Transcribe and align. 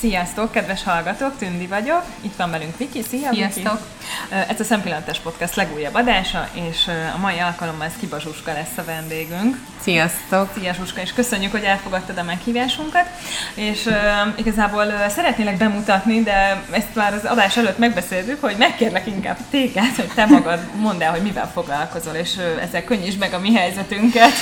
Sziasztok, 0.00 0.50
kedves 0.50 0.82
hallgatók, 0.82 1.38
Tündi 1.38 1.66
vagyok, 1.66 2.02
itt 2.20 2.36
van 2.36 2.50
velünk 2.50 2.76
Viki, 2.76 3.02
szia 3.02 3.30
Sziasztok! 3.32 3.80
Viki. 4.30 4.44
Ez 4.48 4.60
a 4.60 4.64
Szempillantes 4.64 5.18
Podcast 5.18 5.54
legújabb 5.54 5.94
adása, 5.94 6.48
és 6.52 6.88
a 7.14 7.18
mai 7.18 7.38
alkalommal 7.38 7.86
ez 7.86 7.92
Kiba 8.00 8.20
Zsuska 8.20 8.52
lesz 8.52 8.76
a 8.76 8.84
vendégünk. 8.84 9.56
Sziasztok! 9.80 10.50
Szia 10.58 10.72
Zsuska, 10.72 11.00
és 11.00 11.12
köszönjük, 11.12 11.50
hogy 11.50 11.62
elfogadtad 11.62 12.18
a 12.18 12.22
meghívásunkat, 12.22 13.06
és 13.54 13.86
uh, 13.86 13.94
igazából 14.34 14.84
uh, 14.86 15.08
szeretnélek 15.08 15.56
bemutatni, 15.56 16.22
de 16.22 16.62
ezt 16.70 16.94
már 16.94 17.14
az 17.14 17.24
adás 17.24 17.56
előtt 17.56 17.78
megbeszéltük, 17.78 18.40
hogy 18.40 18.56
megkérlek 18.58 19.06
inkább 19.06 19.38
téged, 19.50 19.94
hogy 19.96 20.10
te 20.14 20.26
magad 20.26 20.60
mondd 20.74 21.02
el, 21.02 21.10
hogy 21.10 21.22
mivel 21.22 21.50
foglalkozol, 21.54 22.14
és 22.14 22.36
uh, 22.36 22.62
ezzel 22.62 22.84
könnyítsd 22.84 23.18
meg 23.18 23.32
a 23.32 23.38
mi 23.38 23.54
helyzetünket. 23.54 24.32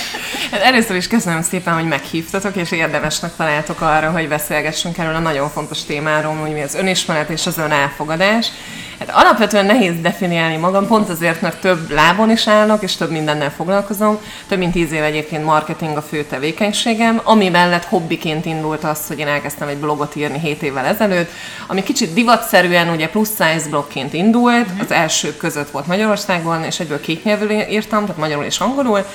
Hát 0.51 0.63
először 0.63 0.97
is 0.97 1.09
köszönöm 1.09 1.43
szépen, 1.43 1.75
hogy 1.75 1.89
meghívtatok, 1.89 2.57
és 2.57 2.71
érdemesnek 2.71 3.37
találtok 3.37 3.81
arra, 3.81 4.11
hogy 4.11 4.29
beszélgessünk 4.29 4.99
erről 4.99 5.15
a 5.15 5.19
nagyon 5.19 5.43
fontos 5.49 5.85
témáról, 5.85 6.35
hogy 6.35 6.53
mi 6.53 6.63
az 6.63 6.75
önismeret 6.75 7.31
és 7.31 7.47
az 7.47 7.59
önelfogadás. 7.59 8.51
Hát 8.99 9.11
alapvetően 9.13 9.67
nehéz 9.67 10.01
definiálni 10.01 10.57
magam, 10.57 10.87
pont 10.87 11.09
azért, 11.09 11.41
mert 11.41 11.61
több 11.61 11.91
lábon 11.91 12.31
is 12.31 12.49
állok, 12.49 12.83
és 12.83 12.97
több 12.97 13.11
mindennel 13.11 13.51
foglalkozom. 13.51 14.19
Több 14.49 14.59
mint 14.59 14.73
tíz 14.73 14.93
év 14.93 15.03
egyébként 15.03 15.45
marketing 15.45 15.97
a 15.97 16.03
fő 16.03 16.25
tevékenységem, 16.25 17.21
ami 17.25 17.49
mellett 17.49 17.85
hobbiként 17.85 18.45
indult 18.45 18.85
az, 18.85 19.07
hogy 19.07 19.19
én 19.19 19.27
elkezdtem 19.27 19.69
egy 19.69 19.77
blogot 19.77 20.17
írni 20.17 20.39
7 20.39 20.63
évvel 20.63 20.85
ezelőtt, 20.85 21.31
ami 21.67 21.83
kicsit 21.83 22.13
divatszerűen 22.13 22.89
ugye 22.89 23.09
plusz 23.09 23.31
size 23.31 23.69
blogként 23.69 24.13
indult, 24.13 24.69
az 24.81 24.91
első 24.91 25.37
között 25.37 25.71
volt 25.71 25.87
Magyarországon, 25.87 26.65
és 26.65 26.81
egyből 26.81 27.01
két 27.01 27.25
nyelvű 27.25 27.59
írtam, 27.71 28.01
tehát 28.01 28.21
magyarul 28.21 28.45
és 28.45 28.59
angolul, 28.59 29.07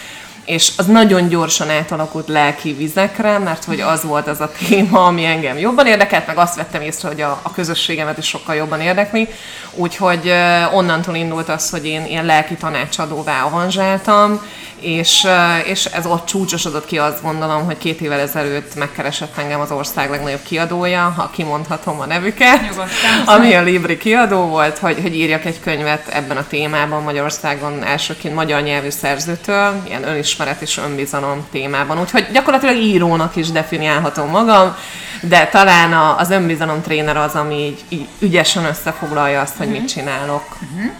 és 0.46 0.72
az 0.78 0.86
nagyon 0.86 1.28
gyorsan 1.28 1.70
átalakult 1.70 2.28
lelki 2.28 2.74
vizekre, 2.74 3.38
mert 3.38 3.64
hogy 3.64 3.82
az 3.82 4.04
volt 4.04 4.28
az 4.28 4.42
a 4.42 4.52
téma, 4.68 5.06
ami 5.06 5.26
engem 5.26 5.58
jobban 5.58 5.88
érdekelt, 5.88 6.28
meg 6.28 6.38
azt 6.38 6.56
vettem 6.56 6.82
észre, 6.82 7.08
hogy 7.08 7.22
a, 7.22 7.40
a 7.42 7.52
közösségemet 7.52 8.18
is 8.18 8.28
sokkal 8.28 8.56
jobban 8.56 8.82
érdekli, 8.82 9.28
úgyhogy 9.74 10.34
onnantól 10.74 11.16
indult 11.16 11.50
az, 11.50 11.70
hogy 11.70 11.86
én 11.86 12.06
ilyen 12.06 12.26
lelki 12.26 12.56
tanácsadóvá 12.56 13.44
avanzsáltam, 13.44 14.42
és, 14.82 15.28
és 15.66 15.86
ez 15.86 16.06
ott 16.06 16.26
csúcsosodott 16.26 16.86
ki, 16.86 16.98
azt 16.98 17.22
gondolom, 17.22 17.66
hogy 17.66 17.78
két 17.78 18.02
évvel 18.02 18.20
ezelőtt 18.20 18.76
megkeresett 18.76 19.38
engem 19.38 19.60
az 19.60 19.72
ország 19.72 20.10
legnagyobb 20.10 20.44
kiadója, 20.44 21.14
ha 21.18 21.30
kimondhatom 21.34 22.00
a 22.00 22.06
nevüket, 22.06 22.62
Nyugodtan. 22.62 23.36
ami 23.36 23.54
a 23.54 23.62
Libri 23.62 23.98
kiadó 23.98 24.42
volt, 24.42 24.78
hogy, 24.78 25.00
hogy 25.02 25.16
írjak 25.16 25.46
egy 25.46 25.60
könyvet 25.60 26.08
ebben 26.08 26.38
a 26.38 26.48
témában 26.48 27.04
Magyarországon 27.04 27.84
elsőként 27.84 28.36
magyar 28.36 28.62
nyelvű 28.62 28.90
szerzőtől, 28.90 29.82
ilyen 29.88 30.04
önismeret 30.40 30.62
és 30.62 30.78
önbizalom 30.78 31.46
témában. 31.52 32.00
Úgyhogy 32.00 32.28
gyakorlatilag 32.32 32.76
írónak 32.76 33.36
is 33.36 33.52
definiálhatom 33.52 34.30
magam, 34.30 34.76
de 35.22 35.48
talán 35.48 35.94
a, 35.94 36.18
az 36.18 36.30
önbizalom 36.30 36.82
tréner 36.82 37.18
az, 37.18 37.36
ami 37.36 37.56
így, 37.56 37.84
így 37.90 38.08
ügyesen 38.20 38.66
összefoglalja 38.66 39.42
azt, 39.42 39.58
hogy 39.58 39.68
uh-huh. 39.68 39.82
mit 39.82 39.92
csinálok. 39.92 40.58
Uh-huh. 40.62 40.92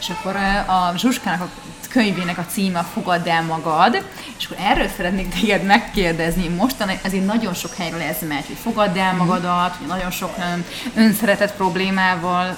És 0.00 0.08
akkor 0.08 0.36
a 0.66 0.96
Zsuskának 0.96 1.40
a 1.40 1.48
könyvének 1.90 2.38
a 2.38 2.46
címe 2.50 2.86
Fogadd 2.92 3.28
el 3.28 3.42
magad, 3.42 4.02
és 4.38 4.44
akkor 4.44 4.56
erről 4.66 4.88
szeretnék 4.96 5.28
téged 5.28 5.62
megkérdezni. 5.62 6.48
Mostan 6.48 6.90
azért 7.04 7.26
nagyon 7.26 7.54
sok 7.54 7.74
helyről 7.74 8.00
ez 8.00 8.16
megy, 8.28 8.46
hogy 8.46 8.56
fogadd 8.62 8.98
el 8.98 9.14
magadat, 9.14 9.74
hogy 9.78 9.86
nagyon 9.86 10.10
sok 10.10 10.34
önszeretet 10.94 11.54
problémával 11.54 12.56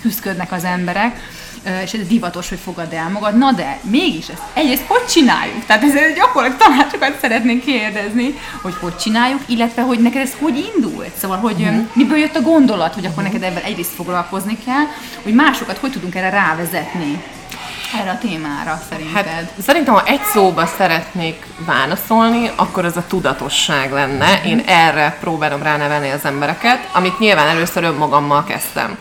küzdködnek 0.00 0.52
az 0.52 0.64
emberek 0.64 1.16
és 1.82 1.92
ez 1.92 2.06
divatos, 2.08 2.48
hogy 2.48 2.58
fogadd 2.58 2.94
el 2.94 3.08
magad. 3.10 3.38
Na 3.38 3.52
de, 3.52 3.78
mégis 3.82 4.28
ezt 4.28 4.42
egyrészt 4.54 4.84
hogy 4.86 5.04
csináljuk? 5.04 5.64
Tehát 5.66 5.82
ezért 5.82 6.14
gyakorlatilag 6.14 6.62
tanácsokat 6.62 7.18
szeretnénk 7.20 7.64
kérdezni, 7.64 8.34
hogy 8.62 8.74
hogy 8.80 8.96
csináljuk, 8.96 9.40
illetve 9.46 9.82
hogy 9.82 9.98
neked 9.98 10.20
ez 10.20 10.32
hogy 10.40 10.70
indult? 10.74 11.16
Szóval, 11.16 11.38
hogy 11.38 11.60
uh-huh. 11.60 11.86
miből 11.92 12.18
jött 12.18 12.36
a 12.36 12.40
gondolat, 12.40 12.94
hogy 12.94 13.06
akkor 13.06 13.22
neked 13.22 13.42
ebben 13.42 13.62
egyrészt 13.62 13.94
foglalkozni 13.94 14.58
kell, 14.64 14.84
hogy 15.22 15.34
másokat 15.34 15.78
hogy 15.78 15.90
tudunk 15.90 16.14
erre 16.14 16.30
rávezetni? 16.30 17.22
Erre 18.00 18.10
a 18.10 18.18
témára 18.18 18.80
szerinted? 18.90 19.14
Hát, 19.14 19.52
szerintem, 19.62 19.94
ha 19.94 20.02
egy 20.04 20.22
szóba 20.32 20.66
szeretnék 20.66 21.46
válaszolni, 21.58 22.50
akkor 22.56 22.84
az 22.84 22.96
a 22.96 23.04
tudatosság 23.08 23.92
lenne. 23.92 24.40
Én 24.44 24.62
erre 24.66 25.16
próbálom 25.20 25.62
ránevelni 25.62 26.10
az 26.10 26.24
embereket, 26.24 26.88
amit 26.92 27.18
nyilván 27.18 27.48
először 27.48 27.84
önmagammal 27.84 28.44
kezdtem. 28.44 28.98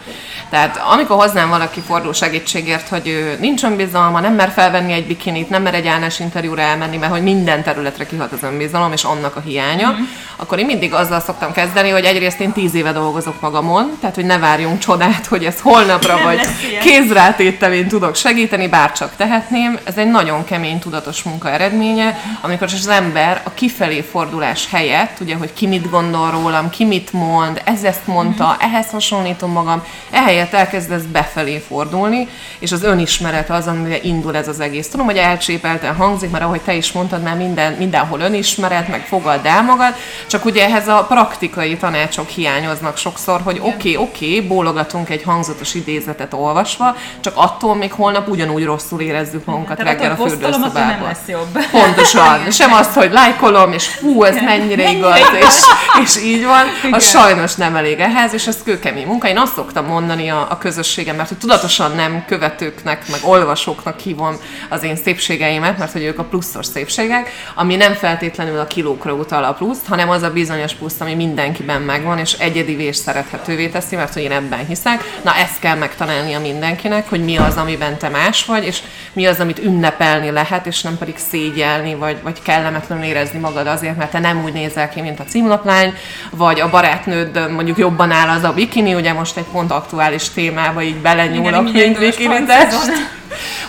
Tehát 0.53 0.77
amikor 0.77 1.17
hoznám 1.17 1.49
valaki 1.49 1.79
fordul 1.79 2.13
segítségért, 2.13 2.87
hogy 2.87 3.07
ő 3.07 3.37
nincs 3.39 3.63
önbizalma, 3.63 4.19
nem 4.19 4.33
mer 4.33 4.51
felvenni 4.51 4.93
egy 4.93 5.07
bikinit, 5.07 5.49
nem 5.49 5.61
mer 5.61 5.73
egy 5.73 5.87
állás 5.87 6.19
interjúra 6.19 6.61
elmenni, 6.61 6.97
mert 6.97 7.11
hogy 7.11 7.23
minden 7.23 7.63
területre 7.63 8.05
kihat 8.05 8.31
az 8.31 8.43
önbizalom, 8.43 8.91
és 8.91 9.03
annak 9.03 9.35
a 9.35 9.39
hiánya, 9.39 9.91
mm-hmm. 9.91 10.03
akkor 10.35 10.59
én 10.59 10.65
mindig 10.65 10.93
azzal 10.93 11.19
szoktam 11.19 11.51
kezdeni, 11.51 11.89
hogy 11.89 12.03
egyrészt 12.03 12.39
én 12.39 12.51
tíz 12.51 12.73
éve 12.73 12.91
dolgozok 12.91 13.41
magamon, 13.41 13.97
tehát 13.99 14.15
hogy 14.15 14.25
ne 14.25 14.37
várjunk 14.37 14.79
csodát, 14.79 15.25
hogy 15.25 15.45
ez 15.45 15.59
holnapra 15.61 16.19
vagy 16.23 16.39
kézrátételén 16.81 17.87
tudok 17.87 18.15
segíteni, 18.15 18.67
bárcsak 18.83 19.15
tehetném. 19.15 19.79
Ez 19.83 19.97
egy 19.97 20.11
nagyon 20.11 20.43
kemény, 20.43 20.79
tudatos 20.79 21.23
munka 21.23 21.51
eredménye, 21.51 22.17
amikor 22.41 22.67
az 22.73 22.87
ember 22.87 23.41
a 23.43 23.53
kifelé 23.53 24.01
fordulás 24.01 24.69
helyett, 24.71 25.19
ugye, 25.19 25.35
hogy 25.35 25.53
ki 25.53 25.67
mit 25.67 25.89
gondol 25.89 26.31
rólam, 26.31 26.69
ki 26.69 26.85
mit 26.85 27.13
mond, 27.13 27.61
ez 27.65 27.83
ezt 27.83 28.07
mondta, 28.07 28.43
mm-hmm. 28.43 28.71
ehhez 28.71 28.89
hasonlítom 28.89 29.51
magam, 29.51 29.83
ehelyett 30.11 30.43
helyett 30.43 30.67
elkezdesz 30.67 31.03
befelé 31.03 31.57
fordulni, 31.67 32.27
és 32.59 32.71
az 32.71 32.83
önismeret 32.83 33.49
az, 33.49 33.67
amivel 33.67 33.99
indul 34.01 34.35
ez 34.35 34.47
az 34.47 34.59
egész. 34.59 34.89
Tudom, 34.89 35.05
hogy 35.05 35.17
elcsépelten 35.17 35.95
hangzik, 35.95 36.29
mert 36.29 36.43
ahogy 36.43 36.61
te 36.61 36.73
is 36.73 36.91
mondtad, 36.91 37.21
már 37.21 37.37
minden, 37.37 37.73
mindenhol 37.73 38.19
önismeret, 38.19 38.87
meg 38.87 39.05
fogadd 39.05 39.47
el 39.47 39.63
magad, 39.63 39.95
csak 40.27 40.45
ugye 40.45 40.65
ehhez 40.65 40.87
a 40.87 41.05
praktikai 41.07 41.77
tanácsok 41.77 42.29
hiányoznak 42.29 42.97
sokszor, 42.97 43.41
hogy 43.41 43.57
oké, 43.59 43.69
oké, 43.69 43.95
okay, 43.95 44.37
okay, 44.37 44.47
bólogatunk 44.47 45.09
egy 45.09 45.23
hangzatos 45.23 45.73
idézetet 45.73 46.33
olvasva, 46.33 46.95
csak 47.19 47.33
attól 47.35 47.75
még 47.75 47.91
holnap 47.91 48.27
ugyanúgy 48.27 48.63
rosszul 48.73 49.01
érezzük 49.01 49.45
magunkat 49.45 49.77
Tehát 49.77 49.93
reggel 49.93 50.11
a 50.11 50.27
fürdőszobában. 50.27 50.87
nem 50.87 51.03
lesz 51.03 51.27
jobb. 51.27 51.59
Pontosan. 51.71 52.51
Sem 52.59 52.73
azt, 52.73 52.93
hogy 52.93 53.11
lájkolom, 53.11 53.71
és 53.71 53.97
hú, 53.97 54.23
ez 54.23 54.35
mennyire 54.35 54.91
igaz, 54.91 55.19
és, 55.39 55.55
és 56.03 56.23
így 56.23 56.45
van. 56.45 56.91
Az 56.91 57.09
sajnos 57.09 57.55
nem 57.55 57.75
elég 57.75 57.99
ehhez, 57.99 58.33
és 58.33 58.47
ez 58.47 58.57
kőkemény 58.63 59.05
munka. 59.07 59.27
Én 59.27 59.37
azt 59.37 59.53
szoktam 59.53 59.85
mondani 59.85 60.29
a, 60.29 60.47
a 60.49 60.57
közösségem, 60.57 61.15
mert 61.15 61.27
hogy 61.29 61.37
tudatosan 61.37 61.91
nem 61.95 62.23
követőknek, 62.27 63.09
meg 63.11 63.19
olvasóknak 63.23 63.99
hívom 63.99 64.35
az 64.69 64.83
én 64.83 64.95
szépségeimet, 64.95 65.77
mert 65.77 65.91
hogy 65.91 66.03
ők 66.03 66.19
a 66.19 66.23
pluszos 66.23 66.65
szépségek, 66.65 67.31
ami 67.55 67.75
nem 67.75 67.93
feltétlenül 67.93 68.59
a 68.59 68.67
kilókra 68.67 69.13
utal 69.13 69.43
a 69.43 69.53
pluszt, 69.53 69.85
hanem 69.87 70.09
az 70.09 70.21
a 70.21 70.31
bizonyos 70.31 70.73
plusz, 70.73 70.99
ami 70.99 71.13
mindenkiben 71.13 71.81
megvan, 71.81 72.17
és 72.17 72.33
egyedi 72.33 72.81
és 72.81 72.95
szerethetővé 72.95 73.67
teszi, 73.67 73.95
mert 73.95 74.13
hogy 74.13 74.21
én 74.21 74.31
ebben 74.31 74.65
hiszek. 74.65 75.19
Na 75.23 75.35
ezt 75.35 75.59
kell 75.59 75.75
megtalálnia 75.75 76.39
mindenkinek, 76.39 77.09
hogy 77.09 77.23
mi 77.23 77.37
az, 77.37 77.57
amiben 77.57 77.97
te 77.97 78.09
más 78.09 78.45
vagy, 78.45 78.52
és 78.61 78.79
mi 79.13 79.25
az, 79.25 79.39
amit 79.39 79.59
ünnepelni 79.59 80.31
lehet, 80.31 80.65
és 80.65 80.81
nem 80.81 80.97
pedig 80.97 81.17
szégyelni, 81.17 81.95
vagy, 81.95 82.17
vagy 82.23 82.41
kellemetlenül 82.41 83.03
érezni 83.03 83.39
magad 83.39 83.67
azért, 83.67 83.97
mert 83.97 84.11
te 84.11 84.19
nem 84.19 84.43
úgy 84.43 84.53
nézel 84.53 84.89
ki, 84.89 85.01
mint 85.01 85.19
a 85.19 85.23
címlaplány, 85.23 85.93
vagy 86.31 86.59
a 86.59 86.69
barátnőd 86.69 87.51
mondjuk 87.51 87.77
jobban 87.77 88.11
áll 88.11 88.37
az 88.37 88.43
a 88.43 88.53
bikini, 88.53 88.93
ugye 88.93 89.13
most 89.13 89.37
egy 89.37 89.45
pont 89.51 89.71
aktuális 89.71 90.29
témába 90.29 90.81
így 90.81 90.97
belenyúlok, 90.97 91.71
mint 91.71 91.97
vikinizást. 91.97 93.21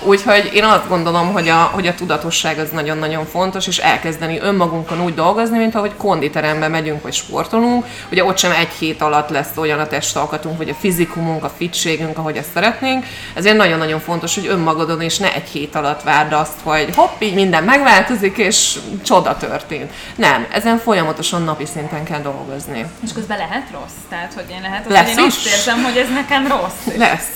Úgyhogy 0.03 0.51
én 0.55 0.65
azt 0.65 0.89
gondolom, 0.89 1.33
hogy 1.33 1.49
a, 1.49 1.71
hogy 1.73 1.87
a 1.87 1.95
tudatosság 1.95 2.59
az 2.59 2.69
nagyon-nagyon 2.73 3.27
fontos, 3.27 3.67
és 3.67 3.79
elkezdeni 3.79 4.39
önmagunkon 4.39 5.05
úgy 5.05 5.15
dolgozni, 5.15 5.59
mint 5.59 5.75
ahogy 5.75 5.93
konditerembe 5.97 6.69
megyünk, 6.69 7.03
vagy 7.03 7.13
sportolunk, 7.13 7.87
ugye 8.11 8.25
ott 8.25 8.39
sem 8.39 8.51
egy 8.51 8.73
hét 8.79 9.03
alatt 9.03 9.29
lesz 9.29 9.57
olyan 9.57 9.79
a 9.79 9.87
testalkatunk, 9.87 10.57
vagy 10.57 10.69
a 10.69 10.75
fizikumunk, 10.75 11.45
a 11.45 11.53
fitségünk, 11.57 12.19
ahogy 12.19 12.37
ezt 12.37 12.53
szeretnénk. 12.55 13.05
Ezért 13.35 13.57
nagyon-nagyon 13.57 14.01
fontos, 14.01 14.35
hogy 14.35 14.47
önmagadon 14.47 15.01
és 15.01 15.19
ne 15.19 15.35
egy 15.35 15.49
hét 15.49 15.75
alatt 15.75 16.03
várd 16.03 16.33
azt, 16.33 16.59
hogy 16.63 16.95
hopp, 16.95 17.23
így 17.23 17.35
minden 17.35 17.65
megváltozik, 17.65 18.37
és 18.37 18.79
csoda 19.05 19.37
történt. 19.37 19.93
Nem, 20.17 20.47
ezen 20.53 20.79
folyamatosan 20.79 21.43
napi 21.43 21.67
szinten 21.67 22.05
kell 22.05 22.21
dolgozni. 22.21 22.87
És 23.05 23.13
közben 23.13 23.39
lehet 23.39 23.67
rossz? 23.73 23.99
Tehát, 24.09 24.33
hogy 24.35 24.45
én 24.51 24.61
lehet, 24.63 24.85
hogy 24.87 25.19
én 25.19 25.27
is? 25.27 25.35
azt 25.35 25.47
érzem, 25.47 25.83
hogy 25.83 25.97
ez 25.97 26.09
nekem 26.09 26.47
rossz. 26.47 26.97
Lesz. 26.97 27.29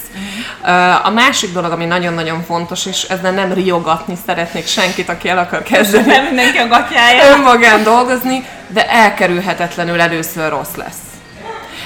Uh-huh. 0.62 1.06
A 1.06 1.11
másik 1.11 1.52
dolog, 1.52 1.73
ami 1.73 1.85
nagyon 1.85 2.12
nagyon 2.19 2.44
fontos, 2.44 2.87
és 2.87 3.03
ezzel 3.03 3.32
nem 3.32 3.53
riogatni 3.53 4.15
szeretnék 4.26 4.67
senkit, 4.67 5.09
aki 5.09 5.29
el 5.29 5.38
akar 5.38 5.62
kezdeni. 5.62 6.06
Nem 6.06 6.25
mindenki 6.25 6.59
a 6.59 6.67
gatyája. 6.67 7.37
Önmagán 7.37 7.82
dolgozni, 7.82 8.44
de 8.69 8.91
elkerülhetetlenül 8.91 10.00
először 10.00 10.50
rossz 10.50 10.75
lesz. 10.76 10.97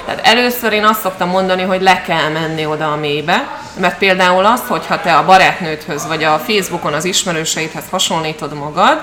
Tehát 0.06 0.26
először 0.26 0.72
én 0.72 0.84
azt 0.84 1.00
szoktam 1.00 1.28
mondani, 1.28 1.62
hogy 1.62 1.82
le 1.82 2.02
kell 2.02 2.28
menni 2.28 2.66
oda 2.66 2.92
a 2.92 2.96
mélybe, 2.96 3.48
mert 3.80 3.98
például 3.98 4.44
az, 4.44 4.62
hogyha 4.68 5.00
te 5.00 5.16
a 5.16 5.24
barátnődhöz, 5.24 6.06
vagy 6.06 6.24
a 6.24 6.38
Facebookon 6.38 6.92
az 6.92 7.04
ismerőseidhez 7.04 7.84
hasonlítod 7.90 8.54
magad, 8.54 9.02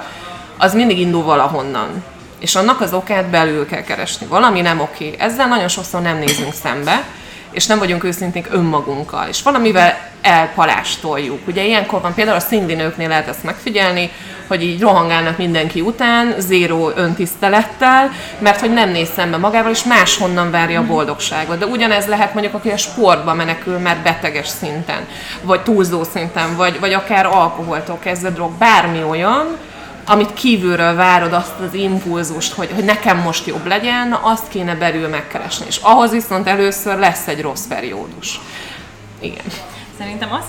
az 0.57 0.73
mindig 0.73 0.99
indul 0.99 1.23
valahonnan. 1.23 2.03
És 2.39 2.55
annak 2.55 2.81
az 2.81 2.93
okát 2.93 3.25
belül 3.25 3.67
kell 3.67 3.83
keresni. 3.83 4.25
Valami 4.25 4.61
nem 4.61 4.79
oké. 4.79 5.15
Ezzel 5.17 5.47
nagyon 5.47 5.67
sokszor 5.67 6.01
nem 6.01 6.17
nézünk 6.17 6.53
szembe, 6.53 7.03
és 7.51 7.65
nem 7.65 7.79
vagyunk 7.79 8.03
őszinték 8.03 8.47
önmagunkkal, 8.51 9.27
és 9.27 9.41
valamivel 9.41 9.97
elpalástoljuk. 10.21 11.47
Ugye 11.47 11.65
ilyenkor 11.65 12.01
van 12.01 12.13
például 12.13 12.37
a 12.37 12.39
szinglinőknél 12.39 13.07
lehet 13.07 13.27
ezt 13.27 13.43
megfigyelni, 13.43 14.09
hogy 14.47 14.63
így 14.63 14.81
rohangálnak 14.81 15.37
mindenki 15.37 15.81
után, 15.81 16.33
zéró 16.37 16.91
öntisztelettel, 16.95 18.11
mert 18.39 18.59
hogy 18.59 18.73
nem 18.73 18.89
néz 18.89 19.09
szembe 19.15 19.37
magával, 19.37 19.71
és 19.71 19.83
máshonnan 19.83 20.51
várja 20.51 20.79
a 20.79 20.85
boldogságot. 20.85 21.57
De 21.57 21.65
ugyanez 21.65 22.05
lehet 22.05 22.33
mondjuk, 22.33 22.55
aki 22.55 22.69
a 22.69 22.77
sportba 22.77 23.33
menekül, 23.33 23.77
mert 23.77 24.03
beteges 24.03 24.47
szinten, 24.47 25.07
vagy 25.41 25.61
túlzó 25.61 26.03
szinten, 26.03 26.55
vagy, 26.55 26.79
vagy 26.79 26.93
akár 26.93 27.25
alkoholtól 27.25 27.99
kezdve 27.99 28.29
drog, 28.29 28.51
bármi 28.51 29.03
olyan, 29.03 29.57
amit 30.09 30.33
kívülről 30.33 30.95
várod, 30.95 31.33
azt 31.33 31.59
az 31.59 31.73
impulzust, 31.73 32.53
hogy, 32.53 32.71
hogy 32.75 32.83
nekem 32.83 33.17
most 33.17 33.45
jobb 33.45 33.65
legyen, 33.65 34.17
azt 34.21 34.47
kéne 34.47 34.75
belül 34.75 35.07
megkeresni. 35.07 35.65
És 35.67 35.77
ahhoz 35.81 36.11
viszont 36.11 36.47
először 36.47 36.97
lesz 36.97 37.27
egy 37.27 37.41
rossz 37.41 37.65
periódus. 37.67 38.39
Igen. 39.19 39.45
Szerintem 39.97 40.31
az 40.31 40.43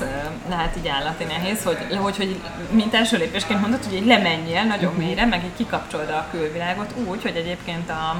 lehet 0.48 0.76
így 0.76 0.88
állati 0.88 1.24
nehéz, 1.24 1.62
hogy, 1.62 1.78
hogy, 2.02 2.16
hogy 2.16 2.40
mint 2.70 2.94
első 2.94 3.16
lépésként 3.16 3.60
mondod, 3.60 3.84
hogy 3.84 3.94
így 3.94 4.06
lemenjél 4.06 4.62
nagyon 4.62 4.92
mhm. 4.92 5.02
mélyre, 5.02 5.26
meg 5.26 5.44
így 5.44 5.56
kikapcsolod 5.56 6.08
a 6.08 6.26
külvilágot 6.30 6.90
úgy, 7.06 7.22
hogy 7.22 7.36
egyébként 7.36 7.90
a 7.90 8.16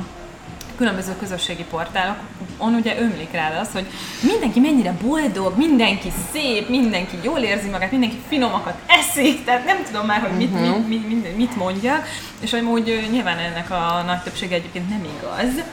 különböző 0.80 1.16
közösségi 1.18 1.64
portálokon 1.70 2.74
ugye 2.74 3.00
ömlik 3.00 3.32
rá 3.32 3.60
az, 3.60 3.68
hogy 3.72 3.86
mindenki 4.22 4.60
mennyire 4.60 4.94
boldog, 5.02 5.56
mindenki 5.56 6.12
szép, 6.32 6.68
mindenki 6.68 7.16
jól 7.22 7.38
érzi 7.38 7.68
magát, 7.68 7.90
mindenki 7.90 8.16
finomakat 8.28 8.74
eszik, 8.86 9.44
tehát 9.44 9.64
nem 9.64 9.82
tudom 9.84 10.06
már, 10.06 10.20
hogy 10.20 10.36
mit, 10.36 10.52
uh-huh. 10.52 10.86
mit, 10.86 11.08
mit, 11.08 11.36
mit, 11.36 11.56
mondjak, 11.56 12.06
és 12.40 12.50
hogy 12.50 12.62
úgy 12.62 13.08
nyilván 13.10 13.38
ennek 13.38 13.70
a 13.70 14.02
nagy 14.06 14.22
többsége 14.22 14.54
egyébként 14.54 14.88
nem 14.88 15.04
igaz, 15.18 15.64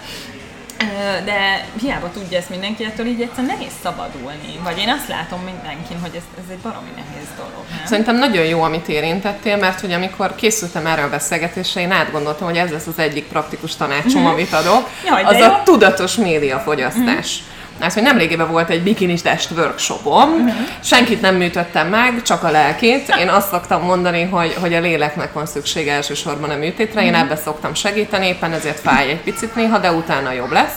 de 1.26 1.66
hiába 1.82 2.12
tudja 2.12 2.38
ezt 2.38 2.50
mindenki, 2.50 2.84
ettől 2.84 3.06
így 3.06 3.22
egyszerűen 3.22 3.56
nehéz 3.58 3.72
szabadulni. 3.84 4.60
Vagy 4.64 4.78
én 4.78 4.90
azt 4.90 5.08
látom 5.08 5.40
mindenkin, 5.40 6.00
hogy 6.02 6.12
ez, 6.16 6.22
ez 6.38 6.52
egy 6.52 6.58
baromi 6.58 6.90
nehéz 6.96 7.28
dolog. 7.36 7.66
Nem? 7.70 7.86
Szerintem 7.86 8.18
nagyon 8.18 8.46
jó, 8.46 8.62
amit 8.62 8.88
érintettél, 8.88 9.58
mert 9.58 9.80
hogy 9.80 9.92
amikor 9.92 10.36
készültem 10.36 10.86
erre 10.86 11.04
a 11.04 11.10
beszélgetésre, 11.10 11.82
én 11.82 11.92
átgondoltam, 11.92 12.48
hogy 12.48 12.58
ez 12.58 12.72
lesz 12.72 12.88
az 12.88 13.00
egyik 13.00 13.28
praktikus 13.28 13.76
tanácsom, 13.76 14.22
mm-hmm. 14.22 14.32
amit 14.32 14.54
adok. 14.54 14.90
Jaj, 15.06 15.24
az 15.24 15.38
jó. 15.38 15.46
a 15.46 15.62
tudatos 15.64 16.16
médiafogyasztás. 16.16 17.42
Mm-hmm 17.42 17.56
ez, 17.80 17.94
hogy 17.94 18.04
nemrégében 18.04 18.52
volt 18.52 18.70
egy 18.70 18.84
bikinis 18.84 19.22
test 19.22 19.52
workshopom, 19.52 20.34
uh-huh. 20.34 20.54
senkit 20.84 21.22
nem 21.22 21.36
műtöttem 21.36 21.88
meg, 21.88 22.22
csak 22.22 22.44
a 22.44 22.52
lelkét. 22.52 23.16
Én 23.20 23.30
azt 23.30 23.50
szoktam 23.50 23.82
mondani, 23.82 24.24
hogy, 24.24 24.56
hogy 24.60 24.74
a 24.74 24.80
léleknek 24.80 25.34
van 25.34 25.46
szüksége 25.46 25.94
elsősorban 25.94 26.50
a 26.50 26.56
műtétre, 26.56 27.04
én 27.04 27.12
mhm. 27.12 27.20
ebbe 27.20 27.36
szoktam 27.36 27.74
segíteni, 27.74 28.28
éppen 28.28 28.54
ezért 28.54 28.80
fáj 28.80 29.10
egy 29.10 29.22
picit 29.22 29.56
néha, 29.56 29.78
de 29.78 29.92
utána 29.92 30.32
jobb 30.32 30.52
lesz. 30.52 30.74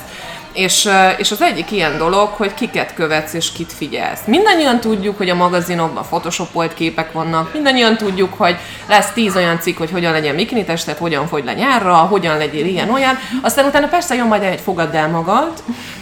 És, 0.53 0.89
és 1.17 1.31
az 1.31 1.43
egyik 1.43 1.71
ilyen 1.71 1.99
dolog, 1.99 2.29
hogy 2.29 2.55
kiket 2.55 2.95
követsz 2.95 3.33
és 3.33 3.53
kit 3.53 3.73
figyelsz. 3.73 4.21
Mindannyian 4.27 4.81
tudjuk, 4.81 5.17
hogy 5.17 5.29
a 5.29 5.35
magazinokban 5.35 6.05
photoshopolt 6.05 6.75
képek 6.75 7.13
vannak, 7.13 7.53
mindannyian 7.53 7.97
tudjuk, 7.97 8.35
hogy 8.37 8.57
lesz 8.89 9.11
tíz 9.11 9.37
olyan 9.37 9.61
cikk, 9.61 9.79
hogy 9.79 9.91
hogyan 9.91 10.13
legyen 10.13 10.37
bikini 10.37 10.65
testet, 10.65 10.99
hogyan 10.99 11.29
fogy 11.29 11.45
le 11.45 11.53
nyárra, 11.53 11.95
hogyan 11.95 12.37
legyél 12.37 12.65
ilyen-olyan. 12.65 13.19
Aztán 13.43 13.65
utána 13.65 13.89
persze 13.89 14.15
jön 14.15 14.27
majd 14.27 14.43
egy 14.43 14.61
fogadd 14.61 14.95
el 14.95 15.09
magad, 15.09 15.53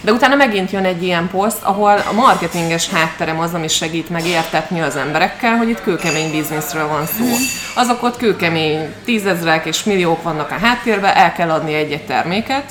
de 0.01 0.11
utána 0.11 0.35
megint 0.35 0.71
jön 0.71 0.85
egy 0.85 1.03
ilyen 1.03 1.29
poszt, 1.31 1.63
ahol 1.63 2.03
a 2.09 2.13
marketinges 2.13 2.89
hátterem 2.89 3.39
az, 3.39 3.53
ami 3.53 3.67
segít 3.67 4.09
megértetni 4.09 4.81
az 4.81 4.95
emberekkel, 4.95 5.55
hogy 5.55 5.69
itt 5.69 5.81
kőkemény 5.81 6.31
bizniszről 6.31 6.87
van 6.87 7.05
szó. 7.05 7.25
Azok 7.75 8.03
ott 8.03 8.17
kőkemény 8.17 8.93
tízezrek 9.05 9.65
és 9.65 9.83
milliók 9.83 10.23
vannak 10.23 10.51
a 10.51 10.57
háttérben, 10.61 11.15
el 11.15 11.33
kell 11.33 11.49
adni 11.49 11.73
egy-egy 11.73 12.05
terméket, 12.05 12.63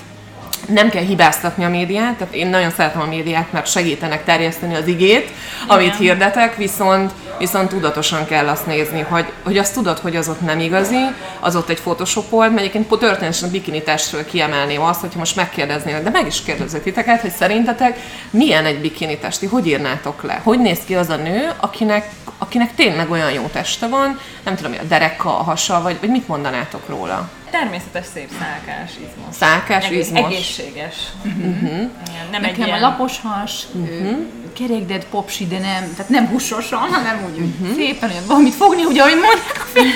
nem 0.67 0.89
kell 0.89 1.03
hibáztatni 1.03 1.65
a 1.65 1.69
médiát, 1.69 2.17
tehát 2.17 2.35
én 2.35 2.47
nagyon 2.47 2.71
szeretem 2.71 3.01
a 3.01 3.07
médiát, 3.07 3.53
mert 3.53 3.67
segítenek 3.67 4.25
terjeszteni 4.25 4.75
az 4.75 4.87
igét, 4.87 5.31
amit 5.67 5.87
Igen. 5.87 5.99
hirdetek, 5.99 6.57
viszont, 6.57 7.13
viszont 7.39 7.69
tudatosan 7.69 8.27
kell 8.27 8.49
azt 8.49 8.67
nézni, 8.67 9.01
hogy, 9.01 9.33
hogy 9.43 9.59
azt 9.59 9.75
tudod, 9.75 9.99
hogy 9.99 10.17
az 10.17 10.29
ott 10.29 10.41
nem 10.41 10.59
igazi, 10.59 11.05
az 11.41 11.57
ott 11.57 11.69
egy 11.69 11.81
photoshopol, 11.81 12.49
mert 12.49 12.59
egyébként 12.59 12.89
történetesen 12.89 13.49
a 13.49 13.51
bikini 13.51 13.83
testről 13.83 14.25
kiemelném 14.25 14.83
azt, 14.83 15.01
hogyha 15.01 15.19
most 15.19 15.37
megkérdeznének, 15.37 16.03
de 16.03 16.11
meg 16.11 16.27
is 16.27 16.43
kérdezek 16.43 16.83
titeket, 16.83 17.21
hogy 17.21 17.31
szerintetek 17.31 17.99
milyen 18.31 18.65
egy 18.65 18.81
bikini 18.81 19.19
testi, 19.19 19.47
hogy 19.47 19.67
írnátok 19.67 20.23
le? 20.23 20.41
Hogy 20.43 20.59
néz 20.59 20.79
ki 20.87 20.95
az 20.95 21.09
a 21.09 21.17
nő, 21.17 21.53
akinek, 21.57 22.11
akinek 22.39 22.75
tényleg 22.75 23.11
olyan 23.11 23.33
jó 23.33 23.43
teste 23.53 23.89
van, 23.89 24.19
nem 24.45 24.57
tudom, 24.57 24.73
a 24.81 24.85
dereka, 24.85 25.39
a 25.39 25.43
hasa, 25.43 25.83
vagy, 25.83 25.97
vagy 26.01 26.11
mit 26.11 26.29
mondanátok 26.29 26.89
róla? 26.89 27.31
Természetes 27.51 28.07
szép 28.15 28.29
szálkás 28.41 28.91
izmos. 28.91 29.35
Szálkás 29.35 29.85
Egész, 29.85 30.07
izmos. 30.07 30.33
Egészséges. 30.33 30.95
Uh-huh. 31.25 31.63
Igen, 31.63 32.27
nem 32.31 32.41
Nekem 32.41 32.61
egy 32.63 32.67
ilyen... 32.67 32.83
a 32.83 32.89
lapos 32.89 33.21
has, 33.21 33.63
uh-huh. 33.73 34.19
Kerekded 34.59 35.05
popsi, 35.11 35.47
de 35.47 35.59
nem, 35.59 35.93
tehát 35.97 36.09
nem 36.09 36.27
húsosan, 36.27 36.79
hanem 36.79 37.25
úgy, 37.25 37.39
uh-huh. 37.39 37.77
szépen, 37.77 38.11
hogy 38.11 38.27
valamit 38.27 38.55
fogni, 38.55 38.85
ugye, 38.85 39.01
ahogy 39.01 39.15
mondják 39.15 39.67
a 39.75 39.81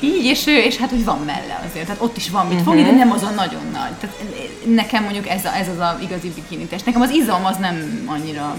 Így, 0.00 0.24
és, 0.24 0.46
és 0.46 0.76
hát 0.76 0.92
úgy 0.92 1.04
van 1.04 1.18
melle 1.18 1.64
azért, 1.70 1.86
tehát 1.86 2.02
ott 2.02 2.16
is 2.16 2.30
van 2.30 2.46
mit 2.46 2.60
uh-huh. 2.60 2.84
de 2.84 2.90
nem 2.90 3.12
az 3.12 3.22
a 3.22 3.30
nagyon 3.30 3.62
nagy. 3.72 3.92
Tehát 4.00 4.16
nekem 4.64 5.02
mondjuk 5.02 5.28
ez, 5.28 5.44
a, 5.44 5.56
ez 5.56 5.68
az 5.68 5.78
a 5.78 5.98
igazi 6.02 6.32
bikini 6.34 6.64
test. 6.64 6.86
Nekem 6.86 7.00
az 7.00 7.10
izom 7.10 7.44
az 7.44 7.56
nem 7.56 8.04
annyira 8.06 8.56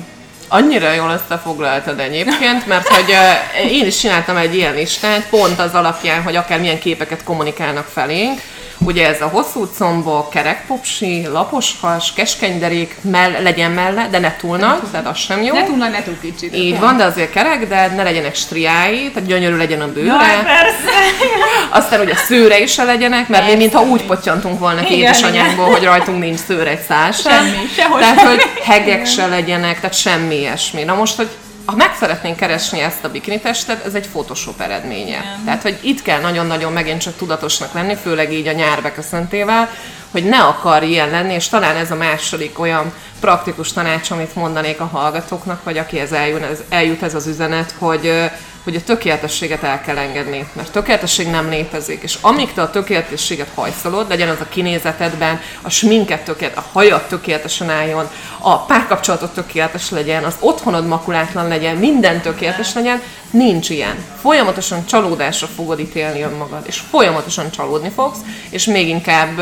Annyira 0.48 0.94
jól 0.94 1.10
összefoglaltad 1.10 2.00
egyébként, 2.00 2.68
mert 2.68 2.88
hogy 2.88 3.10
uh, 3.10 3.72
én 3.72 3.86
is 3.86 4.00
csináltam 4.00 4.38
egy 4.38 4.56
ilyen 4.56 4.74
listát, 4.74 5.30
pont 5.30 5.60
az 5.60 5.74
alapján, 5.74 6.24
hogy 6.24 6.36
akár 6.36 6.60
milyen 6.60 6.80
képeket 6.80 7.24
kommunikálnak 7.24 7.86
felénk, 7.86 8.42
Ugye 8.80 9.08
ez 9.08 9.22
a 9.22 9.28
hosszú 9.28 9.66
combok, 9.78 10.30
kerekpopsi, 10.30 11.28
lapos 11.28 11.76
has, 11.82 12.14
keskeny 12.14 12.60
derék, 12.60 12.96
mell, 13.02 13.32
legyen 13.42 13.72
melle, 13.72 14.08
de 14.12 14.20
ne 14.20 14.36
túl 14.36 14.58
nagy, 14.58 14.80
tehát 14.92 15.08
az 15.08 15.18
sem 15.18 15.42
jó. 15.42 15.54
Ne 15.54 15.64
túl 15.64 15.78
nagy, 15.78 15.92
ne 15.92 16.04
túl 16.04 16.18
kicsi. 16.22 16.50
Így 16.54 16.80
van, 16.80 16.98
de 16.98 17.04
azért 17.04 17.32
kerek, 17.32 17.68
de 17.68 17.88
ne 17.96 18.04
legyenek 18.04 18.36
striái, 18.36 19.12
tehát 19.14 19.30
gyönyörű 19.30 19.56
legyen 19.56 19.82
a 19.82 19.92
bőre. 19.92 20.08
Jaj, 20.08 20.44
persze. 20.44 20.92
Aztán 21.80 22.00
ugye 22.00 22.16
szőre 22.16 22.60
is 22.60 22.72
se 22.72 22.84
legyenek, 22.84 23.28
mert 23.28 23.48
mi 23.48 23.56
mintha 23.56 23.82
úgy 23.82 24.06
potyantunk 24.06 24.60
volna 24.60 24.82
ki 24.82 24.98
édesanyánkból, 24.98 25.70
hogy 25.70 25.84
rajtunk 25.84 26.20
nincs 26.20 26.40
szőre 26.40 26.70
egy 26.70 26.82
szás 26.82 27.20
Semmi, 27.20 27.68
sehol 27.76 28.00
Tehát, 28.00 28.22
hogy 28.22 28.42
hegek 28.64 29.06
se 29.06 29.28
legyenek, 29.28 29.76
tehát 29.76 29.96
semmi 29.96 30.36
ilyesmi. 30.36 30.84
Na 30.84 30.96
most, 30.96 31.16
hogy 31.16 31.30
ha 31.66 31.76
meg 31.76 31.96
szeretnénk 32.00 32.36
keresni 32.36 32.80
ezt 32.80 33.04
a 33.04 33.10
bikini 33.10 33.40
testet, 33.40 33.86
ez 33.86 33.94
egy 33.94 34.08
Photoshop 34.08 34.62
eredménye. 34.62 35.08
Igen. 35.08 35.44
Tehát, 35.46 35.62
hogy 35.62 35.80
itt 35.82 36.02
kell 36.02 36.22
nagyon-nagyon 36.22 36.74
megint 36.74 37.02
csak 37.02 37.16
tudatosnak 37.18 37.74
lenni, 37.74 37.96
főleg 37.96 38.34
így 38.34 38.48
a 38.48 38.52
nyár 38.52 38.82
beköszöntével, 38.82 39.70
hogy 40.12 40.24
ne 40.24 40.44
akar 40.44 40.84
ilyen 40.84 41.10
lenni, 41.10 41.34
és 41.34 41.48
talán 41.48 41.76
ez 41.76 41.92
a 41.92 41.96
második 41.96 42.60
olyan 42.60 42.94
praktikus 43.20 43.74
tanács, 43.74 44.12
amit 44.12 44.36
mondanék 44.36 44.80
a 44.80 44.86
hallgatóknak, 44.86 45.64
vagy 45.64 45.78
aki 45.78 46.00
ez 46.00 46.12
eljut, 46.12 46.42
ez, 46.42 46.60
eljut 46.70 47.04
ez 47.04 47.16
az 47.16 47.28
üzenet, 47.28 47.74
hogy 47.78 48.32
hogy 48.64 48.76
a 48.76 48.84
tökéletességet 48.84 49.64
el 49.64 49.82
kell 49.82 49.98
engedni, 49.98 50.48
mert 50.54 50.72
tökéletesség 50.72 51.28
nem 51.28 51.50
létezik, 51.50 52.04
és 52.04 52.18
amíg 52.22 52.54
te 52.54 52.62
a 52.62 52.70
tökéletességet 52.70 53.52
hajszolod, 53.56 54.10
legyen 54.10 54.30
az 54.30 54.40
a 54.40 54.50
kinézetedben, 54.50 55.42
a 55.62 55.70
sminket 55.70 56.24
tökélet, 56.24 56.58
a 56.58 56.66
hajat 56.72 57.08
tökéletesen 57.08 57.70
álljon, 57.70 58.10
a 58.40 58.66
párkapcsolatot 58.66 59.34
tökéletes 59.34 59.90
legyen, 59.90 60.24
az 60.24 60.36
otthonod 60.40 60.88
makulátlan 60.88 61.48
legyen, 61.48 61.76
minden 61.76 62.22
tökéletes 62.22 62.74
legyen, 62.74 63.02
nincs 63.34 63.70
ilyen. 63.70 63.96
Folyamatosan 64.22 64.86
csalódásra 64.86 65.48
fogod 65.48 65.80
ítélni 65.80 66.22
önmagad, 66.22 66.64
és 66.66 66.82
folyamatosan 66.90 67.52
csalódni 67.52 67.90
fogsz, 67.96 68.18
és 68.50 68.66
még 68.66 68.88
inkább 68.88 69.36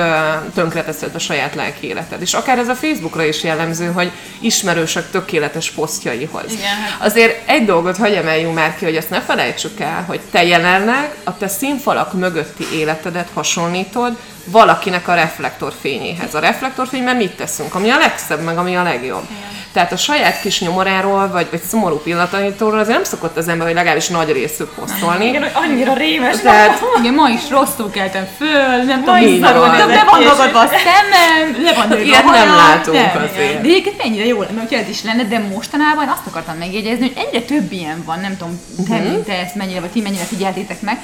tönkreteszed 0.53 1.15
a 1.15 1.19
saját 1.19 1.55
lelki 1.55 1.87
életed. 1.87 2.21
És 2.21 2.33
akár 2.33 2.57
ez 2.57 2.67
a 2.67 2.75
Facebookra 2.75 3.23
is 3.23 3.43
jellemző, 3.43 3.85
hogy 3.91 4.11
ismerősök 4.39 5.09
tökéletes 5.11 5.71
posztjaihoz. 5.71 6.51
Igen. 6.51 6.63
Hát- 6.65 7.01
Azért 7.01 7.49
egy 7.49 7.65
dolgot 7.65 7.97
hagyj 7.97 8.15
emeljünk 8.15 8.53
már 8.55 8.75
ki, 8.77 8.85
hogy 8.85 8.95
ezt 8.95 9.09
ne 9.09 9.21
felejtsük 9.21 9.79
el, 9.79 10.03
hogy 10.07 10.19
te 10.31 10.43
jelenleg 10.43 11.15
a 11.23 11.37
te 11.37 11.47
színfalak 11.47 12.13
mögötti 12.13 12.67
életedet 12.73 13.29
hasonlítod 13.33 14.17
valakinek 14.45 15.07
a 15.07 15.13
reflektorfényéhez. 15.13 16.35
A 16.35 16.39
reflektorfényben 16.39 17.15
mit 17.15 17.31
teszünk? 17.31 17.75
Ami 17.75 17.89
a 17.89 17.97
legszebb, 17.97 18.43
meg 18.43 18.57
ami 18.57 18.75
a 18.75 18.83
legjobb. 18.83 19.23
Igen. 19.29 19.59
Tehát 19.71 19.91
a 19.91 19.97
saját 19.97 20.41
kis 20.41 20.59
nyomoráról, 20.59 21.27
vagy, 21.27 21.47
vagy 21.49 21.61
szomorú 21.61 21.95
pillanataitól 21.95 22.79
azért 22.79 22.95
nem 22.95 23.03
szokott 23.03 23.37
az 23.37 23.47
ember, 23.47 23.65
hogy 23.67 23.75
legalábbis 23.75 24.07
nagy 24.07 24.31
részük 24.31 24.69
posztolni. 24.73 25.25
Igen, 25.25 25.41
hogy 25.41 25.51
annyira 25.53 25.93
rémes. 25.93 26.39
Tehát, 26.39 26.81
igen, 26.99 27.13
ma 27.13 27.29
is 27.29 27.49
rosszul 27.49 27.91
keltem 27.91 28.27
föl, 28.37 28.83
nem 28.83 29.03
tudom, 29.03 29.39
van. 29.39 29.87
Le 29.87 30.03
van 30.03 30.23
magadva 30.23 30.59
a 30.59 30.67
szemem, 30.67 31.63
le 31.63 31.73
van 31.73 31.99
Ilyet 31.99 32.23
nem 32.23 32.55
látunk 32.55 32.97
nem, 32.97 33.29
azért. 33.31 33.61
De 33.61 33.67
egyébként 33.67 34.01
ennyire 34.01 34.25
jó 34.25 34.41
lenne, 34.41 34.59
hogyha 34.59 34.79
ez 34.79 34.89
is 34.89 35.03
lenne, 35.03 35.23
de 35.23 35.39
mostanában 35.39 36.07
azt 36.07 36.27
akartam 36.27 36.57
megjegyezni, 36.57 37.11
hogy 37.13 37.25
egyre 37.25 37.45
több 37.45 37.71
ilyen 37.71 38.03
van, 38.05 38.19
nem 38.19 38.37
tudom, 38.37 38.59
te, 38.87 38.95
uh-huh. 38.95 39.25
te 39.25 39.33
ezt 39.39 39.55
mennyire, 39.55 39.79
vagy 39.79 39.89
ti 39.89 40.01
mennyire 40.01 40.23
figyeltétek 40.23 40.81
meg, 40.81 40.97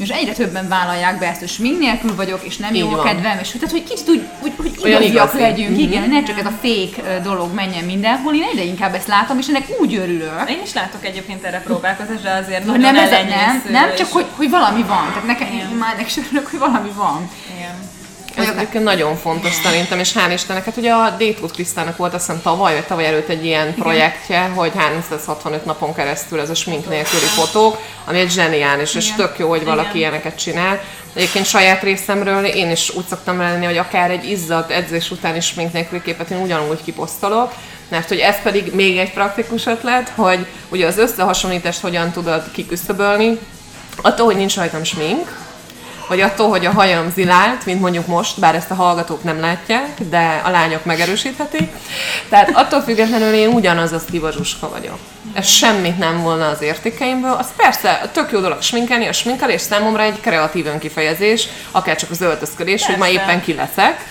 és 0.00 0.08
egyre 0.08 0.32
többen 0.32 0.68
vállalják 0.68 1.18
be 1.18 1.26
ezt, 1.26 1.38
hogy 1.38 1.48
smink 1.48 1.78
nélkül 1.78 2.14
vagyok, 2.14 2.40
és 2.42 2.56
nem 2.56 2.74
Így 2.74 2.80
jó 2.80 2.90
a 2.90 3.02
kedvem, 3.02 3.38
és 3.38 3.48
tehát, 3.48 3.70
hogy 3.70 3.84
kicsit 3.84 4.08
úgy, 4.08 4.28
úgy, 4.42 4.52
hogy 4.56 4.88
igaziak 4.88 5.32
legyünk, 5.32 5.70
mm-hmm. 5.70 5.78
igen, 5.78 6.08
ne 6.08 6.22
csak 6.22 6.38
ez 6.38 6.46
a 6.46 6.58
fék 6.60 7.00
dolog 7.22 7.54
menjen 7.54 7.84
mindenhol, 7.84 8.34
én 8.34 8.42
egyre 8.52 8.64
inkább 8.64 8.94
ezt 8.94 9.06
látom, 9.06 9.38
és 9.38 9.46
ennek 9.48 9.66
úgy 9.80 9.94
örülök. 9.94 10.50
Én 10.50 10.60
is 10.64 10.72
látok 10.72 11.04
egyébként 11.04 11.44
erre 11.44 11.60
próbálkozást, 11.60 12.22
de 12.22 12.30
azért 12.30 12.64
no, 12.64 12.76
nem, 12.76 12.96
ez, 12.96 13.10
nem, 13.10 13.62
nem, 13.68 13.94
csak 13.96 14.12
hogy, 14.12 14.26
hogy 14.36 14.50
valami 14.50 14.82
van, 14.82 15.06
tehát 15.08 15.26
nekem 15.26 15.52
én 15.52 15.66
már 15.78 16.06
ennek 16.30 16.46
hogy 16.50 16.58
valami 16.58 16.90
van. 16.96 17.30
Igen. 17.56 17.99
Egyébként 18.56 18.84
nagyon 18.84 19.16
fontos 19.16 19.52
szerintem, 19.52 19.98
és 19.98 20.12
hál' 20.12 20.32
Istennek, 20.32 20.64
hát 20.64 20.76
ugye 20.76 20.92
a 20.92 21.10
Datewood 21.10 21.52
Krisztának 21.52 21.96
volt 21.96 22.14
azt 22.14 22.26
hiszem 22.26 22.42
tavaly, 22.42 22.74
vagy 22.74 22.86
tavaly 22.86 23.06
előtt 23.06 23.28
egy 23.28 23.44
ilyen 23.44 23.74
projektje, 23.74 24.40
hogy 24.40 24.72
365 24.76 25.64
napon 25.64 25.94
keresztül 25.94 26.40
ez 26.40 26.50
a 26.50 26.54
smink 26.54 26.88
nélküli 26.88 27.20
fotók, 27.20 27.78
ami 28.04 28.18
egy 28.18 28.30
zseniális, 28.30 28.94
és 28.94 29.12
tök 29.12 29.38
jó, 29.38 29.48
hogy 29.48 29.64
valaki 29.64 29.98
ilyeneket 29.98 30.38
csinál. 30.38 30.80
Egyébként 31.14 31.46
saját 31.46 31.82
részemről 31.82 32.44
én 32.44 32.70
is 32.70 32.90
úgy 32.94 33.06
szoktam 33.06 33.38
lenni, 33.38 33.64
hogy 33.64 33.76
akár 33.76 34.10
egy 34.10 34.30
izzadt 34.30 34.70
edzés 34.70 35.10
után 35.10 35.36
is 35.36 35.46
smink 35.46 35.72
nélküli 35.72 36.02
képet 36.02 36.30
én 36.30 36.38
ugyanúgy 36.38 36.82
kiposztolok, 36.84 37.52
mert 37.88 38.08
hogy 38.08 38.18
ez 38.18 38.42
pedig 38.42 38.74
még 38.74 38.98
egy 38.98 39.12
praktikus 39.12 39.66
ötlet, 39.66 40.12
hogy 40.14 40.46
ugye 40.68 40.86
az 40.86 40.98
összehasonlítást 40.98 41.80
hogyan 41.80 42.10
tudod 42.10 42.50
kiküszöbölni, 42.52 43.38
attól, 44.02 44.26
hogy 44.26 44.36
nincs 44.36 44.56
rajtam 44.56 44.84
smink, 44.84 45.49
vagy 46.10 46.20
attól, 46.20 46.48
hogy 46.48 46.66
a 46.66 46.70
hajam 46.70 47.12
zilált, 47.14 47.66
mint 47.66 47.80
mondjuk 47.80 48.06
most, 48.06 48.40
bár 48.40 48.54
ezt 48.54 48.70
a 48.70 48.74
hallgatók 48.74 49.22
nem 49.22 49.40
látják, 49.40 49.88
de 50.08 50.42
a 50.44 50.50
lányok 50.50 50.84
megerősíthetik. 50.84 51.72
Tehát 52.28 52.50
attól 52.54 52.80
függetlenül 52.80 53.34
én 53.34 53.48
ugyanaz 53.48 53.92
a 53.92 53.98
Stiva 53.98 54.32
Zsuska 54.32 54.68
vagyok. 54.68 54.98
Ez 55.34 55.46
semmit 55.46 55.98
nem 55.98 56.22
volna 56.22 56.46
az 56.48 56.62
értékeimből. 56.62 57.32
Az 57.32 57.46
persze 57.56 58.10
tök 58.12 58.32
jó 58.32 58.40
dolog 58.40 58.62
sminkelni, 58.62 59.06
a 59.06 59.12
sminkelés 59.12 59.60
számomra 59.60 60.02
egy 60.02 60.20
kreatív 60.20 60.66
önkifejezés, 60.66 61.48
akár 61.70 61.96
csak 61.96 62.10
az 62.10 62.20
öltözködés, 62.20 62.86
hogy 62.86 62.96
ma 62.96 63.04
Persze. 63.04 63.20
éppen 63.20 63.42
ki 63.42 63.54
leszek. 63.54 64.04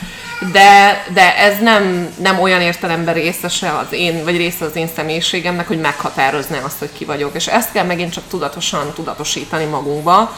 De, 0.51 1.03
de 1.13 1.37
ez 1.37 1.59
nem, 1.61 2.13
nem 2.21 2.39
olyan 2.39 2.61
értelemben 2.61 3.13
részese 3.13 3.77
az 3.77 3.87
én, 3.91 4.23
vagy 4.23 4.37
része 4.37 4.65
az 4.65 4.75
én 4.75 4.89
személyiségemnek, 4.95 5.67
hogy 5.67 5.79
meghatározná 5.79 6.59
azt, 6.63 6.79
hogy 6.79 6.91
ki 6.97 7.05
vagyok. 7.05 7.35
És 7.35 7.47
ezt 7.47 7.71
kell 7.71 7.85
megint 7.85 8.13
csak 8.13 8.23
tudatosan 8.29 8.93
tudatosítani 8.93 9.65
magunkba, 9.65 10.31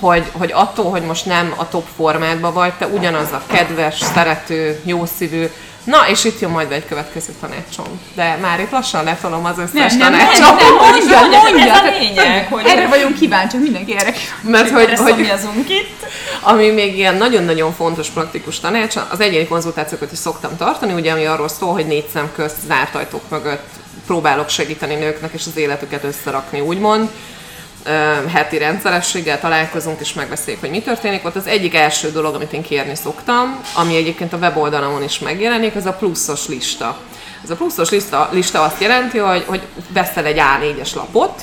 hogy, 0.00 0.24
hogy 0.32 0.50
attól, 0.54 0.90
hogy 0.90 1.02
most 1.02 1.26
nem 1.26 1.54
a 1.56 1.68
top 1.68 1.86
formátban 1.96 2.52
vagy, 2.52 2.72
te 2.72 2.86
ugyanaz 2.86 3.32
a 3.32 3.42
kedves, 3.46 3.98
szerető, 4.14 4.80
jószívű, 4.84 5.46
Na, 5.86 6.08
és 6.08 6.24
itt 6.24 6.40
jön 6.40 6.50
majd 6.50 6.72
egy 6.72 6.86
következő 6.86 7.32
tanácsom. 7.40 8.00
De 8.14 8.38
már 8.42 8.60
itt 8.60 8.70
lassan 8.70 9.04
letolom 9.04 9.44
az 9.44 9.58
összes 9.58 9.92
Nem, 9.92 9.98
nem, 9.98 10.10
nem, 10.12 10.20
tanácsom. 10.20 10.56
nem, 10.56 10.74
mondja, 10.74 11.18
mondja, 11.20 11.40
mondja. 11.42 11.72
ez 11.74 11.80
a 11.80 11.98
lényeg, 11.98 12.46
hogy- 12.50 12.64
Erre 12.66 12.88
vagyunk 12.88 13.14
kíváncsiak, 13.14 13.62
mindenki 13.62 13.92
erre 13.96 14.12
kíváncsi. 14.12 14.50
Mert 14.50 14.70
hogy, 14.70 14.98
hogy 14.98 15.20
itt. 15.68 16.06
ami 16.40 16.70
még 16.70 16.96
ilyen 16.96 17.14
nagyon-nagyon 17.14 17.74
fontos 17.74 18.08
praktikus 18.08 18.60
tanács, 18.60 18.94
az 19.10 19.20
egyéni 19.20 19.46
konzultációkat 19.46 20.12
is 20.12 20.18
szoktam 20.18 20.56
tartani, 20.56 20.92
ugye 20.92 21.12
ami 21.12 21.24
arról 21.24 21.48
szól, 21.48 21.72
hogy 21.72 21.86
négy 21.86 22.06
szem 22.12 22.30
közt 22.34 22.56
zárt 22.66 22.94
ajtók 22.94 23.30
mögött 23.30 23.68
próbálok 24.06 24.48
segíteni 24.48 24.94
nőknek 24.94 25.32
és 25.32 25.46
az 25.46 25.56
életüket 25.56 26.04
összerakni, 26.04 26.60
úgymond. 26.60 27.10
Heti 28.32 28.58
rendszerességgel 28.58 29.40
találkozunk 29.40 30.00
és 30.00 30.12
megbeszéljük, 30.12 30.60
hogy 30.60 30.70
mi 30.70 30.82
történik. 30.82 31.24
Ott 31.24 31.36
az 31.36 31.46
egyik 31.46 31.74
első 31.74 32.10
dolog, 32.10 32.34
amit 32.34 32.52
én 32.52 32.62
kérni 32.62 32.94
szoktam, 32.94 33.60
ami 33.74 33.96
egyébként 33.96 34.32
a 34.32 34.36
weboldalamon 34.36 35.02
is 35.02 35.18
megjelenik, 35.18 35.74
az 35.74 35.86
a 35.86 35.92
pluszos 35.92 36.48
lista. 36.48 36.98
Ez 37.44 37.50
a 37.50 37.56
pluszos 37.56 37.90
lista, 37.90 38.28
lista 38.32 38.62
azt 38.62 38.80
jelenti, 38.80 39.18
hogy, 39.18 39.44
hogy 39.46 39.62
veszel 39.92 40.24
egy 40.24 40.38
A4-es 40.38 40.94
lapot, 40.94 41.40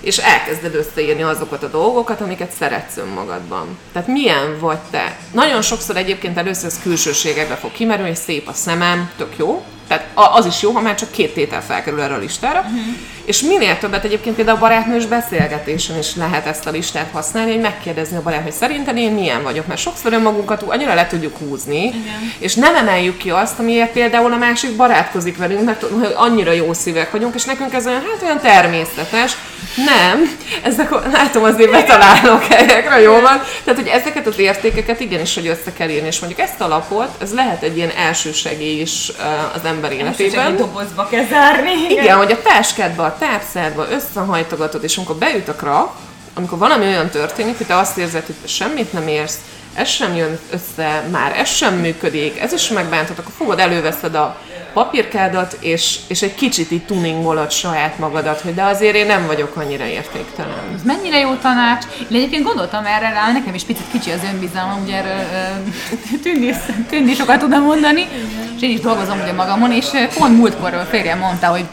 és 0.00 0.18
elkezded 0.18 0.74
összeírni 0.74 1.22
azokat 1.22 1.62
a 1.62 1.68
dolgokat, 1.68 2.20
amiket 2.20 2.52
szeretsz 2.58 2.96
önmagadban. 2.96 3.78
Tehát 3.92 4.08
milyen 4.08 4.58
vagy 4.60 4.78
te? 4.90 5.16
Nagyon 5.32 5.62
sokszor 5.62 5.96
egyébként 5.96 6.38
először 6.38 6.66
ez 6.66 6.80
külsőségekbe 6.82 7.54
fog 7.54 7.72
kimerülni, 7.72 8.10
hogy 8.10 8.18
szép 8.18 8.48
a 8.48 8.52
szemem, 8.52 9.10
tök 9.16 9.32
jó. 9.36 9.64
Tehát 9.88 10.06
az 10.14 10.46
is 10.46 10.62
jó, 10.62 10.70
ha 10.70 10.80
már 10.80 10.94
csak 10.94 11.10
két 11.10 11.34
tétel 11.34 11.62
felkerül 11.62 12.00
erre 12.00 12.14
a 12.14 12.18
listára. 12.18 12.58
Uh-huh. 12.58 12.96
És 13.24 13.40
minél 13.40 13.78
többet 13.78 14.04
egyébként 14.04 14.36
például 14.36 14.56
a 14.56 14.60
barátnős 14.60 15.06
beszélgetésen 15.06 15.98
is 15.98 16.16
lehet 16.16 16.46
ezt 16.46 16.66
a 16.66 16.70
listát 16.70 17.10
használni, 17.12 17.50
hogy 17.52 17.60
megkérdezni 17.60 18.16
a 18.16 18.22
barát, 18.22 18.42
hogy 18.42 18.52
szerinted 18.52 18.96
én 18.96 19.12
milyen 19.12 19.42
vagyok, 19.42 19.66
mert 19.66 19.80
sokszor 19.80 20.12
önmagunkat 20.12 20.62
annyira 20.62 20.94
le 20.94 21.06
tudjuk 21.06 21.36
húzni, 21.36 21.84
Igen. 21.84 22.32
és 22.38 22.54
nem 22.54 22.74
emeljük 22.74 23.16
ki 23.16 23.30
azt, 23.30 23.58
amiért 23.58 23.92
például 23.92 24.32
a 24.32 24.36
másik 24.36 24.76
barátkozik 24.76 25.36
velünk, 25.36 25.64
mert 25.64 25.84
annyira 26.14 26.52
jó 26.52 26.72
szívek 26.72 27.10
vagyunk, 27.10 27.34
és 27.34 27.44
nekünk 27.44 27.74
ez 27.74 27.86
olyan, 27.86 28.00
hát 28.00 28.22
olyan 28.22 28.40
természetes. 28.40 29.36
Nem, 29.76 30.36
ezek, 30.62 30.90
látom 31.12 31.42
azért 31.42 31.70
betalálok 31.70 32.44
helyekre, 32.44 33.00
jó 33.00 33.12
van. 33.12 33.42
Tehát, 33.64 33.80
hogy 33.80 33.88
ezeket 33.88 34.26
az 34.26 34.38
értékeket 34.38 35.00
igenis, 35.00 35.34
hogy 35.34 35.46
össze 35.46 35.72
kell 35.72 35.88
írni, 35.88 36.06
és 36.06 36.18
mondjuk 36.18 36.40
ezt 36.40 36.60
a 36.60 36.68
lapot, 36.68 37.08
ez 37.22 37.34
lehet 37.34 37.62
egy 37.62 37.76
ilyen 37.76 37.90
első 37.90 38.32
segély 38.32 38.80
is 38.80 39.12
az 39.54 39.60
ember 39.64 39.92
életében. 39.92 40.46
egy 40.46 40.54
dobozba 40.54 41.08
kell 41.10 41.26
zárni. 41.30 41.70
Igen, 41.88 42.16
hogy 42.16 42.32
a 42.32 42.42
táskádba, 42.42 43.11
a 43.12 43.18
tápszádba 43.18 43.86
összehajtogatod, 43.90 44.84
és 44.84 44.96
amikor 44.96 45.16
beüt 45.16 45.48
a 45.48 45.54
krak, 45.54 45.96
amikor 46.34 46.58
valami 46.58 46.84
olyan 46.84 47.08
történik, 47.08 47.56
hogy 47.56 47.66
te 47.66 47.76
azt 47.76 47.98
érzed, 47.98 48.26
hogy 48.26 48.34
te 48.34 48.48
semmit 48.48 48.92
nem 48.92 49.08
érsz, 49.08 49.38
ez 49.74 49.88
sem 49.88 50.14
jön 50.14 50.38
össze, 50.50 51.08
már 51.10 51.38
ez 51.38 51.48
sem 51.48 51.74
működik, 51.74 52.40
ez 52.40 52.52
is 52.52 52.68
megbántott, 52.68 53.18
akkor 53.18 53.32
fogod, 53.36 53.58
előveszed 53.58 54.14
a 54.14 54.36
papírkádat, 54.72 55.56
és, 55.60 55.98
és 56.06 56.22
egy 56.22 56.34
kicsit 56.34 56.70
így 56.70 56.84
tuningolod 56.84 57.50
saját 57.50 57.98
magadat, 57.98 58.40
hogy 58.40 58.54
de 58.54 58.62
azért 58.62 58.94
én 58.94 59.06
nem 59.06 59.26
vagyok 59.26 59.56
annyira 59.56 59.84
értéktelen. 59.84 60.58
Ez 60.74 60.82
mennyire 60.82 61.18
jó 61.18 61.34
tanács. 61.34 61.84
Én 61.98 62.16
egyébként 62.16 62.44
gondoltam 62.44 62.84
erre 62.86 63.10
rá, 63.10 63.32
nekem 63.32 63.54
is 63.54 63.62
picit 63.62 63.90
kicsi 63.92 64.10
az 64.10 64.20
önbizalmam, 64.32 64.82
ugye 64.82 65.02
tűnni, 66.22 66.50
tűnni 66.88 67.14
sokat 67.14 67.38
tudom 67.38 67.62
mondani, 67.62 68.08
és 68.56 68.62
én 68.62 68.70
is 68.70 68.80
dolgozom 68.80 69.20
ugye 69.22 69.32
magamon, 69.32 69.72
és 69.72 69.86
pont 70.14 70.36
múltkor 70.36 70.86
férjem 70.90 71.18
mondta, 71.18 71.46
hogy 71.46 71.64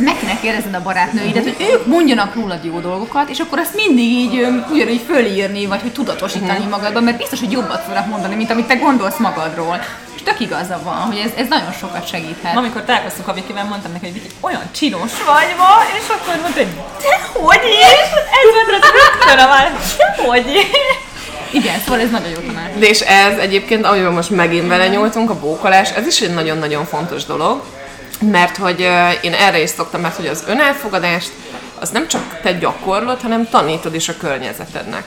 meg 0.00 0.18
kéne 0.20 0.40
kérdezned 0.40 0.74
a 0.74 0.82
barátnőidet, 0.82 1.42
hogy 1.42 1.56
ők 1.72 1.86
mondjanak 1.86 2.34
rólad 2.34 2.64
jó 2.64 2.78
dolgokat, 2.80 3.28
és 3.28 3.38
akkor 3.38 3.58
azt 3.58 3.74
mindig 3.74 4.04
így 4.04 4.46
ugyanúgy 4.70 5.02
fölírni, 5.06 5.66
vagy 5.66 5.80
hogy 5.80 5.92
tudatosítani 5.92 6.66
magadban, 6.70 7.02
mert 7.02 7.16
biztos, 7.16 7.40
hogy 7.40 7.52
jobbat 7.52 7.82
fognak 7.84 8.06
mondani, 8.06 8.34
mint 8.34 8.50
amit 8.50 8.66
te 8.66 8.74
gondolsz 8.74 9.16
magadról. 9.16 9.80
És 10.14 10.22
tök 10.22 10.40
igaza 10.40 10.80
van, 10.84 10.94
hogy 10.94 11.16
ez, 11.16 11.30
ez 11.36 11.48
nagyon 11.48 11.72
sokat 11.72 12.08
segíthet. 12.08 12.52
Ma, 12.52 12.60
amikor 12.60 12.84
találkoztunk 12.84 13.28
a 13.28 13.32
Vikivel, 13.32 13.64
mondtam 13.64 13.92
neki, 13.92 14.04
hogy 14.04 14.14
Viki, 14.14 14.28
olyan 14.40 14.62
csinos 14.76 15.12
vagy 15.26 15.54
ma, 15.58 15.72
és 15.98 16.08
akkor 16.08 16.40
mondta, 16.42 16.60
hogy 16.60 16.72
te 17.02 17.38
hogy 17.38 17.64
is? 17.64 18.08
Ez 18.40 18.48
volt 18.52 18.82
az 18.82 18.90
rögtön 19.00 19.38
a 19.38 19.48
már, 19.48 19.72
te 19.96 20.22
hogy 20.22 20.46
is? 20.46 20.66
Igen, 21.50 21.80
szóval 21.80 22.00
ez 22.00 22.10
nagyon 22.10 22.28
jó 22.28 22.36
tanács. 22.46 22.72
De 22.78 22.86
és 22.86 23.00
ez 23.00 23.38
egyébként, 23.38 23.86
amiben 23.86 24.12
most 24.12 24.30
megint 24.30 24.68
belenyúltunk, 24.68 25.30
a 25.30 25.38
bókolás, 25.38 25.90
ez 25.90 26.06
is 26.06 26.20
egy 26.20 26.34
nagyon-nagyon 26.34 26.84
fontos 26.84 27.24
dolog, 27.24 27.62
mert 28.20 28.56
hogy 28.56 28.80
én 29.20 29.32
erre 29.32 29.62
is 29.62 29.70
szoktam, 29.70 30.00
mert 30.00 30.16
hogy 30.16 30.26
az 30.26 30.44
önelfogadást 30.46 31.30
az 31.80 31.90
nem 31.90 32.08
csak 32.08 32.40
te 32.42 32.52
gyakorlod, 32.52 33.20
hanem 33.20 33.48
tanítod 33.48 33.94
is 33.94 34.08
a 34.08 34.16
környezetednek. 34.16 35.04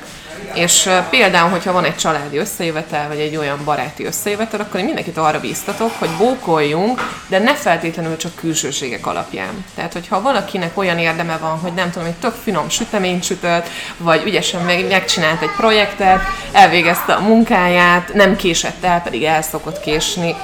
És 0.53 0.89
például, 1.09 1.49
hogyha 1.49 1.71
van 1.71 1.83
egy 1.83 1.95
családi 1.95 2.37
összejövetel, 2.37 3.07
vagy 3.07 3.19
egy 3.19 3.35
olyan 3.35 3.59
baráti 3.63 4.05
összejövetel, 4.05 4.59
akkor 4.59 4.79
én 4.79 4.85
mindenkit 4.85 5.17
arra 5.17 5.39
bíztatok, 5.39 5.91
hogy 5.99 6.09
bókoljunk, 6.17 7.21
de 7.27 7.39
ne 7.39 7.55
feltétlenül 7.55 8.17
csak 8.17 8.35
külsőségek 8.35 9.07
alapján. 9.07 9.65
Tehát, 9.75 9.93
hogyha 9.93 10.21
valakinek 10.21 10.77
olyan 10.77 10.97
érdeme 10.97 11.37
van, 11.37 11.59
hogy 11.59 11.73
nem 11.73 11.91
tudom, 11.91 12.07
egy 12.07 12.13
tök 12.13 12.35
finom 12.43 12.69
süteményt 12.69 13.23
sütött, 13.23 13.67
vagy 13.97 14.23
ügyesen 14.25 14.61
meg, 14.61 14.87
megcsinált 14.87 15.41
egy 15.41 15.55
projektet, 15.57 16.21
elvégezte 16.51 17.13
a 17.13 17.21
munkáját, 17.21 18.13
nem 18.13 18.35
késett 18.35 18.83
el, 18.83 19.01
pedig 19.01 19.23
el 19.23 19.41
szokott 19.41 19.79
késni, 19.79 20.35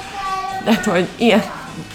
tehát, 0.64 0.84
hogy 0.84 1.08
ilyen 1.16 1.44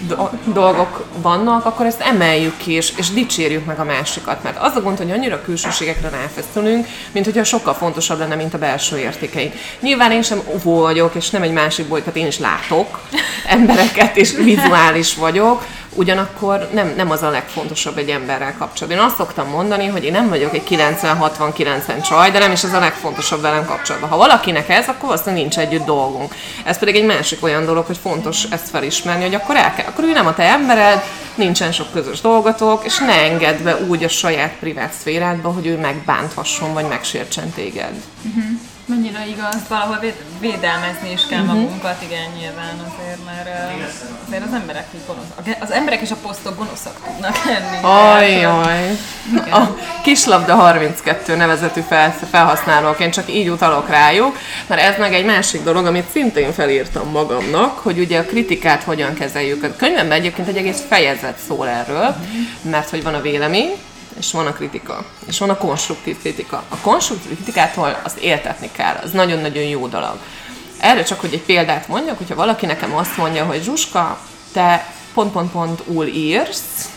do- 0.06 0.52
dolgok 0.52 1.04
vannak, 1.16 1.64
akkor 1.64 1.86
ezt 1.86 2.00
emeljük 2.00 2.56
ki, 2.56 2.72
és, 2.72 2.92
és 2.96 3.10
dicsérjük 3.10 3.64
meg 3.64 3.78
a 3.78 3.84
másikat. 3.84 4.42
Mert 4.42 4.58
az 4.58 4.76
a 4.76 4.80
gond, 4.80 4.98
hogy 4.98 5.10
annyira 5.10 5.42
külsőségekre 5.42 6.08
ráfeszülünk, 6.08 6.86
mint 7.12 7.24
hogyha 7.24 7.44
sokkal 7.44 7.74
fontosabb 7.74 8.18
lenne, 8.18 8.34
mint 8.34 8.54
a 8.54 8.58
belső 8.58 8.98
értékeink. 8.98 9.54
Nyilván 9.80 10.12
én 10.12 10.22
sem 10.22 10.40
vagyok, 10.62 11.14
és 11.14 11.30
nem 11.30 11.42
egy 11.42 11.52
másik 11.52 11.86
boly, 11.86 12.00
tehát 12.00 12.16
én 12.16 12.26
is 12.26 12.38
látok 12.38 13.00
embereket, 13.46 14.16
és 14.16 14.32
vizuális 14.32 15.14
vagyok, 15.14 15.64
ugyanakkor 15.94 16.68
nem, 16.72 16.92
nem 16.96 17.10
az 17.10 17.22
a 17.22 17.30
legfontosabb 17.30 17.98
egy 17.98 18.08
emberrel 18.08 18.54
kapcsolatban. 18.58 19.02
Én 19.02 19.06
azt 19.06 19.16
szoktam 19.16 19.48
mondani, 19.48 19.86
hogy 19.86 20.04
én 20.04 20.12
nem 20.12 20.28
vagyok 20.28 20.54
egy 20.54 20.62
90-60-90 20.70 22.08
csaj, 22.08 22.30
de 22.30 22.38
nem 22.38 22.52
is 22.52 22.64
az 22.64 22.72
a 22.72 22.78
legfontosabb 22.78 23.40
velem 23.40 23.64
kapcsolatban. 23.64 24.10
Ha 24.10 24.16
valakinek 24.16 24.68
ez, 24.68 24.88
akkor 24.88 25.08
valószínűleg 25.08 25.40
nincs 25.40 25.58
együtt 25.58 25.84
dolgunk. 25.84 26.34
Ez 26.64 26.78
pedig 26.78 26.96
egy 26.96 27.04
másik 27.04 27.42
olyan 27.42 27.64
dolog, 27.64 27.86
hogy 27.86 27.98
fontos 27.98 28.44
ezt 28.44 28.68
felismerni, 28.68 29.22
hogy 29.22 29.34
akkor 29.34 29.56
el 29.56 29.74
kell. 29.74 29.86
Akkor 29.86 30.04
ő 30.04 30.12
nem 30.12 30.26
a 30.26 30.34
te 30.34 30.42
embered, 30.42 31.02
nincsen 31.34 31.72
sok 31.72 31.92
közös 31.92 32.20
dolgotok, 32.20 32.84
és 32.84 32.98
ne 32.98 33.14
engedd 33.14 33.62
be 33.62 33.76
úgy 33.88 34.04
a 34.04 34.08
saját 34.08 34.52
privát 34.60 34.92
szférádba, 34.92 35.52
hogy 35.52 35.66
ő 35.66 35.78
megbánthasson, 35.78 36.72
vagy 36.72 36.88
megsértsen 36.88 37.50
téged. 37.50 37.92
Mennyire 38.86 39.26
igaz. 39.26 39.56
Valahol 39.68 39.98
véd, 39.98 40.14
védelmezni 40.40 41.10
is 41.12 41.26
kell 41.26 41.42
magunkat, 41.42 42.02
igen, 42.02 42.30
nyilván 42.38 42.74
azért, 42.78 43.24
mert 43.24 43.48
azért 44.26 44.44
az 44.46 44.52
emberek 44.52 44.86
így 44.94 45.00
gonoszak. 45.06 45.62
Az 45.62 45.70
emberek 45.70 46.00
és 46.00 46.10
a 46.10 46.16
posztok 46.22 46.56
gonoszak 46.56 47.00
tudnak 47.04 47.44
lenni. 47.44 47.78
Ajaj. 47.82 48.98
A 49.50 49.60
Kislabda 50.02 50.54
32 50.54 51.36
nevezetű 51.36 51.80
fel, 51.80 52.14
felhasználók, 52.30 53.00
én 53.00 53.10
csak 53.10 53.34
így 53.34 53.48
utalok 53.48 53.88
rájuk, 53.88 54.38
mert 54.66 54.80
ez 54.80 54.98
meg 54.98 55.14
egy 55.14 55.24
másik 55.24 55.62
dolog, 55.62 55.86
amit 55.86 56.10
szintén 56.10 56.52
felírtam 56.52 57.10
magamnak, 57.10 57.78
hogy 57.78 57.98
ugye 57.98 58.18
a 58.18 58.24
kritikát 58.24 58.82
hogyan 58.82 59.14
kezeljük. 59.14 59.62
A 59.64 59.76
könyvemben 59.76 60.18
egyébként 60.18 60.48
egy 60.48 60.56
egész 60.56 60.82
fejezet 60.88 61.38
szól 61.46 61.68
erről, 61.68 62.16
mert 62.62 62.90
hogy 62.90 63.02
van 63.02 63.14
a 63.14 63.20
vélemény, 63.20 63.76
és 64.18 64.32
van 64.32 64.46
a 64.46 64.52
kritika, 64.52 65.04
és 65.26 65.38
van 65.38 65.50
a 65.50 65.56
konstruktív 65.56 66.20
kritika. 66.20 66.62
A 66.68 66.76
konstruktív 66.76 67.34
kritikától 67.34 68.00
azt 68.02 68.18
éltetni 68.18 68.70
kell, 68.72 68.96
az 69.02 69.10
nagyon-nagyon 69.10 69.62
jó 69.62 69.86
dolog. 69.86 70.18
erre 70.78 71.02
csak, 71.02 71.20
hogy 71.20 71.32
egy 71.32 71.42
példát 71.42 71.88
mondjak, 71.88 72.18
hogyha 72.18 72.34
valaki 72.34 72.66
nekem 72.66 72.94
azt 72.94 73.16
mondja, 73.16 73.44
hogy 73.44 73.62
Zsuska, 73.62 74.18
te 74.52 74.94
pont-pont-pont 75.14 75.82
úl 75.86 76.06
írsz, 76.06 76.88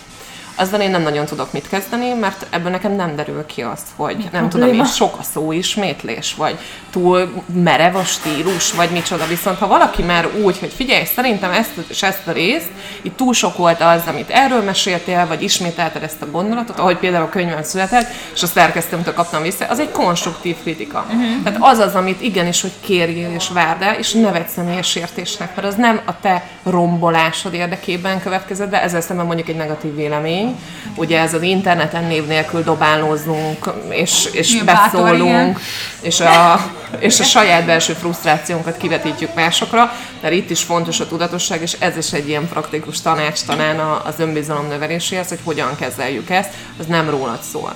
azzal 0.57 0.81
én 0.81 0.91
nem 0.91 1.01
nagyon 1.01 1.25
tudok 1.25 1.51
mit 1.53 1.67
kezdeni, 1.67 2.13
mert 2.13 2.45
ebből 2.49 2.71
nekem 2.71 2.95
nem 2.95 3.15
derül 3.15 3.45
ki 3.45 3.61
azt, 3.61 3.87
hogy 3.95 4.15
Mi 4.17 4.23
nem 4.23 4.29
probléma? 4.31 4.49
tudom 4.49 4.85
én, 4.85 4.85
sok 4.85 5.15
a 5.19 5.23
szó 5.23 5.51
ismétlés, 5.51 6.35
vagy 6.37 6.57
túl 6.89 7.43
merev 7.53 7.95
a 7.95 8.03
stílus, 8.03 8.73
vagy 8.73 8.89
micsoda. 8.89 9.27
Viszont 9.27 9.57
ha 9.57 9.67
valaki 9.67 10.03
már 10.03 10.27
úgy, 10.43 10.59
hogy 10.59 10.73
figyelj, 10.73 11.05
szerintem 11.05 11.51
ezt 11.51 11.71
és 11.87 12.03
ezt 12.03 12.27
a 12.27 12.31
részt, 12.31 12.69
itt 13.01 13.15
túl 13.17 13.33
sok 13.33 13.57
volt 13.57 13.81
az, 13.81 14.01
amit 14.07 14.29
erről 14.29 14.61
meséltél, 14.61 15.27
vagy 15.27 15.41
ismételted 15.41 16.03
ezt 16.03 16.21
a 16.21 16.31
gondolatot, 16.31 16.79
ahogy 16.79 16.97
például 16.97 17.23
a 17.23 17.29
könyvem 17.29 17.63
született, 17.63 18.07
és 18.33 18.43
a 18.43 18.47
szerkesztőmtől 18.47 19.13
kaptam 19.13 19.41
vissza, 19.41 19.65
az 19.65 19.79
egy 19.79 19.91
konstruktív 19.91 20.55
kritika. 20.61 21.05
Uh-huh. 21.07 21.43
Tehát 21.43 21.59
az 21.61 21.77
az, 21.77 21.95
amit 21.95 22.21
igenis, 22.21 22.61
hogy 22.61 22.73
kérjél 22.79 23.31
és 23.35 23.49
várd 23.49 23.81
el, 23.81 23.93
és 23.93 24.11
ne 24.11 24.31
vedd 24.31 24.47
személyes 24.47 24.95
értésnek, 24.95 25.55
mert 25.55 25.67
az 25.67 25.75
nem 25.75 26.01
a 26.05 26.19
te 26.19 26.43
rombolásod 26.63 27.53
érdekében 27.53 28.21
következett 28.21 28.69
be, 28.69 28.81
ezzel 28.81 29.01
szemben 29.01 29.25
mondjuk 29.25 29.47
egy 29.47 29.55
negatív 29.55 29.95
vélemény. 29.95 30.46
Ugye 30.95 31.19
ez 31.19 31.33
az 31.33 31.41
interneten 31.41 32.03
név 32.03 32.27
nélkül 32.27 32.63
dobálózunk, 32.63 33.73
és, 33.89 34.25
és 34.31 34.63
beszólunk, 34.63 35.59
és 36.01 36.19
a, 36.19 36.65
és 36.99 37.19
a 37.19 37.23
saját 37.23 37.65
belső 37.65 37.93
frusztrációnkat 37.93 38.77
kivetítjük 38.77 39.33
másokra, 39.33 39.91
mert 40.21 40.33
itt 40.33 40.49
is 40.49 40.61
fontos 40.61 40.99
a 40.99 41.07
tudatosság, 41.07 41.61
és 41.61 41.75
ez 41.79 41.97
is 41.97 42.13
egy 42.13 42.27
ilyen 42.27 42.47
praktikus 42.47 43.01
tanács 43.01 43.41
talán 43.41 43.79
az 43.79 44.13
önbizalom 44.17 44.67
növeléséhez, 44.67 45.27
hogy 45.27 45.39
hogyan 45.43 45.75
kezeljük 45.79 46.29
ezt, 46.29 46.49
az 46.79 46.85
nem 46.85 47.09
rólad 47.09 47.39
szól. 47.51 47.73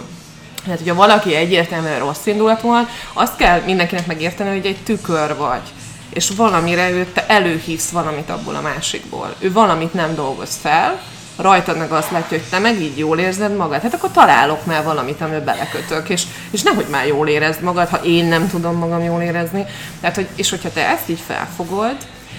Tehát, 0.64 0.80
hogyha 0.80 0.96
valaki 0.96 1.36
egyértelműen 1.36 2.00
rossz 2.00 2.26
indulatúan, 2.26 2.88
azt 3.14 3.36
kell 3.36 3.62
mindenkinek 3.66 4.06
megérteni, 4.06 4.50
hogy 4.50 4.66
egy 4.66 4.84
tükör 4.84 5.38
vagy. 5.38 5.62
És 6.10 6.30
valamire 6.30 6.90
ő, 6.90 7.06
te 7.14 7.26
előhívsz 7.28 7.90
valamit 7.90 8.30
abból 8.30 8.56
a 8.56 8.62
másikból. 8.62 9.36
Ő 9.40 9.52
valamit 9.52 9.94
nem 9.94 10.16
dolgoz 10.16 10.58
fel, 10.62 11.02
rajtad 11.38 11.78
meg 11.78 11.92
azt 11.92 12.12
látja, 12.12 12.38
hogy 12.38 12.48
te 12.50 12.60
meg 12.60 12.82
így 12.82 12.98
jól 12.98 13.20
érzed 13.20 13.56
magad, 13.56 13.82
hát 13.82 13.94
akkor 13.94 14.12
találok 14.12 14.66
már 14.66 14.84
valamit, 14.84 15.22
amiben 15.22 15.44
belekötök, 15.44 16.10
és, 16.10 16.24
és 16.52 16.62
nehogy 16.62 16.86
már 16.92 17.08
jól 17.08 17.28
érezd 17.28 17.62
magad, 17.62 17.88
ha 17.88 18.00
én 18.04 18.26
nem 18.26 18.50
tudom 18.50 18.76
magam 18.76 19.04
jól 19.04 19.22
érezni. 19.22 19.66
Tehát, 20.02 20.16
hogy, 20.16 20.28
és 20.36 20.50
hogyha 20.50 20.72
te 20.72 20.88
ezt 20.88 21.10
így 21.10 21.24
felfogod, 21.28 21.96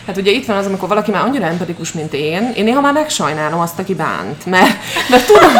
Hát 0.06 0.16
ugye 0.16 0.30
itt 0.30 0.46
van 0.46 0.56
az, 0.56 0.66
amikor 0.66 0.88
valaki 0.88 1.10
már 1.10 1.22
annyira 1.22 1.46
empatikus, 1.46 1.92
mint 1.92 2.12
én, 2.12 2.52
én 2.56 2.64
néha 2.64 2.80
már 2.80 2.92
megsajnálom 2.92 3.60
azt, 3.60 3.78
aki 3.78 3.94
bánt, 3.94 4.46
mert, 4.46 4.76
mert 5.08 5.26
tudom, 5.26 5.50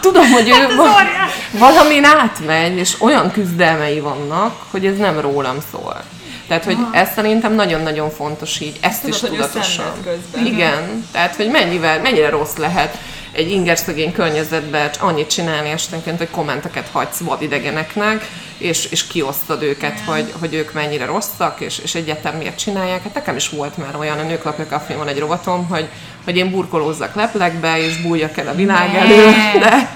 tudom, 0.00 0.30
hogy 0.30 0.48
ő 0.48 0.76
va- 0.76 1.58
valamin 1.58 2.04
átmegy, 2.04 2.76
és 2.76 3.00
olyan 3.00 3.32
küzdelmei 3.32 4.00
vannak, 4.00 4.54
hogy 4.70 4.86
ez 4.86 4.96
nem 4.96 5.20
rólam 5.20 5.56
szól. 5.72 6.02
Tehát, 6.46 6.64
hogy 6.64 6.76
ez 6.92 7.12
szerintem 7.12 7.54
nagyon-nagyon 7.54 8.10
fontos 8.10 8.60
így, 8.60 8.76
ezt 8.80 9.00
Tudod, 9.00 9.14
is 9.14 9.20
hogy 9.20 9.30
tudatosan. 9.30 9.92
közben. 10.04 10.46
Igen, 10.46 11.06
tehát, 11.12 11.36
hogy 11.36 11.48
mennyivel, 11.48 12.00
mennyire 12.00 12.28
rossz 12.28 12.56
lehet 12.56 12.98
egy 13.32 13.50
ingerszegény 13.50 14.12
környezetben 14.12 14.90
annyit 14.98 15.28
csinálni 15.30 15.70
esténként, 15.70 16.18
hogy 16.18 16.30
kommenteket 16.30 16.88
hagysz 16.92 17.18
vadidegeneknek, 17.18 18.28
és, 18.64 18.86
és 18.90 19.06
kiosztod 19.06 19.62
őket, 19.62 20.00
hogy, 20.06 20.32
hogy 20.40 20.54
ők 20.54 20.72
mennyire 20.72 21.04
rosszak, 21.04 21.60
és, 21.60 21.78
és 21.78 21.94
egyáltalán 21.94 22.38
miért 22.38 22.58
csinálják. 22.58 23.02
Hát 23.02 23.14
nekem 23.14 23.36
is 23.36 23.48
volt 23.48 23.76
már 23.76 23.96
olyan, 23.96 24.18
a 24.18 24.22
Nőklapja 24.22 24.66
Café-on 24.66 25.08
egy 25.08 25.18
rovatom, 25.18 25.68
hogy, 25.68 25.88
hogy 26.24 26.36
én 26.36 26.50
burkolózzak 26.50 27.14
leplekbe, 27.14 27.78
és 27.78 27.96
bújjak 27.96 28.36
el 28.36 28.48
a 28.48 28.54
világ 28.54 28.92
Ne. 28.92 28.98
elől, 28.98 29.32
de 29.60 29.88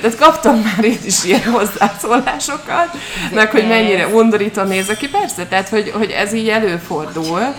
tehát 0.00 0.16
kaptam 0.16 0.56
már 0.56 0.84
itt 0.84 1.04
is 1.04 1.24
ilyen 1.24 1.44
hozzászólásokat, 1.44 2.88
meg 3.34 3.50
hogy 3.50 3.66
mennyire 3.68 4.06
undorító 4.06 4.62
nézek 4.62 4.96
ki, 4.96 5.08
persze, 5.08 5.46
tehát 5.46 5.68
hogy, 5.68 5.90
hogy 5.94 6.10
ez 6.10 6.32
így 6.32 6.48
előfordul, 6.48 7.54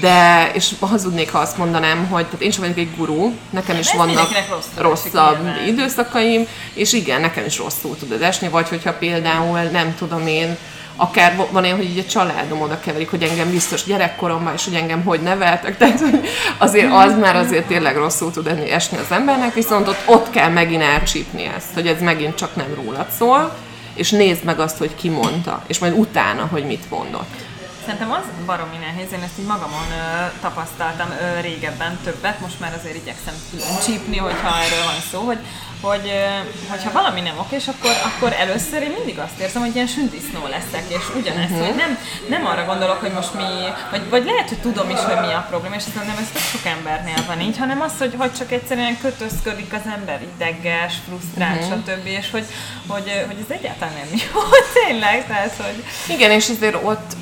de, 0.00 0.50
és 0.54 0.72
hazudnék, 0.80 1.32
ha 1.32 1.38
azt 1.38 1.56
mondanám, 1.56 2.06
hogy 2.06 2.24
tehát 2.24 2.40
én 2.40 2.50
sem 2.50 2.60
vagyok 2.60 2.78
egy 2.78 2.96
gurú, 2.96 3.32
nekem 3.50 3.78
is 3.78 3.88
Ez 3.88 3.96
vannak 3.96 4.28
rosszabb 4.76 5.42
nyilván. 5.42 5.66
időszakaim, 5.66 6.46
és 6.72 6.92
igen, 6.92 7.20
nekem 7.20 7.44
is 7.44 7.58
rosszul 7.58 7.96
tud 7.96 8.22
esni, 8.22 8.48
vagy 8.48 8.68
hogyha 8.68 8.92
például 8.92 9.60
nem 9.60 9.94
tudom 9.98 10.26
én, 10.26 10.56
akár 10.96 11.36
van 11.50 11.64
olyan, 11.64 11.76
hogy 11.76 11.90
így 11.90 11.98
a 11.98 12.10
családom 12.10 12.60
oda 12.60 12.80
keverik, 12.80 13.10
hogy 13.10 13.22
engem 13.22 13.50
biztos 13.50 13.84
gyerekkoromban, 13.84 14.54
és 14.54 14.64
hogy 14.64 14.74
engem 14.74 15.02
hogy 15.02 15.20
neveltek, 15.20 15.76
tehát 15.78 16.00
hogy 16.00 16.20
azért 16.58 16.92
az 16.92 17.18
már 17.20 17.36
azért 17.36 17.66
tényleg 17.66 17.96
rosszul 17.96 18.30
tud 18.30 18.46
esni 18.70 18.98
az 18.98 19.10
embernek, 19.10 19.54
viszont 19.54 19.88
ott, 19.88 20.02
ott 20.06 20.30
kell 20.30 20.48
megint 20.48 20.82
elcsípni 20.82 21.50
ezt, 21.56 21.74
hogy 21.74 21.86
ez 21.86 22.00
megint 22.00 22.34
csak 22.34 22.56
nem 22.56 22.74
rólad 22.74 23.06
szól, 23.18 23.56
és 23.94 24.10
nézd 24.10 24.44
meg 24.44 24.60
azt, 24.60 24.78
hogy 24.78 24.94
ki 24.94 25.08
mondta, 25.08 25.62
és 25.66 25.78
majd 25.78 25.98
utána, 25.98 26.48
hogy 26.50 26.64
mit 26.64 26.90
mondott. 26.90 27.47
Szerintem 27.88 28.12
az 28.12 28.44
baromi 28.46 28.76
nehéz, 28.76 29.12
én 29.12 29.22
ezt 29.22 29.38
így 29.38 29.46
magamon 29.46 29.86
ö, 29.90 30.26
tapasztaltam 30.40 31.10
ö, 31.10 31.40
régebben 31.40 31.98
többet, 32.04 32.40
most 32.40 32.60
már 32.60 32.72
azért 32.78 32.94
igyekszem 33.02 33.34
külön 33.50 33.78
csípni, 33.84 34.16
hogyha 34.16 34.50
erről 34.64 34.84
van 34.84 35.00
szó, 35.10 35.20
hogy, 35.20 35.38
hogy 35.80 36.04
ö, 36.04 36.26
hogyha 36.70 36.92
valami 36.92 37.20
nem 37.20 37.38
oké, 37.38 37.56
és 37.56 37.68
akkor, 37.68 37.90
akkor 38.08 38.32
először 38.32 38.82
én 38.82 38.94
mindig 38.98 39.18
azt 39.18 39.38
érzem, 39.40 39.62
hogy 39.62 39.74
ilyen 39.74 39.86
sündisznó 39.86 40.42
leszek, 40.46 40.84
és 40.88 41.04
ugyanezt, 41.18 41.50
uh-huh. 41.50 41.66
hogy 41.66 41.76
nem, 41.76 41.98
nem 42.28 42.46
arra 42.46 42.64
gondolok, 42.64 43.00
hogy 43.00 43.12
most 43.12 43.34
mi, 43.34 43.50
vagy, 43.90 44.08
vagy 44.08 44.24
lehet, 44.24 44.48
hogy 44.48 44.60
tudom 44.60 44.90
is, 44.90 45.00
hogy 45.00 45.20
mi 45.26 45.32
a 45.32 45.46
probléma, 45.50 45.74
és 45.74 45.82
szerintem 45.82 46.18
ez 46.22 46.30
tök 46.32 46.46
sok 46.54 46.66
embernél 46.76 47.22
van 47.26 47.40
így, 47.40 47.58
hanem 47.58 47.80
az, 47.80 47.92
hogy, 47.98 48.14
hogy 48.16 48.32
csak 48.32 48.52
egyszerűen 48.52 48.98
kötözködik 49.00 49.72
az 49.72 49.92
ember 49.96 50.20
ideges, 50.34 50.94
frusztrált, 51.06 51.62
uh-huh. 51.62 51.78
stb. 51.78 52.06
és 52.06 52.30
hogy, 52.30 52.46
hogy, 52.86 53.08
hogy 53.26 53.40
ez 53.44 53.56
egyáltalán 53.58 53.94
nem 53.94 54.10
jó, 54.24 54.40
tényleg, 54.80 55.26
tehát, 55.26 55.54
hogy 55.56 55.84
Igen, 56.16 56.30
és 56.30 56.48
azért 56.48 56.78
ott 56.82 57.12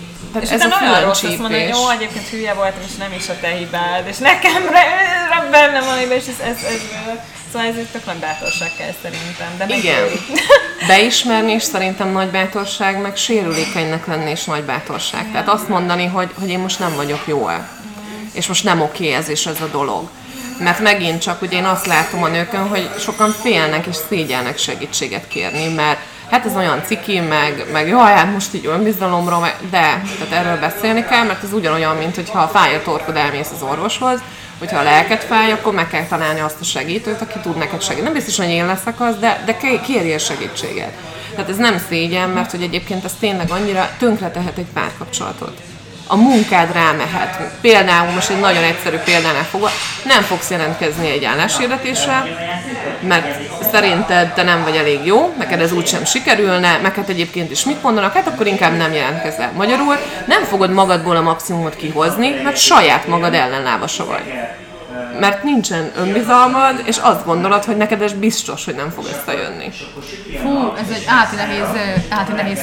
tehát 0.41 0.59
és 0.59 0.65
ez 0.65 0.73
a 0.73 0.79
olyan 0.83 1.05
rossz 1.05 1.23
azt 1.23 1.39
mondani, 1.39 1.63
hogy 1.63 1.75
jó, 1.75 1.91
egyébként 1.91 2.29
hülye 2.29 2.55
voltam, 2.55 2.81
és 2.87 2.95
nem 2.95 3.13
is 3.13 3.29
a 3.29 3.35
te 3.41 3.49
hibád, 3.49 4.07
és 4.07 4.19
nekem 4.19 4.69
re- 4.71 5.51
benne 5.51 5.81
van 5.81 5.99
és 5.99 6.25
ez, 6.27 6.41
ez, 6.41 6.57
ez, 6.65 6.81
szóval 7.53 7.69
ez 7.69 7.77
egy 7.77 7.87
tök 7.93 8.07
nagy 8.07 8.17
bátorság 8.17 8.71
kell 8.79 8.95
szerintem, 9.03 9.57
de 9.57 9.77
Igen. 9.77 10.05
Beismerni 10.89 11.53
is 11.53 11.63
szerintem 11.63 12.09
nagy 12.09 12.29
bátorság, 12.29 13.01
meg 13.01 13.17
sérülékenynek 13.17 14.07
lenni 14.07 14.31
is 14.31 14.45
nagy 14.45 14.63
bátorság. 14.63 15.31
Tehát 15.33 15.49
azt 15.49 15.69
mondani, 15.69 16.07
hogy, 16.07 16.31
hogy 16.39 16.49
én 16.49 16.59
most 16.59 16.79
nem 16.79 16.95
vagyok 16.95 17.23
jól. 17.27 17.69
És 18.33 18.47
most 18.47 18.65
nem 18.65 18.81
oké 18.81 19.13
ez 19.13 19.29
és 19.29 19.47
ez 19.47 19.61
a 19.61 19.67
dolog. 19.67 20.09
Mert 20.59 20.81
megint 20.81 21.23
csak 21.23 21.43
ugye 21.43 21.57
én 21.57 21.65
azt 21.65 21.87
látom 21.87 22.23
a 22.23 22.29
nőkön, 22.29 22.69
hogy 22.69 22.91
sokan 22.99 23.35
félnek 23.43 23.87
és 23.87 23.97
szégyelnek 24.09 24.59
segítséget 24.59 25.29
kérni, 25.29 25.75
mert 25.75 25.99
hát 26.31 26.47
ez 26.47 26.57
olyan 26.57 26.83
ciki, 26.85 27.21
meg, 27.21 27.65
meg 27.73 27.89
jaj, 27.89 28.13
hát 28.13 28.33
most 28.33 28.55
így 28.55 28.67
önbizalomról, 28.67 29.51
de 29.71 30.03
tehát 30.19 30.31
erről 30.31 30.61
beszélni 30.61 31.05
kell, 31.05 31.25
mert 31.25 31.43
ez 31.43 31.53
ugyanolyan, 31.53 31.97
mint 31.97 32.15
hogyha 32.15 32.49
fáj 32.49 32.75
a 32.75 32.83
torkod, 32.83 33.17
elmész 33.17 33.51
az 33.55 33.63
orvoshoz, 33.63 34.21
hogyha 34.59 34.79
a 34.79 34.83
lelked 34.83 35.21
fáj, 35.21 35.53
akkor 35.53 35.75
meg 35.75 35.89
kell 35.89 36.07
találni 36.07 36.41
azt 36.41 36.61
a 36.61 36.65
segítőt, 36.65 37.21
aki 37.21 37.39
tud 37.39 37.57
neked 37.57 37.83
segíteni. 37.83 38.05
Nem 38.05 38.13
biztos, 38.13 38.37
hogy 38.37 38.55
én 38.55 38.67
leszek 38.67 39.01
az, 39.01 39.19
de, 39.19 39.43
de 39.47 39.57
ké- 39.57 39.81
kérjél 39.81 40.19
segítséget. 40.19 40.93
Tehát 41.35 41.51
ez 41.51 41.57
nem 41.57 41.83
szégyen, 41.89 42.29
mert 42.29 42.51
hogy 42.51 42.63
egyébként 42.63 43.05
ez 43.05 43.13
tényleg 43.21 43.51
annyira 43.51 43.91
tönkre 43.99 44.31
tehet 44.31 44.59
egy 44.59 44.67
párkapcsolatot. 44.75 45.61
A 46.07 46.17
munkád 46.17 46.73
rámehet. 46.73 47.39
Például 47.61 48.11
most 48.11 48.31
egy 48.31 48.41
nagyon 48.41 48.63
egyszerű 48.63 48.97
példánál 48.97 49.45
fogva, 49.45 49.71
nem 50.05 50.23
fogsz 50.23 50.51
jelentkezni 50.51 51.11
egy 51.11 51.25
álláshirdetésre, 51.25 52.25
mert 53.01 53.39
szerinted 53.73 54.33
te 54.33 54.43
nem 54.43 54.63
vagy 54.63 54.77
elég 54.77 55.05
jó, 55.05 55.35
neked 55.39 55.61
ez 55.61 55.73
úgysem 55.73 56.05
sikerülne, 56.05 56.79
meg 56.83 56.95
hát 56.95 57.09
egyébként 57.09 57.51
is 57.51 57.65
mit 57.65 57.83
mondanak, 57.83 58.15
hát 58.15 58.27
akkor 58.27 58.47
inkább 58.47 58.77
nem 58.77 58.93
jelentkezel. 58.93 59.53
Magyarul 59.57 59.97
nem 60.27 60.45
fogod 60.45 60.71
magadból 60.71 61.17
a 61.17 61.23
maximumot 61.23 61.77
kihozni, 61.77 62.31
mert 62.45 62.57
saját 62.57 63.07
magad 63.07 63.35
ellenlábasa 63.35 64.07
vagy. 64.07 64.35
Mert 65.21 65.43
nincsen 65.43 65.91
önbizalmad, 65.97 66.83
és 66.85 66.97
azt 66.97 67.25
gondolod, 67.25 67.65
hogy 67.65 67.77
neked 67.77 68.03
ez 68.03 68.13
biztos, 68.13 68.65
hogy 68.65 68.75
nem 68.75 68.91
fog 68.91 69.05
összejönni. 69.05 69.71
Fú, 70.43 70.73
ez 70.79 70.91
egy 70.91 71.05
áti 71.07 71.37
nehéz, 71.37 71.69
áti 72.09 72.33
nehéz 72.33 72.63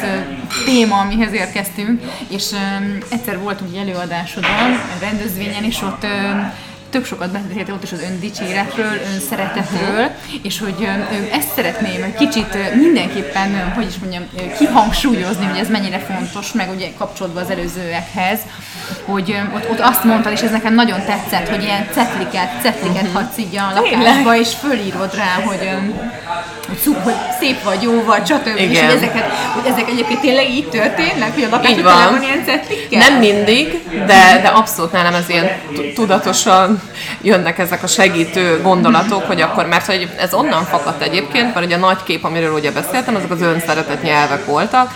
téma, 0.66 1.00
amihez 1.00 1.34
érkeztünk, 1.34 2.02
és 2.28 2.52
um, 2.52 2.98
egyszer 3.10 3.40
voltunk 3.40 3.76
egy 3.76 3.80
előadásodon, 3.88 4.80
rendezvényen, 5.00 5.64
és 5.64 5.82
ott 5.82 6.04
um, 6.04 6.52
tök 6.94 7.06
sokat 7.06 7.32
beszéltél 7.32 7.74
ott 7.74 7.84
is 7.84 7.92
az 7.92 8.02
öndicséretről, 8.02 9.00
önszeretetről, 9.14 10.10
és 10.42 10.60
hogy 10.60 10.88
ezt 11.32 11.54
szeretném 11.56 12.14
kicsit 12.18 12.76
mindenképpen, 12.76 13.74
hogy 13.74 13.86
is 13.86 13.98
mondjam, 13.98 14.24
kihangsúlyozni, 14.58 15.46
hogy 15.46 15.60
ez 15.60 15.70
mennyire 15.70 16.00
fontos, 16.00 16.52
meg 16.52 16.70
ugye 16.70 16.88
kapcsolódva 16.98 17.40
az 17.40 17.50
előzőekhez, 17.50 18.40
hogy 19.06 19.36
ott, 19.56 19.70
ott 19.70 19.80
azt 19.80 20.04
mondtad, 20.04 20.32
és 20.32 20.42
ez 20.42 20.52
nekem 20.52 20.74
nagyon 20.74 21.00
tetszett, 21.06 21.50
hogy 21.50 21.64
ilyen 21.64 21.88
cetliket, 21.92 22.50
cetliket 22.62 23.08
hadsz 23.14 23.38
így 23.38 23.58
a 23.58 23.74
lakásba, 23.82 24.36
és 24.36 24.50
fölírod 24.54 25.16
rá, 25.16 25.44
hogy, 25.46 25.70
hogy, 26.68 26.78
szub, 26.84 27.04
hogy 27.04 27.14
szép 27.40 27.64
vagy, 27.64 27.82
jó 27.82 28.04
vagy, 28.04 28.26
stb. 28.26 28.48
És 28.56 28.70
Igen. 28.70 28.86
hogy 28.86 28.96
ezeket, 28.96 29.24
hogy 29.54 29.72
ezek 29.72 29.90
egyébként 29.90 30.20
tényleg 30.20 30.50
így 30.50 30.70
történnek, 30.70 31.34
hogy 31.34 31.44
a 31.44 31.50
van. 31.50 31.62
tele 31.62 32.10
van 32.10 32.24
ilyen 32.24 32.44
cetlikkel? 32.46 33.10
Nem 33.10 33.20
mindig, 33.20 33.84
de, 34.06 34.40
de 34.42 34.48
abszolút 34.48 34.92
nálam 34.92 35.14
ez 35.14 35.30
ilyen 35.30 35.52
tu- 35.74 35.94
tudatosan 35.94 36.82
jönnek 37.22 37.60
ezek 37.60 37.84
a 37.84 37.88
segítő 37.88 38.62
gondolatok, 38.62 39.24
hogy 39.24 39.42
akkor, 39.42 39.66
mert 39.66 39.86
hogy 39.86 40.10
ez 40.18 40.34
onnan 40.34 40.64
fakadt 40.64 41.02
egyébként, 41.02 41.54
mert 41.54 41.66
ugye 41.66 41.76
a 41.76 41.80
nagy 41.80 42.04
kép, 42.04 42.24
amiről 42.24 42.54
ugye 42.54 42.72
beszéltem, 42.72 43.16
azok 43.16 43.32
az 43.32 43.42
önszeretet 43.42 44.04
nyelvek 44.04 44.46
voltak, 44.46 44.92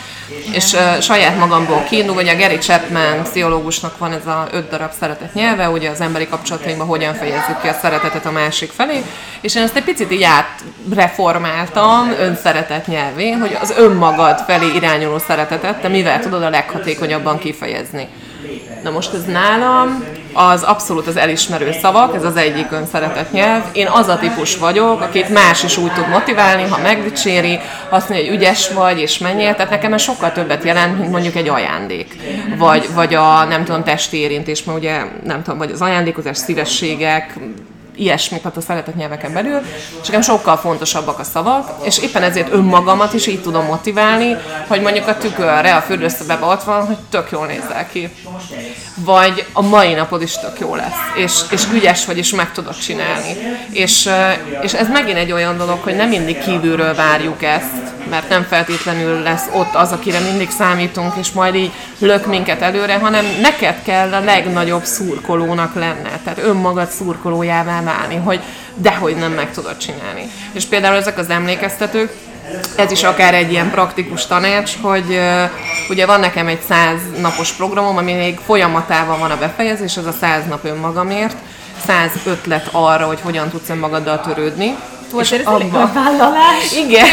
És 0.51 0.75
saját 1.01 1.37
magamból 1.37 1.83
kiindul, 1.89 2.15
hogy 2.15 2.27
a 2.27 2.35
Gary 2.35 2.57
Chapman 2.57 3.23
pszichológusnak 3.23 3.97
van 3.97 4.11
ez 4.11 4.25
a 4.25 4.47
öt 4.51 4.69
darab 4.69 4.91
szeretet 4.99 5.33
nyelve, 5.33 5.69
ugye 5.69 5.89
az 5.89 6.01
emberi 6.01 6.27
kapcsolatainkban 6.27 6.87
hogyan 6.87 7.13
fejezzük 7.13 7.61
ki 7.61 7.67
a 7.67 7.73
szeretetet 7.81 8.25
a 8.25 8.31
másik 8.31 8.71
felé, 8.71 9.03
és 9.41 9.55
én 9.55 9.63
ezt 9.63 9.75
egy 9.75 9.83
picit 9.83 10.11
így 10.11 10.23
átreformáltam 10.23 12.13
önszeretet 12.19 12.87
nyelvé, 12.87 13.31
hogy 13.31 13.57
az 13.61 13.73
önmagad 13.77 14.39
felé 14.39 14.75
irányuló 14.75 15.17
szeretetet 15.17 15.81
te 15.81 15.87
mivel 15.87 16.19
tudod 16.19 16.43
a 16.43 16.49
leghatékonyabban 16.49 17.37
kifejezni. 17.37 18.07
Na 18.87 18.93
most 18.93 19.13
ez 19.13 19.25
nálam 19.25 20.03
az 20.33 20.63
abszolút 20.63 21.07
az 21.07 21.17
elismerő 21.17 21.71
szavak, 21.81 22.15
ez 22.15 22.23
az 22.23 22.35
egyik 22.35 22.71
önszeretett 22.71 23.31
nyelv. 23.31 23.63
Én 23.71 23.87
az 23.87 24.07
a 24.07 24.17
típus 24.17 24.57
vagyok, 24.57 25.01
akit 25.01 25.29
más 25.29 25.63
is 25.63 25.77
úgy 25.77 25.93
tud 25.93 26.09
motiválni, 26.09 26.63
ha 26.63 26.81
megdicséri, 26.81 27.59
azt 27.89 28.09
mondja, 28.09 28.27
hogy 28.27 28.35
ügyes 28.35 28.69
vagy, 28.69 28.99
és 28.99 29.17
menjél. 29.17 29.55
Tehát 29.55 29.71
nekem 29.71 29.93
ez 29.93 30.01
sokkal 30.01 30.31
többet 30.31 30.63
jelent, 30.63 30.99
mint 30.99 31.11
mondjuk 31.11 31.35
egy 31.35 31.47
ajándék. 31.47 32.15
Vagy, 32.57 32.87
vagy 32.93 33.13
a, 33.13 33.43
nem 33.43 33.63
tudom, 33.63 33.83
testi 33.83 34.17
érintés, 34.17 34.63
mert 34.63 34.77
ugye, 34.77 35.01
nem 35.23 35.43
tudom, 35.43 35.57
vagy 35.57 35.71
az 35.71 35.81
ajándékozás, 35.81 36.37
szívességek, 36.37 37.33
ilyesmik, 37.97 38.43
hát 38.43 38.57
a 38.57 38.61
szeretett 38.61 38.95
nyelveken 38.95 39.33
belül, 39.33 39.61
és 40.01 40.07
nekem 40.07 40.21
sokkal 40.21 40.57
fontosabbak 40.57 41.19
a 41.19 41.23
szavak, 41.23 41.85
és 41.85 41.97
éppen 41.99 42.23
ezért 42.23 42.53
önmagamat 42.53 43.13
is 43.13 43.27
így 43.27 43.41
tudom 43.41 43.65
motiválni, 43.65 44.35
hogy 44.67 44.81
mondjuk 44.81 45.07
a 45.07 45.17
tükörre, 45.17 45.75
a 45.75 45.81
fürdőszobába 45.81 46.51
ott 46.51 46.63
van, 46.63 46.85
hogy 46.85 46.97
tök 47.09 47.31
jól 47.31 47.45
nézel 47.45 47.87
ki. 47.91 48.09
Vagy 48.95 49.45
a 49.53 49.61
mai 49.61 49.93
napod 49.93 50.21
is 50.21 50.37
tök 50.37 50.59
jó 50.59 50.75
lesz, 50.75 50.99
és, 51.15 51.33
és 51.51 51.63
ügyes 51.73 52.05
vagy, 52.05 52.17
és 52.17 52.33
meg 52.33 52.51
tudod 52.51 52.77
csinálni. 52.77 53.37
És, 53.71 54.09
és 54.61 54.73
ez 54.73 54.87
megint 54.89 55.17
egy 55.17 55.31
olyan 55.31 55.57
dolog, 55.57 55.79
hogy 55.81 55.95
nem 55.95 56.09
mindig 56.09 56.39
kívülről 56.39 56.95
várjuk 56.95 57.43
ezt, 57.43 57.95
mert 58.09 58.29
nem 58.29 58.43
feltétlenül 58.43 59.21
lesz 59.21 59.45
ott 59.53 59.75
az, 59.75 59.91
akire 59.91 60.19
mindig 60.19 60.49
számítunk, 60.49 61.13
és 61.15 61.31
majd 61.31 61.55
így 61.55 61.71
lök 61.99 62.25
minket 62.25 62.61
előre, 62.61 62.97
hanem 62.97 63.25
neked 63.41 63.81
kell 63.83 64.13
a 64.13 64.19
legnagyobb 64.19 64.83
szurkolónak 64.83 65.75
lenne, 65.75 66.19
tehát 66.23 66.39
önmagad 66.43 66.89
szurkolójává 66.89 67.81
válni, 67.87 68.15
hogy 68.15 68.39
dehogy 68.75 69.15
nem 69.15 69.31
meg 69.31 69.51
tudod 69.51 69.77
csinálni. 69.77 70.31
És 70.51 70.65
például 70.65 70.95
ezek 70.95 71.17
az 71.17 71.29
emlékeztetők, 71.29 72.11
ez 72.75 72.91
is 72.91 73.03
akár 73.03 73.33
egy 73.33 73.51
ilyen 73.51 73.71
praktikus 73.71 74.25
tanács, 74.25 74.71
hogy 74.81 75.19
ugye 75.89 76.05
van 76.05 76.19
nekem 76.19 76.47
egy 76.47 76.61
száz 76.67 76.99
napos 77.21 77.51
programom, 77.51 77.97
ami 77.97 78.13
még 78.13 78.39
folyamatában 78.45 79.19
van 79.19 79.31
a 79.31 79.37
befejezés, 79.37 79.97
az 79.97 80.05
a 80.05 80.11
száz 80.11 80.47
nap 80.47 80.65
önmagamért, 80.65 81.35
száz 81.85 82.11
ötlet 82.25 82.69
arra, 82.71 83.05
hogy 83.05 83.21
hogyan 83.21 83.49
tudsz 83.49 83.69
önmagaddal 83.69 84.21
törődni, 84.21 84.75
volt 85.11 85.31
ez 85.31 85.41
abba... 85.43 85.91
vállalás. 85.93 86.71
Igen. 86.85 87.05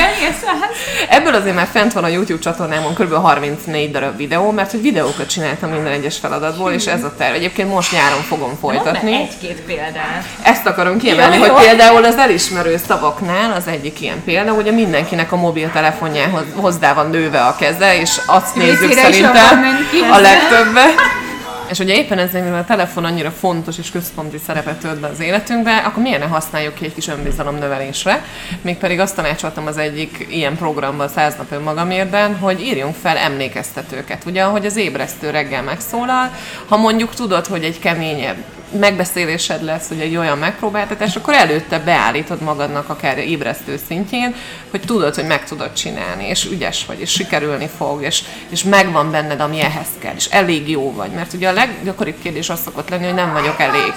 Ebből 1.08 1.34
azért 1.34 1.54
már 1.54 1.68
fent 1.72 1.92
van 1.92 2.04
a 2.04 2.08
YouTube 2.08 2.40
csatornámon 2.40 2.94
kb. 2.94 3.12
34 3.12 3.90
darab 3.90 4.16
videó, 4.16 4.50
mert 4.50 4.70
hogy 4.70 4.82
videókat 4.82 5.28
csináltam 5.28 5.70
minden 5.70 5.92
egyes 5.92 6.16
feladatból, 6.16 6.72
és 6.72 6.86
ez 6.86 7.04
a 7.04 7.14
terv. 7.18 7.34
Egyébként 7.34 7.68
most 7.68 7.92
nyáron 7.92 8.22
fogom 8.22 8.56
folytatni. 8.60 9.14
egy-két 9.14 9.60
példát. 9.60 10.24
Ezt 10.42 10.66
akarom 10.66 10.98
kiemelni, 10.98 11.36
hogy 11.36 11.52
például 11.66 12.04
az 12.04 12.16
elismerő 12.16 12.80
szavaknál 12.86 13.52
az 13.52 13.66
egyik 13.66 14.00
ilyen 14.00 14.22
példa, 14.24 14.52
hogy 14.52 14.74
mindenkinek 14.74 15.32
a 15.32 15.36
mobiltelefonjához 15.36 16.44
hozzá 16.54 16.94
van 16.94 17.10
nőve 17.10 17.40
a 17.40 17.56
keze, 17.56 18.00
és 18.00 18.20
azt 18.26 18.54
nézzük 18.54 18.92
szerintem 18.92 19.64
a 20.12 20.18
legtöbbet. 20.18 21.22
És 21.70 21.78
ugye 21.78 21.94
éppen 21.94 22.18
ezzel, 22.18 22.42
mivel 22.42 22.58
a 22.58 22.64
telefon 22.64 23.04
annyira 23.04 23.30
fontos 23.30 23.78
és 23.78 23.90
központi 23.90 24.38
szerepet 24.46 24.80
tölt 24.80 25.00
be 25.00 25.06
az 25.06 25.20
életünkbe, 25.20 25.76
akkor 25.76 26.02
milyen 26.02 26.20
ne 26.20 26.26
használjuk 26.26 26.74
ki 26.74 26.84
egy 26.84 26.94
kis 26.94 27.08
önbizalom 27.08 27.58
növelésre. 27.58 28.24
Mégpedig 28.62 29.00
azt 29.00 29.16
tanácsoltam 29.16 29.66
az 29.66 29.78
egyik 29.78 30.26
ilyen 30.30 30.56
programban, 30.56 31.08
száz 31.08 31.36
nap 31.36 31.52
önmagamérben, 31.52 32.36
hogy 32.36 32.60
írjunk 32.60 32.94
fel 32.94 33.16
emlékeztetőket. 33.16 34.24
Ugye, 34.24 34.42
ahogy 34.42 34.66
az 34.66 34.76
ébresztő 34.76 35.30
reggel 35.30 35.62
megszólal, 35.62 36.30
ha 36.68 36.76
mondjuk 36.76 37.14
tudod, 37.14 37.46
hogy 37.46 37.64
egy 37.64 37.78
keményebb 37.78 38.36
megbeszélésed 38.78 39.62
lesz, 39.62 39.88
hogy 39.88 40.00
egy 40.00 40.16
olyan 40.16 40.38
megpróbáltatás, 40.38 41.16
akkor 41.16 41.34
előtte 41.34 41.78
beállítod 41.78 42.40
magadnak 42.40 42.88
akár 42.88 43.18
ébresztő 43.18 43.80
szintjén, 43.86 44.34
hogy 44.70 44.80
tudod, 44.80 45.14
hogy 45.14 45.26
meg 45.26 45.44
tudod 45.44 45.72
csinálni, 45.72 46.28
és 46.28 46.44
ügyes 46.44 46.86
vagy, 46.86 47.00
és 47.00 47.10
sikerülni 47.10 47.68
fog, 47.76 48.02
és, 48.02 48.22
és 48.48 48.62
megvan 48.62 49.10
benned, 49.10 49.40
ami 49.40 49.60
ehhez 49.60 49.88
kell, 49.98 50.14
és 50.16 50.26
elég 50.26 50.70
jó 50.70 50.92
vagy. 50.92 51.10
Mert 51.10 51.32
ugye 51.32 51.48
a 51.48 51.52
leggyakoribb 51.52 52.16
kérdés 52.22 52.50
az 52.50 52.60
szokott 52.64 52.88
lenni, 52.88 53.04
hogy 53.04 53.14
nem 53.14 53.32
vagyok 53.32 53.60
elég. 53.60 53.92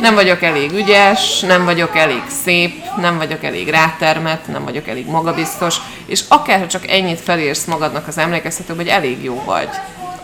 Nem 0.00 0.14
vagyok 0.14 0.42
elég 0.42 0.72
ügyes, 0.72 1.40
nem 1.40 1.64
vagyok 1.64 1.96
elég 1.96 2.22
szép, 2.44 2.84
nem 3.00 3.16
vagyok 3.16 3.44
elég 3.44 3.68
rátermet, 3.68 4.46
nem 4.46 4.64
vagyok 4.64 4.88
elég 4.88 5.06
magabiztos, 5.06 5.76
és 6.06 6.20
akár 6.28 6.66
csak 6.66 6.90
ennyit 6.90 7.20
felérsz 7.20 7.64
magadnak 7.64 8.08
az 8.08 8.18
emlékeztetőbe, 8.18 8.82
hogy 8.82 8.90
elég 8.90 9.24
jó 9.24 9.42
vagy 9.44 9.68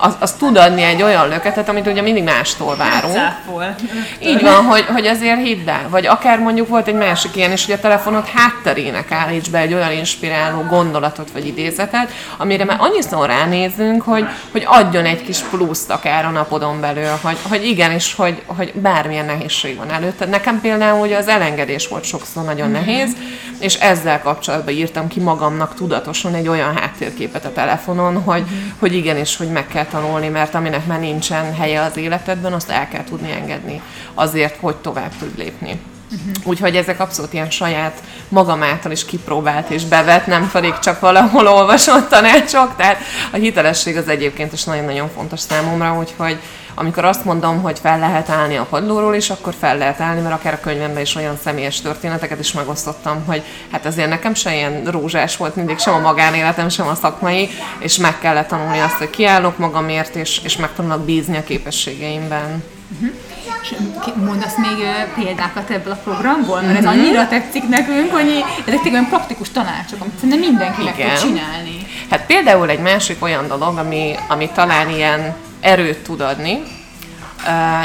az, 0.04 0.16
az 0.18 0.32
tud 0.32 0.56
adni 0.56 0.82
egy 0.82 1.02
olyan 1.02 1.28
löketet, 1.28 1.68
amit 1.68 1.86
ugye 1.86 2.02
mindig 2.02 2.22
mástól 2.22 2.76
várunk. 2.76 3.14
Cáfol. 3.14 3.74
Így 4.22 4.42
van, 4.42 4.64
hogy, 4.64 4.84
hogy 4.92 5.06
azért 5.06 5.40
hidd 5.42 5.68
el. 5.68 5.88
Vagy 5.88 6.06
akár 6.06 6.38
mondjuk 6.38 6.68
volt 6.68 6.88
egy 6.88 6.94
másik 6.94 7.36
ilyen 7.36 7.52
is, 7.52 7.64
hogy 7.64 7.74
a 7.74 7.80
telefonok 7.80 8.26
hátterének 8.26 9.12
állíts 9.12 9.50
be 9.50 9.58
egy 9.58 9.74
olyan 9.74 9.92
inspiráló 9.92 10.62
gondolatot 10.62 11.30
vagy 11.30 11.46
idézetet, 11.46 12.10
amire 12.36 12.64
már 12.64 12.76
annyiszor 12.80 13.26
ránézünk, 13.26 14.02
hogy, 14.02 14.24
hogy 14.52 14.62
adjon 14.66 15.04
egy 15.04 15.22
kis 15.22 15.38
pluszt 15.38 15.90
akár 15.90 16.24
a 16.24 16.30
napodon 16.30 16.80
belül, 16.80 17.18
hogy, 17.20 17.36
hogy 17.48 17.64
igenis, 17.64 18.14
hogy, 18.14 18.42
hogy 18.46 18.72
bármilyen 18.74 19.24
nehézség 19.24 19.76
van 19.76 19.90
előtte. 19.90 20.26
Nekem 20.26 20.60
például 20.60 21.00
ugye 21.00 21.16
az 21.16 21.28
elengedés 21.28 21.88
volt 21.88 22.04
sokszor 22.04 22.44
nagyon 22.44 22.68
mm-hmm. 22.68 22.84
nehéz, 22.84 23.16
és 23.58 23.74
ezzel 23.74 24.20
kapcsolatban 24.20 24.74
írtam 24.74 25.08
ki 25.08 25.20
magamnak 25.20 25.74
tudatosan 25.74 26.34
egy 26.34 26.48
olyan 26.48 26.76
háttérképet 26.76 27.44
a 27.44 27.52
telefonon, 27.52 28.22
hogy, 28.22 28.40
mm-hmm. 28.42 28.68
hogy 28.78 28.94
igenis, 28.94 29.36
hogy 29.36 29.48
meg 29.48 29.66
kell 29.66 29.84
tanulni, 29.92 30.28
mert 30.28 30.54
aminek 30.54 30.86
már 30.86 31.00
nincsen 31.00 31.54
helye 31.54 31.82
az 31.82 31.96
életedben, 31.96 32.52
azt 32.52 32.70
el 32.70 32.88
kell 32.88 33.04
tudni 33.04 33.32
engedni 33.32 33.80
azért, 34.14 34.56
hogy 34.60 34.76
tovább 34.76 35.10
tud 35.18 35.38
lépni. 35.38 35.80
Uh-huh. 36.12 36.46
Úgyhogy 36.46 36.76
ezek 36.76 37.00
abszolút 37.00 37.32
ilyen 37.32 37.50
saját 37.50 38.02
magam 38.28 38.62
által 38.62 38.92
is 38.92 39.04
kipróbált 39.04 39.70
és 39.70 39.84
bevet, 39.84 40.26
nem 40.26 40.50
pedig 40.52 40.78
csak 40.78 41.00
valahol 41.00 41.46
olvasott 41.46 42.08
tanácsok, 42.08 42.76
tehát 42.76 42.98
a 43.32 43.36
hitelesség 43.36 43.96
az 43.96 44.08
egyébként 44.08 44.52
is 44.52 44.64
nagyon-nagyon 44.64 45.10
fontos 45.14 45.40
számomra, 45.40 45.98
úgyhogy 45.98 46.38
amikor 46.74 47.04
azt 47.04 47.24
mondom, 47.24 47.62
hogy 47.62 47.78
fel 47.78 47.98
lehet 47.98 48.28
állni 48.28 48.56
a 48.56 48.66
padlóról 48.70 49.14
is, 49.14 49.30
akkor 49.30 49.54
fel 49.58 49.76
lehet 49.78 50.00
állni, 50.00 50.20
mert 50.20 50.34
akár 50.34 50.52
a 50.52 50.60
könyvemben 50.60 51.02
is 51.02 51.14
olyan 51.14 51.38
személyes 51.42 51.80
történeteket 51.80 52.38
is 52.38 52.52
megosztottam, 52.52 53.24
hogy 53.26 53.42
hát 53.72 53.86
azért 53.86 54.08
nekem 54.08 54.34
se 54.34 54.54
ilyen 54.54 54.84
rózsás 54.84 55.36
volt 55.36 55.56
mindig, 55.56 55.78
sem 55.78 55.94
a 55.94 55.98
magánéletem, 55.98 56.68
sem 56.68 56.86
a 56.86 56.94
szakmai, 56.94 57.48
és 57.78 57.96
meg 57.96 58.18
kellett 58.18 58.48
tanulni 58.48 58.78
azt, 58.78 58.94
hogy 58.94 59.10
kiállok 59.10 59.58
magamért, 59.58 60.14
és, 60.14 60.40
és 60.44 60.56
megtanulok 60.56 61.04
bízni 61.04 61.36
a 61.36 61.44
képességeimben. 61.44 62.62
Uh-huh. 62.92 63.14
És 63.62 63.74
mondasz 64.14 64.56
még 64.56 64.86
példákat 65.24 65.70
ebből 65.70 65.92
a 65.92 66.00
programból, 66.04 66.60
mert 66.60 66.78
ez 66.78 66.84
mhm. 66.84 66.98
annyira 66.98 67.28
tetszik 67.28 67.68
nekünk, 67.68 68.12
hogy 68.12 68.44
ezek 68.66 68.80
tényleg 68.82 69.08
praktikus 69.08 69.50
tanácsok, 69.50 70.00
amit 70.00 70.14
szerintem 70.14 70.38
mindenkinek 70.38 70.94
tud 70.94 71.28
csinálni. 71.28 71.86
Hát 72.10 72.26
például 72.26 72.68
egy 72.68 72.80
másik 72.80 73.22
olyan 73.22 73.48
dolog, 73.48 73.78
ami, 73.78 74.14
ami 74.28 74.50
talán 74.54 74.90
ilyen 74.90 75.34
erőt 75.62 75.98
tud 75.98 76.20
adni. 76.20 76.62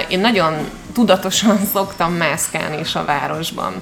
Én 0.08 0.20
nagyon 0.20 0.54
tudatosan 0.94 1.60
szoktam 1.74 2.14
mászkálni 2.14 2.80
is 2.80 2.96
a 2.96 3.06
városban. 3.06 3.74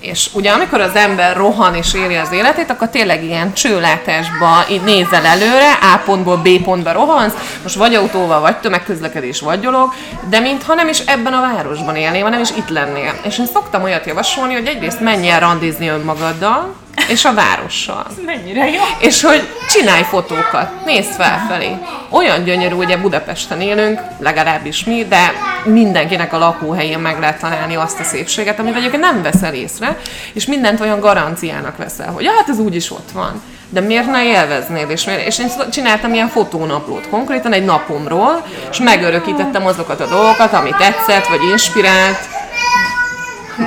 És 0.00 0.28
ugye 0.32 0.50
amikor 0.50 0.80
az 0.80 0.94
ember 0.94 1.36
rohan 1.36 1.74
és 1.74 1.94
éri 1.94 2.14
az 2.14 2.32
életét, 2.32 2.70
akkor 2.70 2.88
tényleg 2.88 3.24
ilyen 3.24 3.52
csőlátásba 3.52 4.64
így 4.70 4.82
nézel 4.82 5.24
előre, 5.24 5.72
A 5.72 6.00
pontból 6.04 6.36
B 6.36 6.62
pontba 6.62 6.92
rohansz, 6.92 7.32
most 7.62 7.74
vagy 7.74 7.94
autóval, 7.94 8.40
vagy 8.40 8.56
tömegközlekedés, 8.56 9.40
vagy 9.40 9.60
gyalog, 9.60 9.92
de 10.28 10.40
mintha 10.40 10.74
nem 10.74 10.88
is 10.88 10.98
ebben 10.98 11.32
a 11.32 11.40
városban 11.40 11.96
élnél, 11.96 12.22
hanem 12.22 12.40
is 12.40 12.50
itt 12.50 12.68
lennél. 12.68 13.14
És 13.22 13.38
én 13.38 13.46
szoktam 13.46 13.82
olyat 13.82 14.06
javasolni, 14.06 14.52
hogy 14.52 14.66
egyrészt 14.66 15.00
menj 15.00 15.28
el 15.30 15.40
randizni 15.40 15.88
önmagaddal, 15.88 16.74
és 17.08 17.24
a 17.24 17.34
várossal. 17.34 18.06
Mennyire 18.26 18.70
jó. 18.70 18.80
És 18.98 19.22
hogy 19.22 19.48
csinálj 19.68 20.02
fotókat, 20.02 20.84
nézd 20.84 21.10
felfelé. 21.10 21.76
Olyan 22.10 22.44
gyönyörű, 22.44 22.74
ugye 22.74 22.96
Budapesten 22.96 23.60
élünk, 23.60 24.00
legalábbis 24.18 24.84
mi, 24.84 25.04
de 25.08 25.32
mindenkinek 25.64 26.32
a 26.32 26.38
lakóhelyén 26.38 26.98
meg 26.98 27.18
lehet 27.18 27.40
találni 27.40 27.74
azt 27.74 28.00
a 28.00 28.04
szépséget, 28.04 28.58
amit 28.58 28.76
egyébként 28.76 29.02
nem 29.02 29.22
veszel 29.22 29.54
észre, 29.54 29.98
és 30.32 30.46
mindent 30.46 30.80
olyan 30.80 31.00
garanciának 31.00 31.76
veszel, 31.76 32.12
hogy 32.12 32.26
hát 32.26 32.48
ez 32.48 32.58
úgyis 32.58 32.90
ott 32.90 33.10
van. 33.12 33.42
De 33.68 33.80
miért 33.80 34.10
ne 34.10 34.24
élveznéd? 34.24 34.90
És, 34.90 35.04
miért? 35.04 35.26
és 35.26 35.38
én 35.38 35.48
csináltam 35.70 36.14
ilyen 36.14 36.28
fotónaplót 36.28 37.08
konkrétan 37.08 37.52
egy 37.52 37.64
napomról, 37.64 38.46
és 38.70 38.78
megörökítettem 38.78 39.66
azokat 39.66 40.00
a 40.00 40.06
dolgokat, 40.06 40.52
amit 40.52 40.76
tetszett, 40.76 41.26
vagy 41.26 41.42
inspirált, 41.50 42.18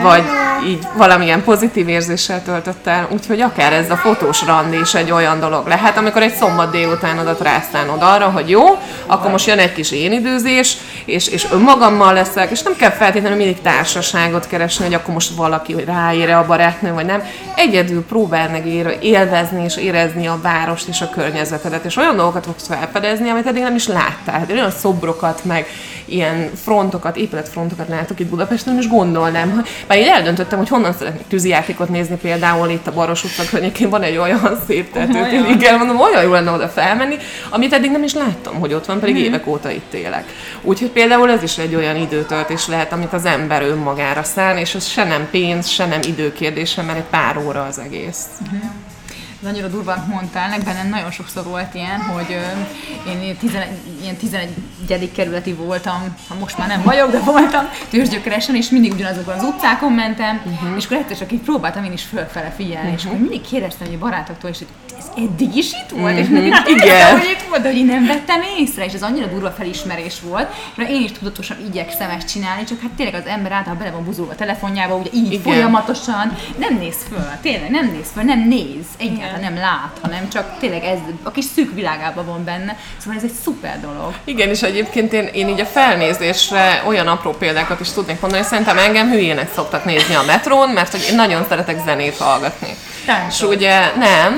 vagy 0.02 0.24
így 0.66 0.88
valamilyen 0.98 1.44
pozitív 1.44 1.88
érzéssel 1.88 2.44
töltött 2.44 2.88
el, 2.88 3.08
úgyhogy 3.12 3.42
akár 3.42 3.74
ez 3.74 3.90
a 3.90 3.96
fotós 3.96 4.46
randi 4.46 4.80
is 4.80 4.94
egy 4.94 5.12
olyan 5.12 5.40
dolog 5.40 5.68
lehet, 5.68 5.98
amikor 5.98 6.22
egy 6.22 6.34
szombat 6.34 6.72
délutánodat 6.72 7.42
rászánod 7.42 8.02
arra, 8.02 8.30
hogy 8.30 8.50
jó, 8.50 8.64
akkor 9.06 9.32
most 9.32 9.48
jön 9.48 9.60
egy 9.60 9.74
kis 9.74 9.92
én 9.92 10.12
időzés, 10.12 10.78
és, 11.06 11.28
és 11.28 11.48
önmagammal 11.52 12.14
leszek, 12.14 12.52
és 12.52 12.62
nem 12.62 12.76
kell 12.76 12.90
feltétlenül 12.90 13.38
mindig 13.38 13.62
társaságot 13.62 14.48
keresni, 14.48 14.86
hogy 14.86 14.94
akkor 14.94 15.14
most 15.14 15.36
valaki, 15.36 15.74
hogy 15.74 15.86
ráér 15.86 16.30
a 16.30 16.46
barátnő, 16.46 16.94
vagy 16.94 17.06
nem. 17.06 17.24
Egyedül 17.56 18.06
próbál 18.06 18.50
meg 18.50 18.66
élvezni 19.02 19.64
és 19.64 19.78
érezni 19.78 20.28
a 20.28 20.40
várost 20.42 20.88
és 20.88 21.02
a 21.02 21.10
környezetedet, 21.10 21.86
és 21.86 21.96
olyan 21.96 22.16
dolgokat 22.16 22.46
fogsz 22.46 22.68
felfedezni, 22.68 23.30
amit 23.30 23.48
eddig 23.48 23.62
nem 23.62 23.76
is 23.76 23.88
láttál. 23.88 24.40
Hát 24.40 24.52
olyan 24.52 24.72
szobrokat, 24.72 25.46
meg 25.46 25.68
ilyen 26.06 26.52
frontokat, 26.64 27.18
épületfrontokat 27.18 27.88
látok 27.88 28.20
itt 28.20 28.28
Budapesten, 28.28 28.78
és 28.78 28.88
gondolnám, 28.88 29.52
hogy 29.52 29.68
már 29.88 29.98
én 29.98 30.08
eldöntöttem, 30.08 30.58
hogy 30.58 30.70
honnan 30.70 30.94
szeretnék 30.94 31.28
tűzijátékot 31.28 31.90
nézni, 31.90 32.16
például 32.16 32.70
itt 32.70 32.88
a 32.88 32.94
Baros 32.94 33.24
utca 33.24 33.44
környékén 33.50 33.90
van 33.90 34.02
egy 34.02 34.18
olyan 34.18 34.60
szép 34.68 34.92
tető, 34.92 35.48
igen, 35.50 35.78
mondom, 35.78 36.00
olyan 36.00 36.24
jó 36.24 36.32
lenne 36.32 36.52
oda 36.52 36.68
felmenni, 36.68 37.16
amit 37.50 37.74
eddig 37.74 37.92
nem 37.92 38.04
is 38.04 38.14
láttam, 38.14 38.60
hogy 38.60 38.74
ott 38.74 38.86
van, 38.86 39.00
pedig 39.00 39.16
hmm. 39.16 39.24
évek 39.24 39.48
óta 39.48 39.70
itt 39.70 39.94
élek. 39.94 40.26
Úgyhogy 40.62 40.90
például 40.90 41.30
ez 41.30 41.44
is 41.44 41.58
egy 41.58 41.76
olyan 41.76 41.96
időtöltés 41.96 42.68
lehet, 42.68 42.92
amit 42.92 43.14
az 43.14 43.26
ember 43.26 43.62
önmagára 43.62 44.24
szán, 44.24 44.58
és 44.58 44.76
ez 44.76 44.88
se 44.88 45.04
nem 45.04 45.28
pénz, 45.32 45.68
se 45.68 45.86
nem 45.86 46.00
időkérdése, 46.08 46.82
mert 46.82 46.98
egy 46.98 47.04
pár 47.10 47.38
óra 47.38 47.66
az 47.66 47.80
egész. 47.80 48.26
Hmm 48.50 48.96
ez 49.42 49.48
annyira 49.50 49.68
durván 49.68 50.08
mondtál, 50.10 50.50
meg 50.50 50.64
bennem 50.64 50.90
nagyon 50.90 51.12
sokszor 51.12 51.44
volt 51.44 51.74
ilyen, 51.74 52.02
hogy 52.02 52.38
én 53.08 53.38
11, 53.38 53.68
ilyen 54.02 54.16
11. 54.16 55.12
kerületi 55.12 55.54
voltam, 55.54 56.16
ha 56.28 56.36
most 56.40 56.58
már 56.58 56.68
nem 56.68 56.82
vagyok, 56.84 57.12
de 57.12 57.20
voltam 57.20 57.66
tőzsgyökeresen, 57.90 58.56
és 58.56 58.70
mindig 58.70 58.92
ugyanazokon 58.94 59.34
az 59.34 59.44
utcákon 59.44 59.92
mentem, 59.92 60.42
uh-huh. 60.46 60.78
és 60.78 60.86
akkor 60.86 60.98
egyszer 60.98 61.18
csak 61.18 61.32
így 61.32 61.40
próbáltam 61.40 61.84
én 61.84 61.92
is 61.92 62.04
fölfele 62.04 62.54
figyelni, 62.56 62.88
uh-huh. 62.88 63.00
és 63.00 63.06
akkor 63.06 63.20
mindig 63.20 63.42
kérdeztem 63.42 63.88
hogy 63.88 63.96
a 63.96 64.00
barátoktól, 64.00 64.50
és 64.50 64.58
hogy 64.58 64.68
ez 64.98 65.06
eddig 65.18 65.56
is 65.56 65.72
itt 65.72 65.90
volt, 65.90 66.04
uh-huh. 66.04 66.20
és 66.20 66.28
mindig 66.28 66.54
Igen. 66.68 67.12
hogy 67.12 67.30
itt 67.30 67.48
volt, 67.50 67.62
de 67.62 67.68
hogy 67.68 67.78
én 67.78 67.86
nem 67.86 68.06
vettem 68.06 68.42
észre, 68.60 68.86
és 68.86 68.94
ez 68.94 69.04
annyira 69.04 69.26
durva 69.26 69.52
felismerés 69.52 70.20
volt, 70.22 70.54
mert 70.76 70.90
én 70.90 71.04
is 71.04 71.12
tudatosan 71.12 71.58
igyekszem 71.68 72.10
ezt 72.10 72.30
csinálni, 72.30 72.64
csak 72.64 72.82
hát 72.82 72.92
tényleg 72.92 73.14
az 73.14 73.26
ember 73.26 73.52
általában 73.52 73.78
bele 73.84 73.96
van 73.96 74.06
buzulva 74.06 74.32
a 74.32 74.36
telefonjába, 74.36 74.96
ugye 74.96 75.10
így 75.14 75.32
Igen. 75.32 75.42
folyamatosan, 75.42 76.38
nem 76.58 76.78
néz 76.78 76.98
föl, 77.10 77.30
tényleg 77.42 77.70
nem 77.70 77.92
néz 77.92 78.08
föl, 78.14 78.24
nem 78.24 78.48
néz, 78.48 78.86
egyáltalán 78.98 79.27
egyáltalán 79.28 79.54
nem 79.54 79.64
lát, 79.64 79.98
hanem 80.02 80.30
csak 80.30 80.60
tényleg 80.60 80.84
ez 80.84 80.98
a 81.24 81.32
kis 81.32 81.46
szűk 81.56 81.74
világában 81.74 82.26
van 82.26 82.44
benne. 82.44 82.78
Szóval 82.98 83.18
ez 83.18 83.24
egy 83.24 83.36
szuper 83.44 83.80
dolog. 83.80 84.14
Igen, 84.24 84.50
és 84.50 84.62
egyébként 84.62 85.14
én, 85.14 85.26
én 85.26 85.48
így 85.48 85.60
a 85.60 85.66
felnézésre 85.66 86.84
olyan 86.86 87.08
apró 87.08 87.32
példákat 87.32 87.80
is 87.80 87.92
tudnék 87.92 88.20
mondani, 88.20 88.42
hogy 88.42 88.52
szerintem 88.52 88.78
engem 88.78 89.10
hülyének 89.10 89.54
szoktak 89.54 89.86
nézni 89.86 90.16
a 90.16 90.24
metrón, 90.24 90.70
mert 90.70 90.92
hogy 90.92 91.08
én 91.10 91.16
nagyon 91.16 91.46
szeretek 91.50 91.84
zenét 91.86 92.18
hallgatni. 92.18 92.76
Táncol. 93.06 93.28
És 93.30 93.56
ugye 93.56 93.80
nem, 93.96 94.36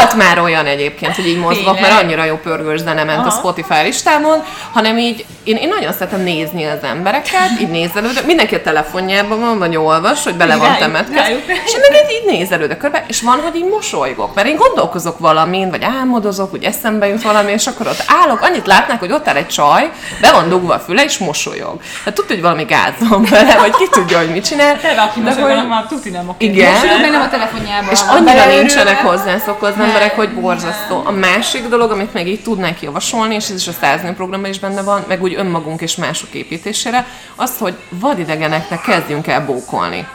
volt 0.00 0.16
már 0.16 0.38
olyan 0.38 0.66
egyébként, 0.66 1.14
hogy 1.14 1.26
így 1.26 1.38
mozgok, 1.38 1.80
mert 1.80 2.02
annyira 2.02 2.24
jó 2.24 2.36
pörgős 2.36 2.80
zene 2.80 3.04
ment 3.04 3.18
Aha. 3.18 3.28
a 3.28 3.30
Spotify 3.30 3.82
listámon, 3.82 4.42
hanem 4.72 4.98
így 4.98 5.24
én, 5.44 5.56
én 5.56 5.68
nagyon 5.68 5.92
szeretem 5.92 6.20
nézni 6.20 6.64
az 6.64 6.82
embereket, 6.82 7.60
így 7.60 7.68
nézelődök, 7.68 8.26
mindenki 8.26 8.54
a 8.54 8.62
telefonjában 8.62 9.40
van, 9.40 9.58
vagy 9.58 9.76
olvas, 9.76 10.24
hogy 10.24 10.34
bele 10.34 10.56
van 10.56 10.76
temetve, 10.78 11.30
és 11.46 11.72
én 11.72 11.80
meg 11.80 12.00
így, 12.02 12.10
így 12.10 12.38
nézelődök 12.38 12.78
körbe, 12.78 13.04
és 13.08 13.20
van, 13.20 13.40
hogy 13.40 13.56
így 13.56 13.68
mosolygok, 13.70 14.34
mert 14.34 14.48
én 14.48 14.56
gondolkozok 14.56 15.18
valamin, 15.18 15.70
vagy 15.70 15.82
álmodozok, 15.82 16.50
hogy 16.50 16.64
eszembe 16.64 17.06
jut 17.06 17.22
valami, 17.22 17.52
és 17.52 17.66
akkor 17.66 17.86
ott 17.86 18.04
állok, 18.06 18.40
annyit 18.42 18.66
látnák, 18.66 18.98
hogy 18.98 19.12
ott 19.12 19.28
áll 19.28 19.36
egy 19.36 19.46
csaj, 19.46 19.90
be 20.20 20.32
van 20.32 20.48
dugva 20.48 20.74
a 20.74 20.78
füle, 20.78 21.04
és 21.04 21.18
mosolyog. 21.18 21.80
Tehát 22.04 22.14
tudja, 22.14 22.34
hogy 22.34 22.42
valami 22.42 22.64
gáz 22.64 23.08
van 23.08 23.26
vele, 23.30 23.56
vagy 23.58 23.72
ki 23.72 23.88
tudja, 23.90 24.18
hogy 24.18 24.30
mit 24.30 24.44
csinál. 24.44 24.80
Te, 24.80 24.88
aki 24.88 25.20
de 25.20 25.34
hogy... 25.34 25.68
már 25.68 25.86
tuti 25.86 26.10
nem 26.10 26.28
oké. 26.28 26.46
Igen. 26.46 26.72
Mosolyog, 26.72 27.00
meg 27.00 27.10
nem 27.10 27.20
a 27.20 27.28
telefonjában. 27.28 27.90
És 27.90 28.00
annyira 28.08 28.46
nincsenek 28.46 29.00
hozzászokva 29.00 29.66
az 29.66 29.74
emberek, 29.90 30.16
hogy 30.16 30.34
borzasztó. 30.34 31.02
A 31.04 31.10
másik 31.10 31.68
dolog, 31.68 31.90
amit 31.90 32.12
meg 32.12 32.28
így 32.28 32.42
tudnánk 32.42 32.82
javasolni, 32.82 33.34
és 33.34 33.48
ez 33.48 33.56
is 33.56 33.68
a 33.68 33.72
100 33.80 34.00
programban 34.16 34.50
is 34.50 34.58
benne 34.58 34.82
van, 34.82 35.04
meg 35.08 35.22
úgy 35.22 35.34
önmagunk 35.34 35.80
és 35.80 35.96
mások 35.96 36.34
építésére, 36.34 37.06
az, 37.36 37.52
hogy 37.58 37.74
vadidegeneknek 37.88 38.80
kezdjünk 38.80 39.26
el 39.26 39.44
bókolni. 39.44 40.06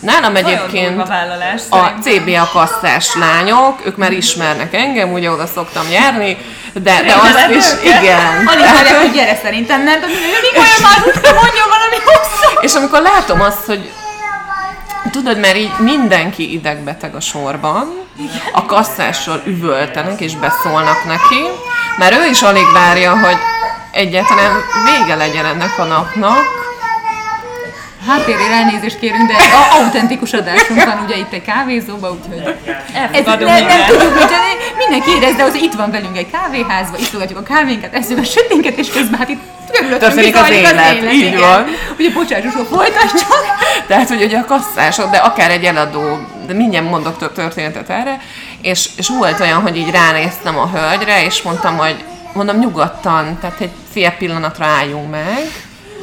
Nálam 0.00 0.36
egyébként 0.36 1.00
a 1.70 1.92
CBA 2.02 2.48
kasszás 2.52 3.14
lányok, 3.14 3.86
ők 3.86 3.96
már 3.96 4.12
ismernek 4.12 4.74
engem, 4.74 5.12
ugye 5.12 5.30
oda 5.30 5.46
szoktam 5.46 5.90
járni, 5.90 6.36
de, 6.72 7.02
de 7.06 7.14
azt 7.14 7.50
is, 7.50 7.64
igen. 7.84 8.46
Alig 8.46 8.64
várják, 8.64 9.00
hogy 9.00 9.12
gyere 9.12 9.38
szerintem, 9.42 9.82
nem 9.82 10.00
tudom, 10.00 10.16
hogy 10.16 10.58
olyan 10.58 10.80
már 10.82 10.98
mondja 11.42 11.64
valami 11.68 11.96
hosszú. 12.04 12.60
És 12.60 12.74
amikor 12.74 13.02
látom 13.02 13.40
azt, 13.40 13.64
hogy 13.64 13.90
Tudod, 15.16 15.38
mert 15.38 15.56
így 15.56 15.72
mindenki 15.78 16.52
idegbeteg 16.52 17.14
a 17.14 17.20
sorban, 17.20 17.86
a 18.52 18.64
kasszással 18.64 19.42
üvöltenek 19.46 20.20
és 20.20 20.36
beszólnak 20.36 21.04
neki, 21.06 21.42
mert 21.98 22.14
ő 22.14 22.30
is 22.30 22.42
alig 22.42 22.72
várja, 22.72 23.18
hogy 23.18 23.36
egyáltalán 23.92 24.52
vége 24.84 25.14
legyen 25.14 25.44
ennek 25.44 25.78
a 25.78 25.84
napnak, 25.84 26.44
háttérről 28.06 28.52
elnézést 28.52 28.98
kérünk, 28.98 29.28
de 29.28 29.34
a, 29.34 29.82
autentikus 29.82 30.32
adásunk 30.32 30.84
van 30.84 30.98
ugye 31.04 31.16
itt 31.16 31.32
egy 31.32 31.42
kávézóban, 31.42 32.10
úgyhogy 32.10 32.54
ez, 33.12 33.24
nem, 33.24 33.66
nem 33.66 33.86
tudjuk 33.86 34.14
mit 34.14 34.26
tenni. 34.26 34.54
Mindenki 34.76 35.10
érezze, 35.10 35.42
hogy 35.42 35.62
itt 35.62 35.72
van 35.72 35.90
velünk 35.90 36.16
egy 36.16 36.30
kávéházba, 36.30 36.96
iszogatjuk 36.98 37.38
a 37.38 37.42
kávénkat, 37.42 37.94
eszünk 37.94 38.18
a 38.18 38.24
süténket, 38.24 38.78
és 38.78 38.90
közben 38.90 39.18
hát 39.18 39.28
itt 39.28 39.40
történik 39.98 40.36
az 40.36 40.50
élet, 40.50 40.72
az 40.72 40.94
élet 40.94 41.12
így 41.12 41.20
igen. 41.20 41.40
van. 41.40 41.64
Ugye 41.98 42.12
hogy 42.12 42.66
folytasd 42.70 43.18
csak. 43.18 43.44
Tehát, 43.86 44.08
hogy 44.08 44.22
ugye 44.22 44.38
a 44.38 44.44
kasszások, 44.44 45.10
de 45.10 45.16
akár 45.16 45.50
egy 45.50 45.64
eladó, 45.64 46.18
de 46.46 46.52
mindjárt 46.52 46.90
mondok 46.90 47.18
több 47.18 47.32
történetet 47.32 47.90
erre, 47.90 48.20
és, 48.62 48.88
és 48.96 49.08
volt 49.08 49.40
olyan, 49.40 49.60
hogy 49.60 49.76
így 49.76 49.90
ránéztem 49.90 50.58
a 50.58 50.70
hölgyre, 50.74 51.24
és 51.24 51.42
mondtam, 51.42 51.76
hogy 51.76 52.04
mondom 52.32 52.58
nyugodtan, 52.58 53.38
tehát 53.40 53.60
egy 53.60 53.70
fél 53.92 54.10
pillanatra 54.10 54.64
álljunk 54.64 55.10
meg, 55.10 55.50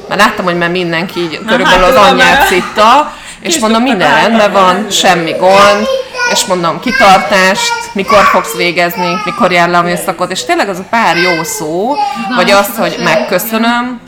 mert 0.08 0.22
láttam, 0.22 0.46
hogy 0.46 0.58
már 0.58 0.70
mindenki 0.70 1.20
így 1.20 1.40
körülbelül 1.48 1.84
az 1.84 1.96
anyját 1.96 2.48
szitta, 2.48 3.14
és 3.40 3.60
mondom, 3.60 3.82
minden 3.82 4.22
rendben 4.22 4.52
van, 4.52 4.90
semmi 4.90 5.32
gond, 5.32 5.88
és 6.34 6.46
mondom, 6.46 6.80
kitartást, 6.80 7.94
mikor 7.94 8.24
fogsz 8.24 8.56
végezni, 8.56 9.22
mikor 9.26 9.52
jár 9.52 9.70
le 9.70 9.78
a 9.78 9.82
műszakot, 9.82 10.32
és 10.32 10.46
tényleg 10.46 10.70
az 10.70 10.80
a 10.80 10.86
pár 10.90 11.18
jó 11.18 11.44
szó, 11.44 11.96
vagy 12.36 12.52
az, 12.52 12.78
hogy 12.78 12.96
megköszönöm, 13.04 14.00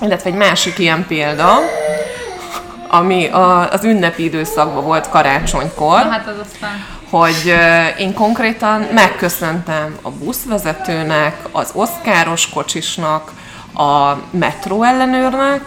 illetve 0.00 0.30
egy 0.30 0.36
másik 0.36 0.78
ilyen 0.78 1.06
példa, 1.06 1.58
ami 2.88 3.26
a, 3.26 3.70
az 3.72 3.84
ünnepi 3.84 4.24
időszakban 4.24 4.84
volt 4.84 5.08
karácsonykor, 5.08 6.00
hát 6.10 6.26
az 6.26 6.46
aztán. 6.52 6.84
hogy 7.10 7.54
én 7.98 8.14
konkrétan 8.14 8.80
megköszöntem 8.80 9.98
a 10.02 10.10
buszvezetőnek, 10.10 11.36
az 11.52 11.70
oszkáros 11.72 12.48
kocsisnak, 12.48 13.30
a 13.74 14.16
metró 14.30 14.82
ellenőrnek, 14.82 15.60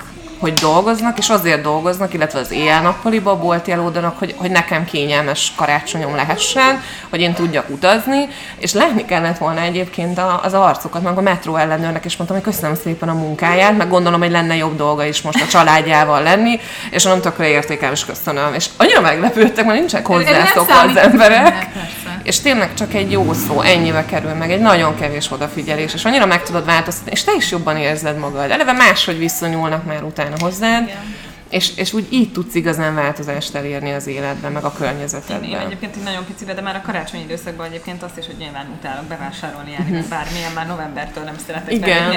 hogy 0.43 0.53
dolgoznak, 0.53 1.17
és 1.17 1.29
azért 1.29 1.61
dolgoznak, 1.61 2.13
illetve 2.13 2.39
az 2.39 2.51
éjjel-nappaliba 2.51 3.37
boltjelódanak, 3.37 4.19
hogy, 4.19 4.35
hogy 4.37 4.51
nekem 4.51 4.85
kényelmes 4.85 5.53
karácsonyom 5.55 6.15
lehessen, 6.15 6.81
hogy 7.09 7.19
én 7.19 7.33
tudjak 7.33 7.69
utazni, 7.69 8.27
és 8.57 8.73
látni 8.73 9.05
kellett 9.05 9.37
volna 9.37 9.61
egyébként 9.61 10.21
az 10.41 10.53
arcokat, 10.53 11.01
meg 11.01 11.17
a 11.17 11.21
metró 11.21 11.55
ellenőrnek, 11.55 12.05
és 12.05 12.17
mondtam, 12.17 12.39
hogy 12.41 12.53
köszönöm 12.53 12.75
szépen 12.75 13.09
a 13.09 13.13
munkáját, 13.13 13.77
meg 13.77 13.89
gondolom, 13.89 14.19
hogy 14.19 14.31
lenne 14.31 14.55
jobb 14.55 14.75
dolga 14.75 15.05
is 15.05 15.21
most 15.21 15.41
a 15.41 15.47
családjával 15.47 16.23
lenni, 16.23 16.59
és 16.91 17.03
mondom, 17.03 17.21
tökre 17.21 17.47
értékelem, 17.47 17.93
és 17.93 18.05
köszönöm. 18.05 18.53
És 18.53 18.65
annyira 18.77 19.01
meglepődtek, 19.01 19.65
mert 19.65 19.77
nincsenek 19.77 20.05
hozzászokva 20.05 20.79
az 20.79 20.95
emberek. 20.95 21.67
És 22.23 22.39
tényleg 22.39 22.73
csak 22.73 22.93
egy 22.93 23.11
jó 23.11 23.33
szó, 23.33 23.61
ennyibe 23.61 24.05
kerül 24.05 24.33
meg, 24.33 24.51
egy 24.51 24.59
nagyon 24.59 24.95
kevés 24.95 25.31
odafigyelés, 25.31 25.93
és 25.93 26.05
annyira 26.05 26.25
meg 26.25 26.43
tudod 26.43 26.65
változtatni, 26.65 27.11
és 27.11 27.23
te 27.23 27.31
is 27.35 27.51
jobban 27.51 27.77
érzed 27.77 28.17
magad. 28.17 28.51
Eleve 28.51 28.71
máshogy 28.71 29.17
viszonyulnak 29.17 29.85
már 29.85 30.03
utána 30.03 30.35
hozzád. 30.39 30.83
Igen 30.83 31.22
és, 31.53 31.71
és 31.75 31.93
úgy 31.93 32.07
így 32.09 32.31
tudsz 32.31 32.55
igazán 32.55 32.95
változást 32.95 33.55
elérni 33.55 33.93
az 33.93 34.07
életben, 34.07 34.51
meg 34.51 34.63
a 34.63 34.73
környezetedben. 34.73 35.49
Én, 35.49 35.49
én 35.49 35.57
egyébként 35.57 35.97
így 35.97 36.03
nagyon 36.03 36.25
picibe, 36.25 36.53
de 36.53 36.61
már 36.61 36.75
a 36.75 36.81
karácsonyi 36.81 37.23
időszakban 37.23 37.65
egyébként 37.65 38.03
azt 38.03 38.17
is, 38.17 38.25
hogy 38.25 38.35
nyilván 38.37 38.67
utálok 38.77 39.05
bevásárolni, 39.05 39.71
járni, 39.71 39.97
mm-hmm. 39.97 40.09
bármilyen, 40.09 40.51
már 40.51 40.67
novembertől 40.67 41.23
nem 41.23 41.35
szeretek 41.45 41.71
Igen. 41.71 42.03
menni. 42.03 42.15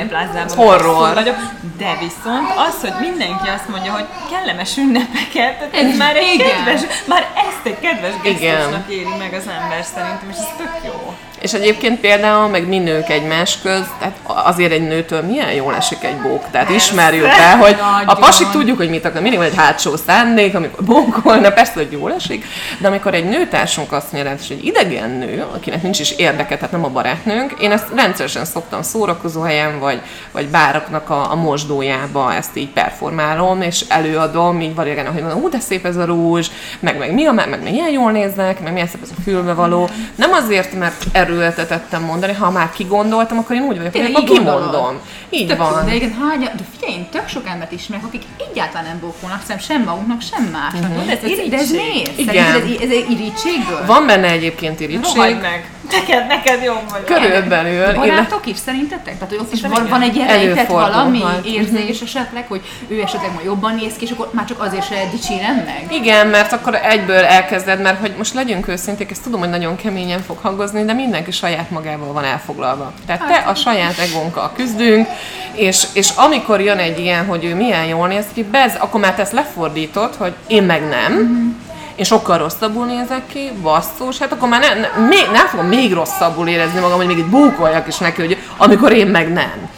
Horror. 0.54 1.14
Vagyok, 1.14 1.36
de 1.78 1.96
viszont 2.00 2.48
az, 2.68 2.80
hogy 2.80 3.08
mindenki 3.08 3.48
azt 3.48 3.68
mondja, 3.68 3.92
hogy 3.92 4.06
kellemes 4.30 4.76
ünnepeket, 4.76 5.74
ez 5.74 5.96
már 5.96 6.16
egy 6.16 6.34
Igen. 6.34 6.48
kedves, 6.48 6.80
már 7.06 7.22
ezt 7.46 7.64
egy 7.64 7.78
kedves 7.80 8.14
gesztusnak 8.22 8.90
éri 8.90 9.14
meg 9.18 9.32
az 9.32 9.46
ember 9.60 9.84
szerintem, 9.94 10.28
és 10.30 10.36
ez 10.36 10.50
tök 10.56 10.74
jó. 10.84 11.14
És 11.46 11.52
egyébként 11.52 12.00
például 12.00 12.48
meg 12.48 12.68
mi 12.68 12.78
nők 12.78 13.08
egymás 13.08 13.58
köz, 13.62 13.84
tehát 13.98 14.16
azért 14.24 14.72
egy 14.72 14.86
nőtől 14.86 15.22
milyen 15.22 15.52
jól 15.52 15.74
esik 15.74 16.04
egy 16.04 16.16
bók. 16.16 16.44
Tehát 16.50 16.66
persze. 16.66 16.74
ismerjük 16.74 17.26
el, 17.26 17.56
hogy 17.56 17.76
Nagyon. 17.76 18.06
a 18.06 18.14
pasik 18.14 18.48
tudjuk, 18.48 18.76
hogy 18.76 18.88
mit 18.90 19.04
akar. 19.04 19.20
Mindig 19.20 19.38
van 19.38 19.48
egy 19.48 19.56
hátsó 19.56 19.96
szándék, 19.96 20.54
amikor 20.54 20.84
bókolna, 20.84 21.50
persze, 21.50 21.72
hogy 21.74 21.92
jól 21.92 22.12
esik, 22.12 22.44
de 22.78 22.88
amikor 22.88 23.14
egy 23.14 23.24
nőtársunk 23.24 23.92
azt 23.92 24.12
mondja, 24.12 24.30
hogy 24.30 24.40
egy 24.50 24.64
idegen 24.64 25.10
nő, 25.10 25.44
akinek 25.54 25.82
nincs 25.82 26.00
is 26.00 26.10
érdeke, 26.10 26.56
tehát 26.56 26.72
nem 26.72 26.84
a 26.84 26.88
barátnőnk, 26.88 27.54
én 27.60 27.70
ezt 27.70 27.86
rendszeresen 27.94 28.44
szoktam 28.44 28.82
szórakozó 28.82 29.40
helyen, 29.40 29.78
vagy, 29.78 30.00
vagy 30.32 30.46
báraknak 30.46 31.10
a, 31.10 31.30
a 31.30 31.34
mosdójába 31.34 32.34
ezt 32.34 32.56
így 32.56 32.68
performálom, 32.68 33.62
és 33.62 33.84
előadom, 33.88 34.60
így 34.60 34.74
valójában, 34.74 35.12
hogy 35.12 35.22
mondom, 35.22 35.50
de 35.50 35.58
szép 35.58 35.86
ez 35.86 35.96
a 35.96 36.04
rúzs, 36.04 36.46
meg, 36.80 36.98
meg 36.98 37.12
mi 37.12 37.26
a, 37.26 37.32
meg, 37.32 37.48
meg 37.48 37.62
milyen 37.62 37.90
jól 37.90 38.10
néznek, 38.10 38.60
meg 38.60 38.72
milyen 38.72 38.88
szép 38.88 39.02
ez 39.02 39.10
a 39.18 39.20
fülbevaló. 39.22 39.88
Nem 40.14 40.32
azért, 40.32 40.72
mert 40.78 41.04
erőltetettem 41.40 42.02
mondani, 42.02 42.32
ha 42.32 42.50
már 42.50 42.70
kigondoltam, 42.70 43.38
akkor 43.38 43.56
én 43.56 43.62
úgy 43.62 43.76
vagyok, 43.76 43.92
hogy 43.92 44.10
akkor 44.14 44.24
kimondom. 44.24 45.00
Így 45.30 45.46
tök 45.46 45.58
van. 45.58 45.84
De, 45.84 45.94
igen, 45.94 46.12
hány, 46.12 46.38
de 46.38 46.64
figyelj, 46.78 46.98
én 46.98 47.08
tök 47.10 47.28
sok 47.28 47.48
embert 47.48 47.72
ismerek, 47.72 48.04
akik 48.04 48.22
egyáltalán 48.50 48.84
nem 48.84 48.98
bókolnak, 49.00 49.42
sem, 49.48 49.58
sem 49.58 49.82
maguknak, 49.82 50.20
sem 50.20 50.44
másnak. 50.44 50.90
Uh-huh. 50.90 51.06
De 51.06 51.12
ez, 51.12 51.30
ez, 51.30 51.48
de 51.48 51.56
ez 51.56 51.70
miért? 51.70 52.18
Igen. 52.18 52.46
Ez, 52.46 52.54
ez, 52.54 52.90
ez 52.90 52.90
irítsségből? 52.90 53.86
Van 53.86 54.06
benne 54.06 54.30
egyébként 54.30 54.80
irítség. 54.80 55.36
meg. 55.40 55.70
Neked, 55.90 56.26
neked 56.26 56.62
jobb 56.62 56.90
vagy. 56.90 57.04
Körülbelül. 57.04 57.94
Barátok 57.94 58.46
is 58.46 58.56
szerintetek? 58.56 59.18
Tehát, 59.18 59.28
hogy 59.28 59.38
ott 59.38 59.52
is 59.52 59.60
van, 59.60 59.86
van 59.88 60.02
egy 60.02 60.16
rejtett 60.16 60.66
valami 60.66 61.22
érzés 61.44 62.00
esetleg, 62.00 62.46
hogy 62.48 62.60
ő 62.88 63.00
esetleg 63.00 63.32
ma 63.32 63.40
jobban 63.44 63.74
néz 63.74 63.92
ki, 63.96 64.04
és 64.04 64.10
akkor 64.10 64.30
már 64.32 64.44
csak 64.44 64.60
azért 64.60 64.86
se 64.86 64.94
dicsérem 65.10 65.54
meg? 65.54 65.86
Igen, 65.90 66.26
mert 66.26 66.52
akkor 66.52 66.74
egyből 66.74 67.24
elkezded, 67.24 67.80
mert 67.80 68.00
hogy 68.00 68.14
most 68.16 68.34
legyünk 68.34 68.68
őszinték, 68.68 69.10
ezt 69.10 69.22
tudom, 69.22 69.40
hogy 69.40 69.50
nagyon 69.50 69.76
keményen 69.76 70.22
fog 70.22 70.38
hangozni, 70.42 70.84
de 70.84 70.92
mindenki 70.92 71.30
saját 71.30 71.70
magával 71.70 72.12
van 72.12 72.24
elfoglalva. 72.24 72.92
Tehát 73.06 73.26
te 73.26 73.50
a 73.50 73.54
saját 73.54 73.98
egónkkal 73.98 74.52
küzdünk, 74.54 75.08
és, 75.52 75.86
és 75.92 76.10
amikor 76.10 76.60
jön 76.60 76.78
egy 76.78 76.98
ilyen, 76.98 77.26
hogy 77.26 77.44
ő 77.44 77.54
milyen 77.54 77.84
jól 77.84 78.08
néz 78.08 78.26
ki, 78.34 78.42
bez, 78.42 78.74
akkor 78.78 79.00
már 79.00 79.14
te 79.14 79.22
ezt 79.22 79.32
lefordítod, 79.32 80.14
hogy 80.14 80.34
én 80.46 80.62
meg 80.62 80.88
nem, 80.88 81.12
mm-hmm 81.12 81.64
én 81.96 82.04
sokkal 82.04 82.38
rosszabbul 82.38 82.86
nézek 82.86 83.26
ki, 83.26 83.50
basszus, 83.62 84.18
hát 84.18 84.32
akkor 84.32 84.48
már 84.48 84.60
ne, 84.60 84.74
ne, 84.80 85.06
még, 85.06 85.26
nem 85.32 85.46
fogom 85.46 85.66
még 85.66 85.92
rosszabbul 85.92 86.48
érezni 86.48 86.80
magam, 86.80 86.96
hogy 86.96 87.06
még 87.06 87.18
itt 87.18 87.26
búkoljak 87.26 87.86
is 87.86 87.98
neki, 87.98 88.20
hogy 88.20 88.38
amikor 88.56 88.92
én 88.92 89.06
meg 89.06 89.32
nem. 89.32 89.68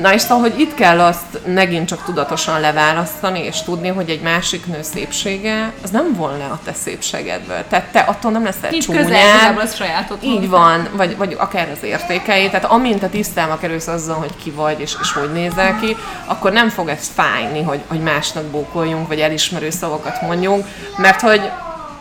Na 0.00 0.14
és 0.14 0.20
szóval, 0.20 0.50
hogy 0.50 0.60
itt 0.60 0.74
kell 0.74 1.00
azt 1.00 1.46
megint 1.46 1.88
csak 1.88 2.04
tudatosan 2.04 2.60
leválasztani, 2.60 3.44
és 3.44 3.62
tudni, 3.62 3.88
hogy 3.88 4.10
egy 4.10 4.20
másik 4.20 4.66
nő 4.66 4.82
szépsége, 4.82 5.72
az 5.82 5.90
nem 5.90 6.14
volna 6.14 6.44
a 6.44 6.58
te 6.64 6.72
szépségedből. 6.72 7.64
Tehát 7.68 7.86
te 7.92 8.00
attól 8.00 8.30
nem 8.30 8.44
leszel 8.44 8.70
Nincs 8.70 8.84
csúnyán. 8.84 9.56
az 9.56 9.74
sajátot. 9.74 10.22
Így 10.24 10.48
van, 10.48 10.88
vagy, 10.92 11.16
vagy 11.16 11.36
akár 11.38 11.70
az 11.70 11.82
értékei. 11.82 12.50
Tehát 12.50 12.64
amint 12.64 13.02
a 13.02 13.08
tisztába 13.08 13.58
kerülsz 13.58 13.86
azzal, 13.86 14.16
hogy 14.16 14.36
ki 14.42 14.50
vagy, 14.50 14.80
és, 14.80 14.96
és 15.00 15.12
hogy 15.12 15.32
nézel 15.32 15.78
ki, 15.80 15.96
akkor 16.24 16.52
nem 16.52 16.68
fog 16.68 16.88
ez 16.88 17.10
fájni, 17.14 17.62
hogy, 17.62 17.80
hogy 17.86 18.00
másnak 18.00 18.44
bókoljunk, 18.44 19.08
vagy 19.08 19.20
elismerő 19.20 19.70
szavakat 19.70 20.22
mondjunk, 20.22 20.66
mert 20.96 21.20
hogy 21.20 21.50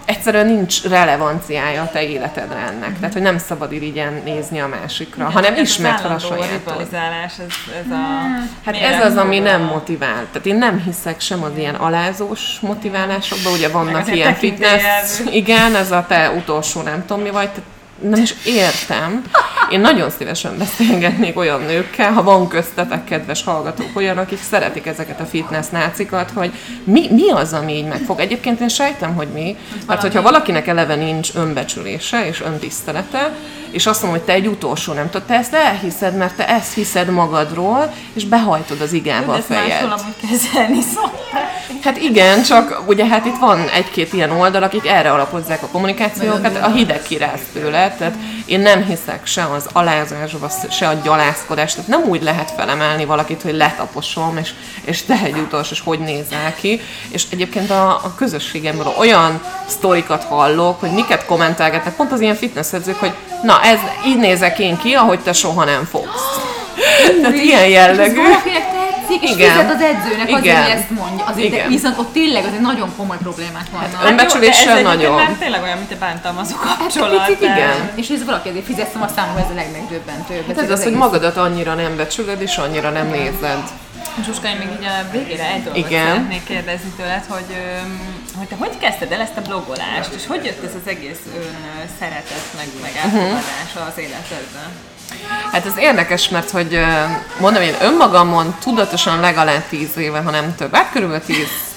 egyszerűen 0.07 0.45
nincs 0.45 0.83
relevanciája 0.83 1.81
a 1.81 1.89
te 1.89 2.03
életedre 2.03 2.57
ennek. 2.57 2.99
Tehát, 2.99 3.13
hogy 3.13 3.21
nem 3.21 3.37
szabad 3.37 3.71
irigyen 3.71 4.21
nézni 4.25 4.59
a 4.59 4.67
másikra, 4.67 5.21
Igen, 5.21 5.31
hanem 5.31 5.55
ismert 5.55 6.01
fel 6.01 6.11
a 6.11 6.19
sajátot. 6.19 6.79
ez, 6.81 6.93
ez 7.85 7.91
a... 7.91 8.27
Hát 8.65 8.75
ez 8.75 9.05
az, 9.05 9.15
ami 9.15 9.39
nem 9.39 9.61
motivál. 9.61 10.25
Tehát 10.31 10.45
én 10.45 10.55
nem 10.55 10.81
hiszek 10.85 11.19
sem 11.19 11.43
az 11.43 11.51
ilyen 11.57 11.75
alázós 11.75 12.59
motiválásokban, 12.59 13.53
ugye 13.53 13.69
vannak 13.69 14.15
ilyen 14.15 14.33
fitness, 14.33 14.83
igen, 15.31 15.75
ez 15.75 15.91
a 15.91 16.05
te 16.07 16.31
utolsó 16.31 16.81
nem 16.81 17.05
tudom 17.05 17.23
mi 17.23 17.29
vagy, 17.29 17.49
tehát 17.49 17.69
nem 18.01 18.21
is 18.21 18.33
értem. 18.45 19.23
Én 19.71 19.79
nagyon 19.79 20.09
szívesen 20.09 20.57
beszélgetnék 20.57 21.37
olyan 21.37 21.61
nőkkel, 21.61 22.11
ha 22.11 22.23
van 22.23 22.47
köztetek 22.47 23.03
kedves 23.03 23.43
hallgatók 23.43 23.89
olyan, 23.93 24.17
akik 24.17 24.41
szeretik 24.41 24.85
ezeket 24.85 25.19
a 25.19 25.25
fitness 25.25 25.67
nácikat, 25.69 26.31
hogy 26.31 26.51
mi, 26.83 27.07
mi 27.11 27.31
az, 27.31 27.53
ami 27.53 27.73
így 27.73 27.87
megfog. 27.87 28.19
Egyébként 28.19 28.59
én 28.59 28.67
sejtem, 28.67 29.15
hogy 29.15 29.27
mi, 29.27 29.55
mert 29.87 30.01
hogyha 30.01 30.21
valakinek 30.21 30.67
eleve 30.67 30.95
nincs 30.95 31.29
önbecsülése 31.35 32.27
és 32.27 32.41
öntisztelete, 32.41 33.33
és 33.71 33.85
azt 33.85 34.01
mondom, 34.01 34.19
hogy 34.19 34.27
te 34.27 34.33
egy 34.33 34.47
utolsó 34.47 34.93
nem 34.93 35.09
tudod, 35.09 35.27
te 35.27 35.33
ezt 35.33 35.53
elhiszed, 35.53 36.17
mert 36.17 36.35
te 36.35 36.47
ezt 36.47 36.73
hiszed 36.73 37.09
magadról, 37.09 37.93
és 38.13 38.25
behajtod 38.25 38.81
az 38.81 38.93
igába 38.93 39.33
a 39.33 39.41
fejed. 39.41 39.89
kezelni, 40.29 40.81
szóval. 40.81 41.11
Hát 41.81 41.97
igen, 41.97 42.43
csak 42.43 42.81
ugye 42.85 43.05
hát 43.05 43.25
itt 43.25 43.37
van 43.39 43.69
egy-két 43.69 44.13
ilyen 44.13 44.31
oldal, 44.31 44.63
akik 44.63 44.87
erre 44.87 45.11
alapozzák 45.11 45.63
a 45.63 45.67
kommunikációkat, 45.67 46.57
a 46.61 46.71
hideg 46.71 47.01
kiráz 47.01 47.39
tőle, 47.53 47.95
tehát 47.97 48.15
én 48.45 48.59
nem 48.59 48.85
hiszek 48.85 49.25
se 49.25 49.43
az 49.43 49.67
alázásba, 49.73 50.49
se 50.69 50.87
a 50.87 50.93
gyalászkodás, 51.03 51.73
tehát 51.73 51.89
nem 51.89 52.03
úgy 52.03 52.23
lehet 52.23 52.51
felemelni 52.51 53.05
valakit, 53.05 53.41
hogy 53.41 53.55
letaposom, 53.55 54.37
és, 54.37 54.53
és 54.83 55.03
te 55.03 55.19
egy 55.23 55.37
utolsó, 55.37 55.69
és 55.71 55.81
hogy 55.81 55.99
nézel 55.99 56.55
ki, 56.59 56.81
és 57.09 57.25
egyébként 57.29 57.69
a, 57.69 57.89
a 57.89 58.13
közösségemből 58.15 58.93
olyan 58.97 59.41
sztorikat 59.65 60.23
hallok, 60.23 60.79
hogy 60.79 60.91
miket 60.91 61.25
kommentálgatnak, 61.25 61.95
pont 61.95 62.11
az 62.11 62.21
ilyen 62.21 62.35
fitnessedzők, 62.35 62.99
hogy 62.99 63.13
na 63.43 63.56
ez 63.63 63.79
így 64.07 64.17
nézek 64.17 64.59
én 64.59 64.77
ki, 64.77 64.93
ahogy 64.93 65.19
te 65.19 65.33
soha 65.33 65.63
nem 65.63 65.85
fogsz. 65.85 66.45
Tehát 67.21 67.35
ilyen 67.35 67.67
jellegű. 67.67 68.21
tetszik, 69.07 69.23
és 69.23 69.35
Igen. 69.35 69.49
fizet 69.49 69.71
az 69.71 69.81
edzőnek 69.81 70.29
Igen. 70.29 70.39
azért, 70.39 70.61
hogy 70.61 70.71
ezt 70.71 70.89
mondja. 70.89 71.25
Azért, 71.25 71.47
Igen. 71.47 71.63
De 71.63 71.67
viszont 71.67 71.97
ott 71.97 72.13
tényleg 72.13 72.45
azért 72.45 72.61
nagyon 72.61 72.89
komoly 72.97 73.17
problémák 73.17 73.67
vannak. 73.71 73.95
Hát, 73.95 74.09
önbecsüléssel 74.09 74.73
hát 74.73 74.83
nagyon. 74.83 75.15
Már 75.15 75.35
tényleg 75.39 75.61
olyan, 75.61 75.77
mint 75.77 75.91
a 75.91 75.95
bántalmazó 75.99 76.55
kapcsolat. 76.55 77.19
Hát, 77.19 77.41
igen. 77.41 77.91
És 77.95 78.09
ez 78.09 78.25
valaki 78.25 78.49
azért 78.49 78.65
fizet, 78.65 78.95
a 78.99 79.07
számomra 79.15 79.41
ez 79.41 79.51
a 79.51 79.55
legmegdöbbentőbb. 79.55 80.47
Hát 80.47 80.57
ez, 80.57 80.63
ez 80.63 80.71
az, 80.71 80.79
az 80.79 80.83
hogy 80.83 80.93
magadat 80.93 81.37
annyira 81.37 81.73
nem 81.73 81.95
becsülöd, 81.95 82.41
és 82.41 82.57
annyira 82.57 82.89
nem 82.89 83.07
nézed. 83.07 83.63
Zsuska, 84.25 84.47
én 84.47 84.55
még 84.57 84.67
így 84.79 84.85
a 84.85 85.11
végére 85.11 85.51
egy 85.53 85.63
dolgot 85.63 85.85
Igen. 85.85 86.07
szeretnék 86.07 86.43
kérdezni 86.43 86.89
tőled, 86.97 87.25
hogy, 87.27 87.55
hogy 88.35 88.47
te 88.47 88.55
hogy 88.55 88.77
kezdted 88.77 89.11
el 89.11 89.21
ezt 89.21 89.37
a 89.37 89.41
blogolást, 89.41 90.13
és 90.13 90.27
hogy 90.27 90.45
jött 90.45 90.63
ez 90.63 90.75
az 90.75 90.87
egész 90.87 91.19
ön 91.35 91.55
szeretet, 91.99 92.45
meg, 92.55 92.67
meg 92.81 92.91
elfogadása 93.03 93.81
az 93.91 93.97
életedben? 93.97 94.69
Hát 95.51 95.65
ez 95.65 95.77
érdekes, 95.77 96.29
mert 96.29 96.49
hogy 96.49 96.79
mondom, 97.39 97.61
én 97.61 97.75
önmagamon 97.81 98.55
tudatosan 98.59 99.19
legalább 99.19 99.63
10 99.69 99.97
éve, 99.97 100.19
ha 100.19 100.31
nem 100.31 100.55
több, 100.55 100.75
hát 100.75 100.91
körülbelül 100.91 101.23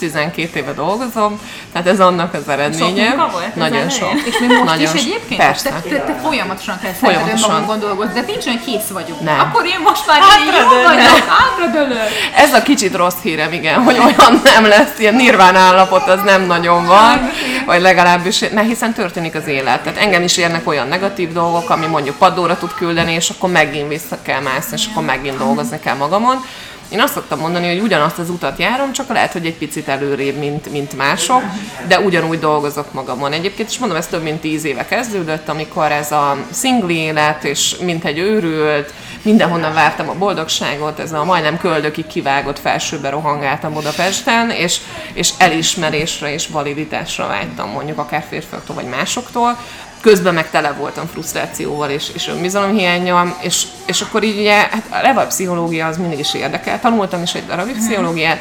10-12 0.01 0.55
éve 0.55 0.73
dolgozom, 0.73 1.41
tehát 1.73 1.89
ez 1.89 2.01
annak 2.01 2.35
az 2.35 2.49
eredménye. 2.49 3.11
Sok 3.11 3.33
volt, 3.33 3.55
Nagyon 3.55 3.89
sok. 3.89 4.13
És 4.25 4.39
még 4.39 4.49
most 4.49 4.65
Nagyon 4.65 4.95
is 4.95 5.03
egyébként? 5.03 5.41
Persze. 5.41 5.69
Te, 5.69 5.89
te, 5.89 5.99
te 5.99 6.15
folyamatosan 6.23 6.79
kell 6.83 6.93
folyamatosan. 6.93 7.51
önmagon 7.51 7.67
gondolkozni, 7.67 8.13
de 8.13 8.27
nincs 8.27 8.47
olyan 8.47 8.61
kész 8.65 8.89
vagyunk. 8.93 9.21
Nem. 9.21 9.41
Akkor 9.41 9.67
én 9.67 9.81
most 9.85 10.07
már 10.07 10.19
jó 10.71 10.83
vagyok, 10.83 11.29
hátradőlök. 11.29 12.09
Ez 12.37 12.55
a 12.55 12.63
kicsit 12.63 12.95
rossz 12.97 13.21
hírem, 13.23 13.53
igen, 13.53 13.83
hogy 13.83 13.99
olyan 13.99 14.41
nem 14.45 14.67
lesz, 14.67 14.99
ilyen 14.99 15.15
nirván 15.15 15.57
állapot 15.57 16.09
az 16.09 16.21
nem 16.25 16.43
nagyon 16.43 16.87
van, 16.87 17.31
vagy 17.67 17.81
legalábbis, 17.81 18.39
mert 18.39 18.67
hiszen 18.67 18.93
történik 18.93 19.35
az 19.35 19.47
élet. 19.47 19.81
Tehát 19.81 19.99
engem 19.99 20.23
is 20.23 20.37
érnek 20.37 20.69
olyan 20.69 20.89
negatív 20.89 21.33
dolgok, 21.33 21.71
ami 21.71 21.87
mondjuk 21.87 22.17
padlóra 22.17 22.57
tud 22.57 22.75
küldeni, 22.75 23.20
és 23.21 23.31
akkor 23.31 23.51
megint 23.51 23.89
vissza 23.89 24.19
kell 24.23 24.41
mászni, 24.41 24.77
és 24.77 24.87
akkor 24.91 25.05
megint 25.05 25.39
dolgozni 25.39 25.81
kell 25.81 25.97
magamon. 25.97 26.37
Én 26.89 27.01
azt 27.01 27.13
szoktam 27.13 27.39
mondani, 27.39 27.69
hogy 27.69 27.81
ugyanazt 27.81 28.19
az 28.19 28.31
utat 28.31 28.59
járom, 28.59 28.93
csak 28.93 29.09
lehet, 29.09 29.33
hogy 29.33 29.47
egy 29.47 29.55
picit 29.55 29.89
előrébb, 29.89 30.37
mint, 30.37 30.71
mint 30.71 30.97
mások, 30.97 31.43
de 31.89 32.01
ugyanúgy 32.01 32.39
dolgozok 32.39 32.93
magamon. 32.93 33.33
Egyébként 33.33 33.69
is 33.69 33.79
mondom, 33.79 33.99
ez 33.99 34.07
több 34.07 34.23
mint 34.23 34.41
tíz 34.41 34.65
éve 34.65 34.87
kezdődött, 34.87 35.49
amikor 35.49 35.93
ez 35.93 36.13
a 36.13 36.37
szingli 36.51 36.97
élet, 36.97 37.45
és 37.45 37.77
mint 37.77 38.05
egy 38.05 38.19
őrült, 38.19 38.93
mindenhonnan 39.23 39.75
vártam 39.75 40.09
a 40.09 40.15
boldogságot, 40.15 40.99
ez 40.99 41.13
a 41.13 41.25
majdnem 41.25 41.59
köldökig 41.59 42.07
kivágott 42.07 42.59
felsőbe 42.59 43.11
rohangáltam 43.11 43.73
Budapesten, 43.73 44.51
és, 44.51 44.81
és 45.13 45.31
elismerésre 45.39 46.33
és 46.33 46.47
validitásra 46.47 47.27
vágytam 47.27 47.71
mondjuk 47.71 47.99
akár 47.99 48.25
férfiaktól 48.29 48.75
vagy 48.75 48.89
másoktól, 48.89 49.57
közben 50.01 50.35
meg 50.35 50.51
tele 50.51 50.73
voltam 50.73 51.07
frusztrációval 51.07 51.91
és, 51.91 52.11
és 52.15 52.29
önbizalomhiányjal, 52.29 53.37
és, 53.41 53.65
és 53.87 54.01
akkor 54.01 54.23
így 54.23 54.39
ugye, 54.39 54.55
hát 54.55 54.85
a 54.89 55.03
level 55.03 55.27
pszichológia 55.27 55.87
az 55.87 55.97
mindig 55.97 56.19
is 56.19 56.35
érdekel, 56.35 56.81
tanultam 56.81 57.23
is 57.23 57.35
egy 57.35 57.47
darabig 57.47 57.75
mhm. 57.75 57.85
pszichológiát, 57.85 58.39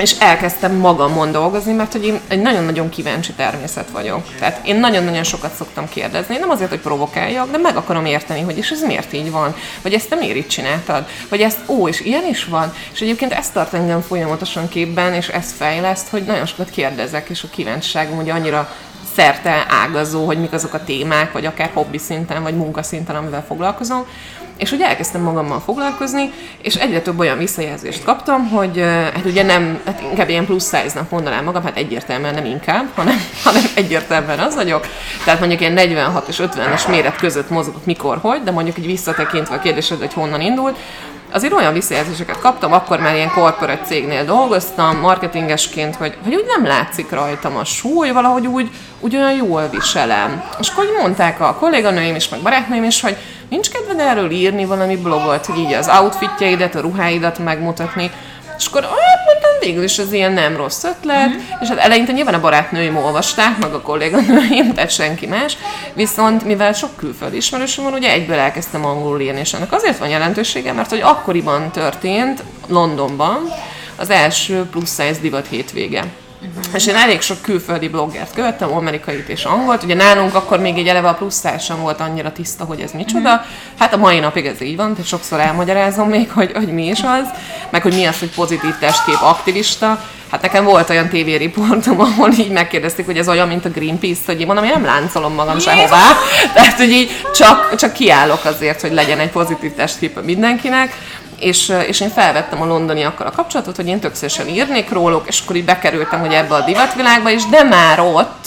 és 0.00 0.18
elkezdtem 0.18 0.74
magamon 0.74 1.32
dolgozni, 1.32 1.72
mert 1.72 1.92
hogy 1.92 2.06
én 2.06 2.20
egy 2.28 2.40
nagyon-nagyon 2.40 2.88
kíváncsi 2.88 3.32
természet 3.32 3.90
vagyok. 3.90 4.26
Tehát 4.38 4.66
én 4.66 4.76
nagyon-nagyon 4.76 5.22
sokat 5.22 5.54
szoktam 5.54 5.88
kérdezni, 5.88 6.36
nem 6.36 6.50
azért, 6.50 6.70
hogy 6.70 6.78
provokáljak, 6.78 7.50
de 7.50 7.58
meg 7.58 7.76
akarom 7.76 8.04
érteni, 8.04 8.40
hogy 8.40 8.58
és 8.58 8.70
ez 8.70 8.82
miért 8.82 9.12
így 9.12 9.30
van, 9.30 9.54
vagy 9.82 9.92
ezt 9.92 10.08
te 10.08 10.14
miért 10.14 10.36
így 10.36 10.46
csináltad, 10.46 11.06
vagy 11.28 11.40
ezt, 11.40 11.58
ó, 11.66 11.88
és 11.88 12.00
ilyen 12.00 12.26
is 12.26 12.44
van. 12.44 12.72
És 12.92 13.00
egyébként 13.00 13.32
ezt 13.32 13.52
tart 13.52 13.74
engem 13.74 14.00
folyamatosan 14.00 14.68
képben, 14.68 15.14
és 15.14 15.28
ez 15.28 15.54
fejleszt, 15.56 16.08
hogy 16.08 16.22
nagyon 16.22 16.46
sokat 16.46 16.70
kérdezek, 16.70 17.28
és 17.28 17.42
a 17.42 17.48
kíváncsiságom 17.50 18.18
ugye 18.18 18.32
annyira 18.32 18.70
szerte 19.14 19.66
ágazó, 19.68 20.26
hogy 20.26 20.38
mik 20.38 20.52
azok 20.52 20.74
a 20.74 20.84
témák, 20.84 21.32
vagy 21.32 21.46
akár 21.46 21.70
hobbi 21.74 21.98
szinten, 21.98 22.42
vagy 22.42 22.56
munkaszinten, 22.56 23.16
amivel 23.16 23.44
foglalkozom. 23.46 24.06
És 24.56 24.72
ugye 24.72 24.86
elkezdtem 24.86 25.22
magammal 25.22 25.60
foglalkozni, 25.60 26.32
és 26.62 26.74
egyre 26.74 27.00
több 27.00 27.18
olyan 27.18 27.38
visszajelzést 27.38 28.04
kaptam, 28.04 28.48
hogy 28.48 28.80
hát 29.14 29.24
ugye 29.24 29.42
nem, 29.42 29.80
hát 29.84 30.02
inkább 30.10 30.28
ilyen 30.28 30.44
plusz 30.44 30.64
size-nak 30.64 31.10
mondanám 31.10 31.44
magam, 31.44 31.62
hát 31.62 31.76
egyértelműen 31.76 32.34
nem 32.34 32.44
inkább, 32.44 32.86
hanem, 32.94 33.16
hanem 33.44 33.62
egyértelműen 33.74 34.38
az 34.38 34.54
vagyok. 34.54 34.86
Tehát 35.24 35.40
mondjuk 35.40 35.60
ilyen 35.60 35.72
46 35.72 36.28
és 36.28 36.42
50-es 36.42 36.88
méret 36.88 37.16
között 37.16 37.50
mozgok 37.50 37.84
mikor, 37.84 38.18
hogy, 38.18 38.42
de 38.42 38.50
mondjuk 38.50 38.78
így 38.78 38.86
visszatekintve 38.86 39.54
a 39.54 39.58
kérdésed, 39.58 39.98
hogy 39.98 40.12
honnan 40.12 40.40
indult, 40.40 40.78
azért 41.32 41.52
olyan 41.52 41.72
visszajelzéseket 41.72 42.38
kaptam, 42.38 42.72
akkor 42.72 43.00
már 43.00 43.14
ilyen 43.14 43.30
korporát 43.30 43.86
cégnél 43.86 44.24
dolgoztam, 44.24 44.96
marketingesként, 44.96 45.96
hogy, 45.96 46.16
hogy 46.24 46.34
úgy 46.34 46.44
nem 46.46 46.66
látszik 46.66 47.10
rajtam 47.10 47.56
a 47.56 47.64
súly, 47.64 48.10
valahogy 48.10 48.46
úgy, 48.46 48.70
úgy 49.00 49.16
olyan 49.16 49.32
jól 49.32 49.68
viselem. 49.68 50.42
És 50.60 50.68
akkor 50.68 50.84
mondták 51.00 51.40
a 51.40 51.54
kolléganőim 51.54 52.14
is, 52.14 52.28
meg 52.28 52.40
barátnőim 52.40 52.84
is, 52.84 53.00
hogy 53.00 53.16
nincs 53.48 53.70
kedved 53.70 53.98
erről 53.98 54.30
írni 54.30 54.64
valami 54.64 54.96
blogot, 54.96 55.48
így 55.56 55.72
az 55.72 55.88
outfitjeidet, 56.00 56.74
a 56.74 56.80
ruháidat 56.80 57.38
megmutatni. 57.38 58.10
És 58.58 58.66
akkor 58.66 58.84
végül 59.60 59.82
is 59.82 59.98
az 59.98 60.12
ilyen 60.12 60.32
nem 60.32 60.56
rossz 60.56 60.84
ötlet, 60.84 61.28
mm. 61.28 61.38
és 61.60 61.68
hát 61.68 61.78
eleinte 61.78 62.12
nyilván 62.12 62.34
a 62.34 62.40
barátnőim 62.40 62.96
olvasták, 62.96 63.58
meg 63.58 63.74
a 63.74 63.80
kolléganőim, 63.80 64.74
tehát 64.74 64.90
senki 64.90 65.26
más, 65.26 65.56
viszont 65.94 66.44
mivel 66.44 66.72
sok 66.72 66.96
külföldi 66.96 67.36
ismerősöm 67.36 67.84
van, 67.84 67.92
ugye 67.92 68.10
egyből 68.12 68.38
elkezdtem 68.38 68.84
angolul 68.84 69.20
írni, 69.20 69.40
és 69.40 69.52
ennek 69.52 69.72
azért 69.72 69.98
van 69.98 70.08
jelentősége, 70.08 70.72
mert 70.72 70.90
hogy 70.90 71.00
akkoriban 71.00 71.70
történt 71.70 72.42
Londonban 72.66 73.52
az 73.96 74.10
első 74.10 74.64
plusz 74.70 74.90
size 74.90 75.20
divat 75.20 75.46
hétvége. 75.46 76.04
Uh-huh. 76.42 76.74
És 76.74 76.86
én 76.86 76.94
elég 76.94 77.20
sok 77.20 77.40
külföldi 77.42 77.88
bloggert 77.88 78.34
követtem, 78.34 78.72
amerikait 78.72 79.28
és 79.28 79.44
angolt. 79.44 79.82
Ugye 79.82 79.94
nálunk 79.94 80.34
akkor 80.34 80.60
még 80.60 80.78
egy 80.78 80.86
eleve 80.86 81.08
a 81.08 81.14
plusztár 81.14 81.60
sem 81.60 81.80
volt 81.80 82.00
annyira 82.00 82.32
tiszta, 82.32 82.64
hogy 82.64 82.80
ez 82.80 82.90
micsoda. 82.92 83.32
Uh-huh. 83.32 83.46
Hát 83.78 83.92
a 83.92 83.96
mai 83.96 84.18
napig 84.18 84.46
ez 84.46 84.60
így 84.60 84.76
van, 84.76 84.90
tehát 84.90 85.06
sokszor 85.06 85.40
elmagyarázom 85.40 86.08
még, 86.08 86.30
hogy, 86.30 86.52
hogy 86.54 86.72
mi 86.72 86.86
is 86.86 87.00
az, 87.02 87.28
meg 87.70 87.82
hogy 87.82 87.94
mi 87.94 88.04
az, 88.04 88.18
hogy 88.18 88.30
pozitív 88.30 88.74
testkép 88.78 89.18
aktivista. 89.22 90.00
Hát 90.30 90.42
nekem 90.42 90.64
volt 90.64 90.90
olyan 90.90 91.08
tévériportom, 91.08 92.00
ahol 92.10 92.32
így 92.32 92.50
megkérdezték, 92.50 93.06
hogy 93.06 93.18
ez 93.18 93.28
olyan, 93.28 93.48
mint 93.48 93.64
a 93.64 93.68
Greenpeace, 93.68 94.20
hogy 94.26 94.40
én 94.40 94.46
mondom, 94.46 94.64
én 94.64 94.70
nem 94.70 94.84
láncolom 94.84 95.34
magam 95.34 95.58
sehová. 95.58 96.12
Tehát, 96.54 96.76
hogy 96.76 96.90
így 96.90 97.10
csak, 97.34 97.74
csak 97.76 97.92
kiállok 97.92 98.44
azért, 98.44 98.80
hogy 98.80 98.92
legyen 98.92 99.18
egy 99.18 99.30
pozitív 99.30 99.72
testkép 99.74 100.24
mindenkinek 100.24 100.96
és, 101.40 101.72
és 101.86 102.00
én 102.00 102.08
felvettem 102.08 102.62
a 102.62 102.66
londoniakkal 102.66 103.26
a 103.26 103.30
kapcsolatot, 103.30 103.76
hogy 103.76 103.86
én 103.86 104.00
tökéletesen 104.00 104.48
írnék 104.48 104.90
róluk, 104.90 105.28
és 105.28 105.40
akkor 105.40 105.56
így 105.56 105.64
bekerültem 105.64 106.20
hogy 106.20 106.32
ebbe 106.32 106.54
a 106.54 106.64
divatvilágba 106.64 107.30
is, 107.30 107.46
de 107.46 107.62
már 107.62 108.00
ott, 108.00 108.46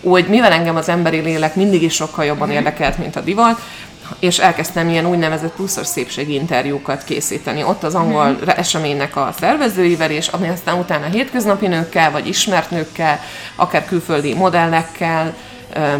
úgy 0.00 0.28
mivel 0.28 0.52
engem 0.52 0.76
az 0.76 0.88
emberi 0.88 1.18
lélek 1.18 1.54
mindig 1.54 1.82
is 1.82 1.94
sokkal 1.94 2.24
jobban 2.24 2.48
mhm. 2.48 2.56
érdekelt, 2.56 2.98
mint 2.98 3.16
a 3.16 3.20
divat, 3.20 3.60
és 4.18 4.38
elkezdtem 4.38 4.88
ilyen 4.88 5.06
úgynevezett 5.06 5.54
pluszos 5.54 5.86
szépségi 5.86 6.34
interjúkat 6.34 7.04
készíteni. 7.04 7.62
Ott 7.62 7.82
az 7.82 7.94
angol 7.94 8.28
mm. 8.28 8.48
eseménynek 8.48 9.16
a 9.16 9.34
szervezőivel, 9.38 10.10
és 10.10 10.28
ami 10.28 10.48
aztán 10.48 10.78
utána 10.78 11.06
hétköznapi 11.06 11.66
nőkkel, 11.66 12.10
vagy 12.10 12.26
ismert 12.26 12.70
nőkkel, 12.70 13.20
akár 13.54 13.84
külföldi 13.84 14.34
modellekkel, 14.34 15.34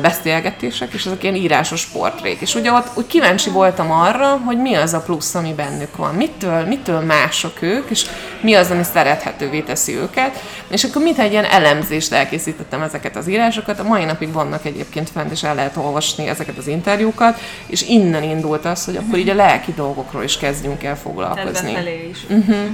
beszélgetések, 0.01 0.93
és 0.93 1.07
ezek 1.07 1.23
ilyen 1.23 1.35
írásos 1.35 1.87
portrék. 1.87 2.41
És 2.41 2.55
ugye 2.55 2.73
ott 2.73 2.87
úgy 2.95 3.07
kíváncsi 3.07 3.51
voltam 3.51 3.91
arra, 3.93 4.41
hogy 4.45 4.59
mi 4.59 4.75
az 4.75 4.93
a 4.93 5.01
plusz, 5.01 5.35
ami 5.35 5.53
bennük 5.53 5.97
van, 5.97 6.15
mitől, 6.15 6.65
mitől 6.65 7.01
mások 7.01 7.63
ők, 7.63 7.91
és 7.91 8.07
mi 8.41 8.55
az, 8.55 8.71
ami 8.71 8.83
szerethetővé 8.83 9.61
teszi 9.61 9.97
őket. 9.97 10.43
És 10.69 10.85
akkor 10.85 11.03
mit 11.03 11.19
egy 11.19 11.33
ilyen 11.33 11.45
elemzést 11.45 12.13
elkészítettem 12.13 12.83
ezeket 12.83 13.17
az 13.17 13.29
írásokat, 13.29 13.79
a 13.79 13.83
mai 13.83 14.05
napig 14.05 14.33
vannak 14.33 14.65
egyébként 14.65 15.11
fent, 15.11 15.31
és 15.31 15.43
el 15.43 15.55
lehet 15.55 15.77
olvasni 15.77 16.29
ezeket 16.29 16.59
az 16.59 16.67
interjúkat, 16.67 17.39
és 17.67 17.83
innen 17.83 18.23
indult 18.23 18.65
az, 18.65 18.85
hogy 18.85 18.97
akkor 18.97 19.19
így 19.19 19.29
a 19.29 19.35
lelki 19.35 19.73
dolgokról 19.73 20.23
is 20.23 20.37
kezdjünk 20.37 20.85
el 20.85 20.97
foglalkozni. 20.97 21.71
is. 22.11 22.19
Uh-huh. 22.29 22.49
Uh-huh. 22.49 22.69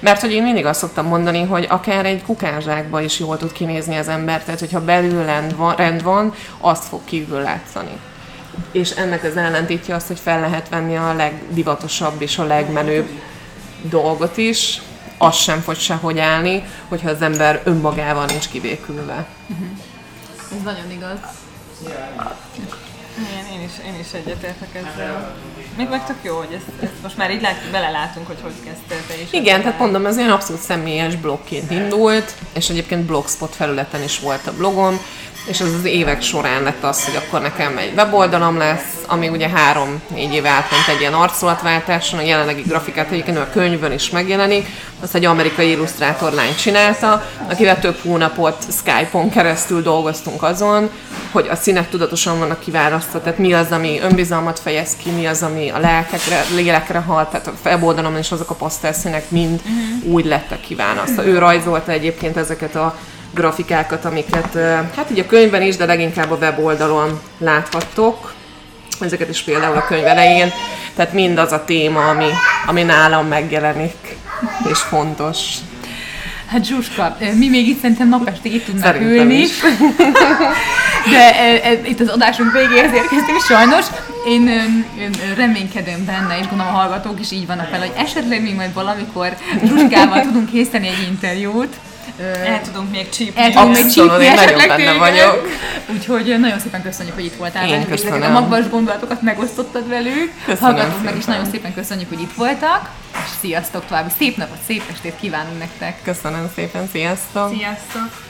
Mert 0.00 0.20
hogy 0.20 0.32
én 0.32 0.42
mindig 0.42 0.66
azt 0.66 0.80
szoktam 0.80 1.06
mondani, 1.06 1.42
hogy 1.42 1.66
akár 1.68 2.06
egy 2.06 2.22
kukázsákba 2.22 3.00
is 3.00 3.18
jól 3.18 3.36
tud 3.36 3.52
kinézni 3.52 3.96
az 3.96 4.08
ember, 4.08 4.42
tehát 4.44 4.60
hogyha 4.60 4.84
belül 4.84 5.24
rend 5.76 6.02
van, 6.02 6.25
van 6.26 6.34
azt 6.72 6.84
fog 6.84 7.00
kívül 7.04 7.40
látszani. 7.40 7.98
És 8.72 8.90
ennek 8.90 9.24
az 9.24 9.36
ellentétje 9.36 9.94
az, 9.94 10.06
hogy 10.06 10.18
fel 10.18 10.40
lehet 10.40 10.68
venni 10.68 10.96
a 10.96 11.14
legdivatosabb 11.14 12.22
és 12.22 12.38
a 12.38 12.44
legmenőbb 12.44 13.08
dolgot 13.82 14.36
is, 14.36 14.80
az 15.18 15.34
sem 15.34 15.60
fog 15.60 15.74
sehogy 15.74 16.18
állni, 16.18 16.64
hogyha 16.88 17.10
az 17.10 17.22
ember 17.22 17.60
önmagával 17.64 18.24
nincs 18.24 18.48
kivékülve. 18.48 19.26
Uh-huh. 19.48 19.66
Ez 20.56 20.62
nagyon 20.64 20.90
igaz. 20.90 21.18
Igen, 23.18 23.46
én 23.52 23.64
is, 23.64 23.72
én 23.86 24.00
is 24.00 24.12
egyetértek 24.12 24.74
ezzel. 24.74 25.34
Még 25.76 25.88
meg 25.88 26.06
tök 26.06 26.16
jó, 26.22 26.36
hogy 26.36 26.52
ezt, 26.52 26.82
ezt 26.82 27.02
most 27.02 27.16
már 27.16 27.30
így 27.30 27.40
lát, 27.40 27.70
belelátunk, 27.70 28.26
hogy 28.26 28.38
hogy 28.42 28.52
kezdtél 28.64 29.06
te 29.06 29.22
is. 29.22 29.32
Igen, 29.32 29.62
tehát 29.62 29.78
mondom, 29.78 30.06
ez 30.06 30.16
olyan 30.16 30.30
abszolút 30.30 30.62
személyes 30.62 31.16
blogként 31.16 31.70
indult, 31.70 32.34
és 32.52 32.68
egyébként 32.68 33.06
blogspot 33.06 33.54
felületen 33.54 34.02
is 34.02 34.18
volt 34.18 34.46
a 34.46 34.52
blogom, 34.52 35.00
és 35.46 35.60
az 35.60 35.72
az 35.72 35.84
évek 35.84 36.22
során 36.22 36.62
lett 36.62 36.84
az, 36.84 37.04
hogy 37.04 37.16
akkor 37.16 37.40
nekem 37.40 37.78
egy 37.78 37.92
weboldalam 37.96 38.56
lesz, 38.56 39.04
ami 39.06 39.28
ugye 39.28 39.48
három-négy 39.48 40.32
éve 40.32 40.48
átment 40.48 40.88
egy 40.88 41.00
ilyen 41.00 41.12
arculatváltáson, 41.12 42.18
a 42.18 42.22
jelenlegi 42.22 42.62
grafikát 42.62 43.10
egyébként 43.10 43.36
a 43.36 43.48
könyvön 43.52 43.92
is 43.92 44.10
megjelenik, 44.10 44.66
azt 45.00 45.14
egy 45.14 45.24
amerikai 45.24 45.70
illusztrátor 45.70 46.32
lány 46.32 46.54
csinálta, 46.54 47.26
akivel 47.50 47.78
több 47.78 47.98
hónapot 48.02 48.64
Skype-on 48.78 49.30
keresztül 49.30 49.82
dolgoztunk 49.82 50.42
azon, 50.42 50.90
hogy 51.30 51.48
a 51.50 51.56
színek 51.56 51.88
tudatosan 51.88 52.38
vannak 52.38 52.60
kiválasztva, 52.60 53.20
tehát 53.20 53.38
mi 53.38 53.52
az, 53.52 53.70
ami 53.70 53.98
önbizalmat 54.02 54.58
fejez 54.58 54.96
ki, 54.96 55.10
mi 55.10 55.26
az, 55.26 55.42
ami 55.42 55.70
a 55.70 55.78
lelkekre, 55.78 56.44
lélekre 56.54 56.98
halt, 56.98 57.28
tehát 57.28 57.46
a 57.46 57.52
weboldalon 57.64 58.18
is 58.18 58.32
azok 58.32 58.50
a 58.50 58.54
pasztelszínek 58.54 59.30
mind 59.30 59.60
uh-huh. 59.60 60.12
úgy 60.12 60.24
lettek 60.24 60.60
kiválasztva. 60.60 61.24
Ő 61.24 61.38
rajzolta 61.38 61.92
egyébként 61.92 62.36
ezeket 62.36 62.74
a 62.74 62.96
grafikákat, 63.34 64.04
amiket 64.04 64.54
hát 64.96 65.10
így 65.10 65.18
a 65.18 65.26
könyvben 65.26 65.62
is, 65.62 65.76
de 65.76 65.84
leginkább 65.84 66.30
a 66.30 66.36
weboldalon 66.36 67.20
láthattok. 67.38 68.34
Ezeket 69.00 69.28
is 69.28 69.42
például 69.42 69.76
a 69.76 69.84
könyv 69.84 70.06
elején. 70.06 70.52
Tehát 70.94 71.12
mind 71.12 71.38
az 71.38 71.52
a 71.52 71.64
téma, 71.64 72.08
ami, 72.08 72.28
ami 72.66 72.82
nálam 72.82 73.26
megjelenik, 73.26 74.16
és 74.70 74.78
fontos. 74.78 75.38
Hát 76.46 76.64
Zsuska, 76.64 77.16
mi 77.34 77.48
még 77.48 77.68
itt 77.68 77.80
szerintem 77.80 78.08
napestig 78.08 78.54
itt 78.54 78.64
tudnánk 78.64 79.00
ülni. 79.00 79.44
De 81.10 81.38
e, 81.38 81.60
e, 81.62 81.72
itt 81.84 82.00
az 82.00 82.08
adásunk 82.08 82.52
végéhez 82.52 82.92
érkeztünk 82.92 83.40
sajnos. 83.48 83.86
Én, 84.26 84.48
én 84.98 85.10
reménykedem 85.36 86.04
benne, 86.04 86.38
és 86.38 86.48
gondolom 86.48 86.74
a 86.74 86.76
hallgatók 86.76 87.20
is 87.20 87.30
így 87.30 87.46
vannak 87.46 87.66
fel, 87.66 87.78
hogy 87.78 87.92
esetleg 87.96 88.42
még 88.42 88.54
majd 88.54 88.74
valamikor 88.74 89.36
Zsuskával 89.64 90.20
tudunk 90.20 90.50
készíteni 90.50 90.88
egy 90.88 91.06
interjút 91.08 91.74
el 92.44 92.60
tudunk 92.62 92.90
még 92.90 93.08
csípni. 93.08 93.42
El 93.42 93.52
tudunk 93.52 93.74
még 93.74 93.86
csípni, 93.86 94.24
én 94.24 94.34
nagyon 94.34 94.68
benne 94.68 94.92
vagyok. 94.92 95.48
Úgyhogy 95.92 96.38
nagyon 96.40 96.58
szépen 96.58 96.82
köszönjük, 96.82 97.14
hogy 97.14 97.24
itt 97.24 97.36
voltál. 97.36 97.68
Én 97.68 97.86
köszönöm. 97.86 98.22
A 98.22 98.40
magvas 98.40 98.68
gondolatokat 98.68 99.22
megosztottad 99.22 99.88
velük. 99.88 100.32
Hallgatóknak 100.60 101.16
is 101.16 101.24
nagyon 101.24 101.44
szépen 101.50 101.74
köszönjük, 101.74 102.08
hogy 102.08 102.20
itt 102.20 102.34
voltak. 102.34 102.90
És 103.12 103.30
sziasztok 103.40 103.86
további 103.88 104.10
szép 104.18 104.36
napot, 104.36 104.58
szép 104.66 104.82
estét 104.92 105.14
kívánunk 105.20 105.58
nektek. 105.58 106.02
Köszönöm 106.02 106.50
szépen, 106.54 106.88
sziasztok. 106.92 107.54
Sziasztok. 107.56 108.24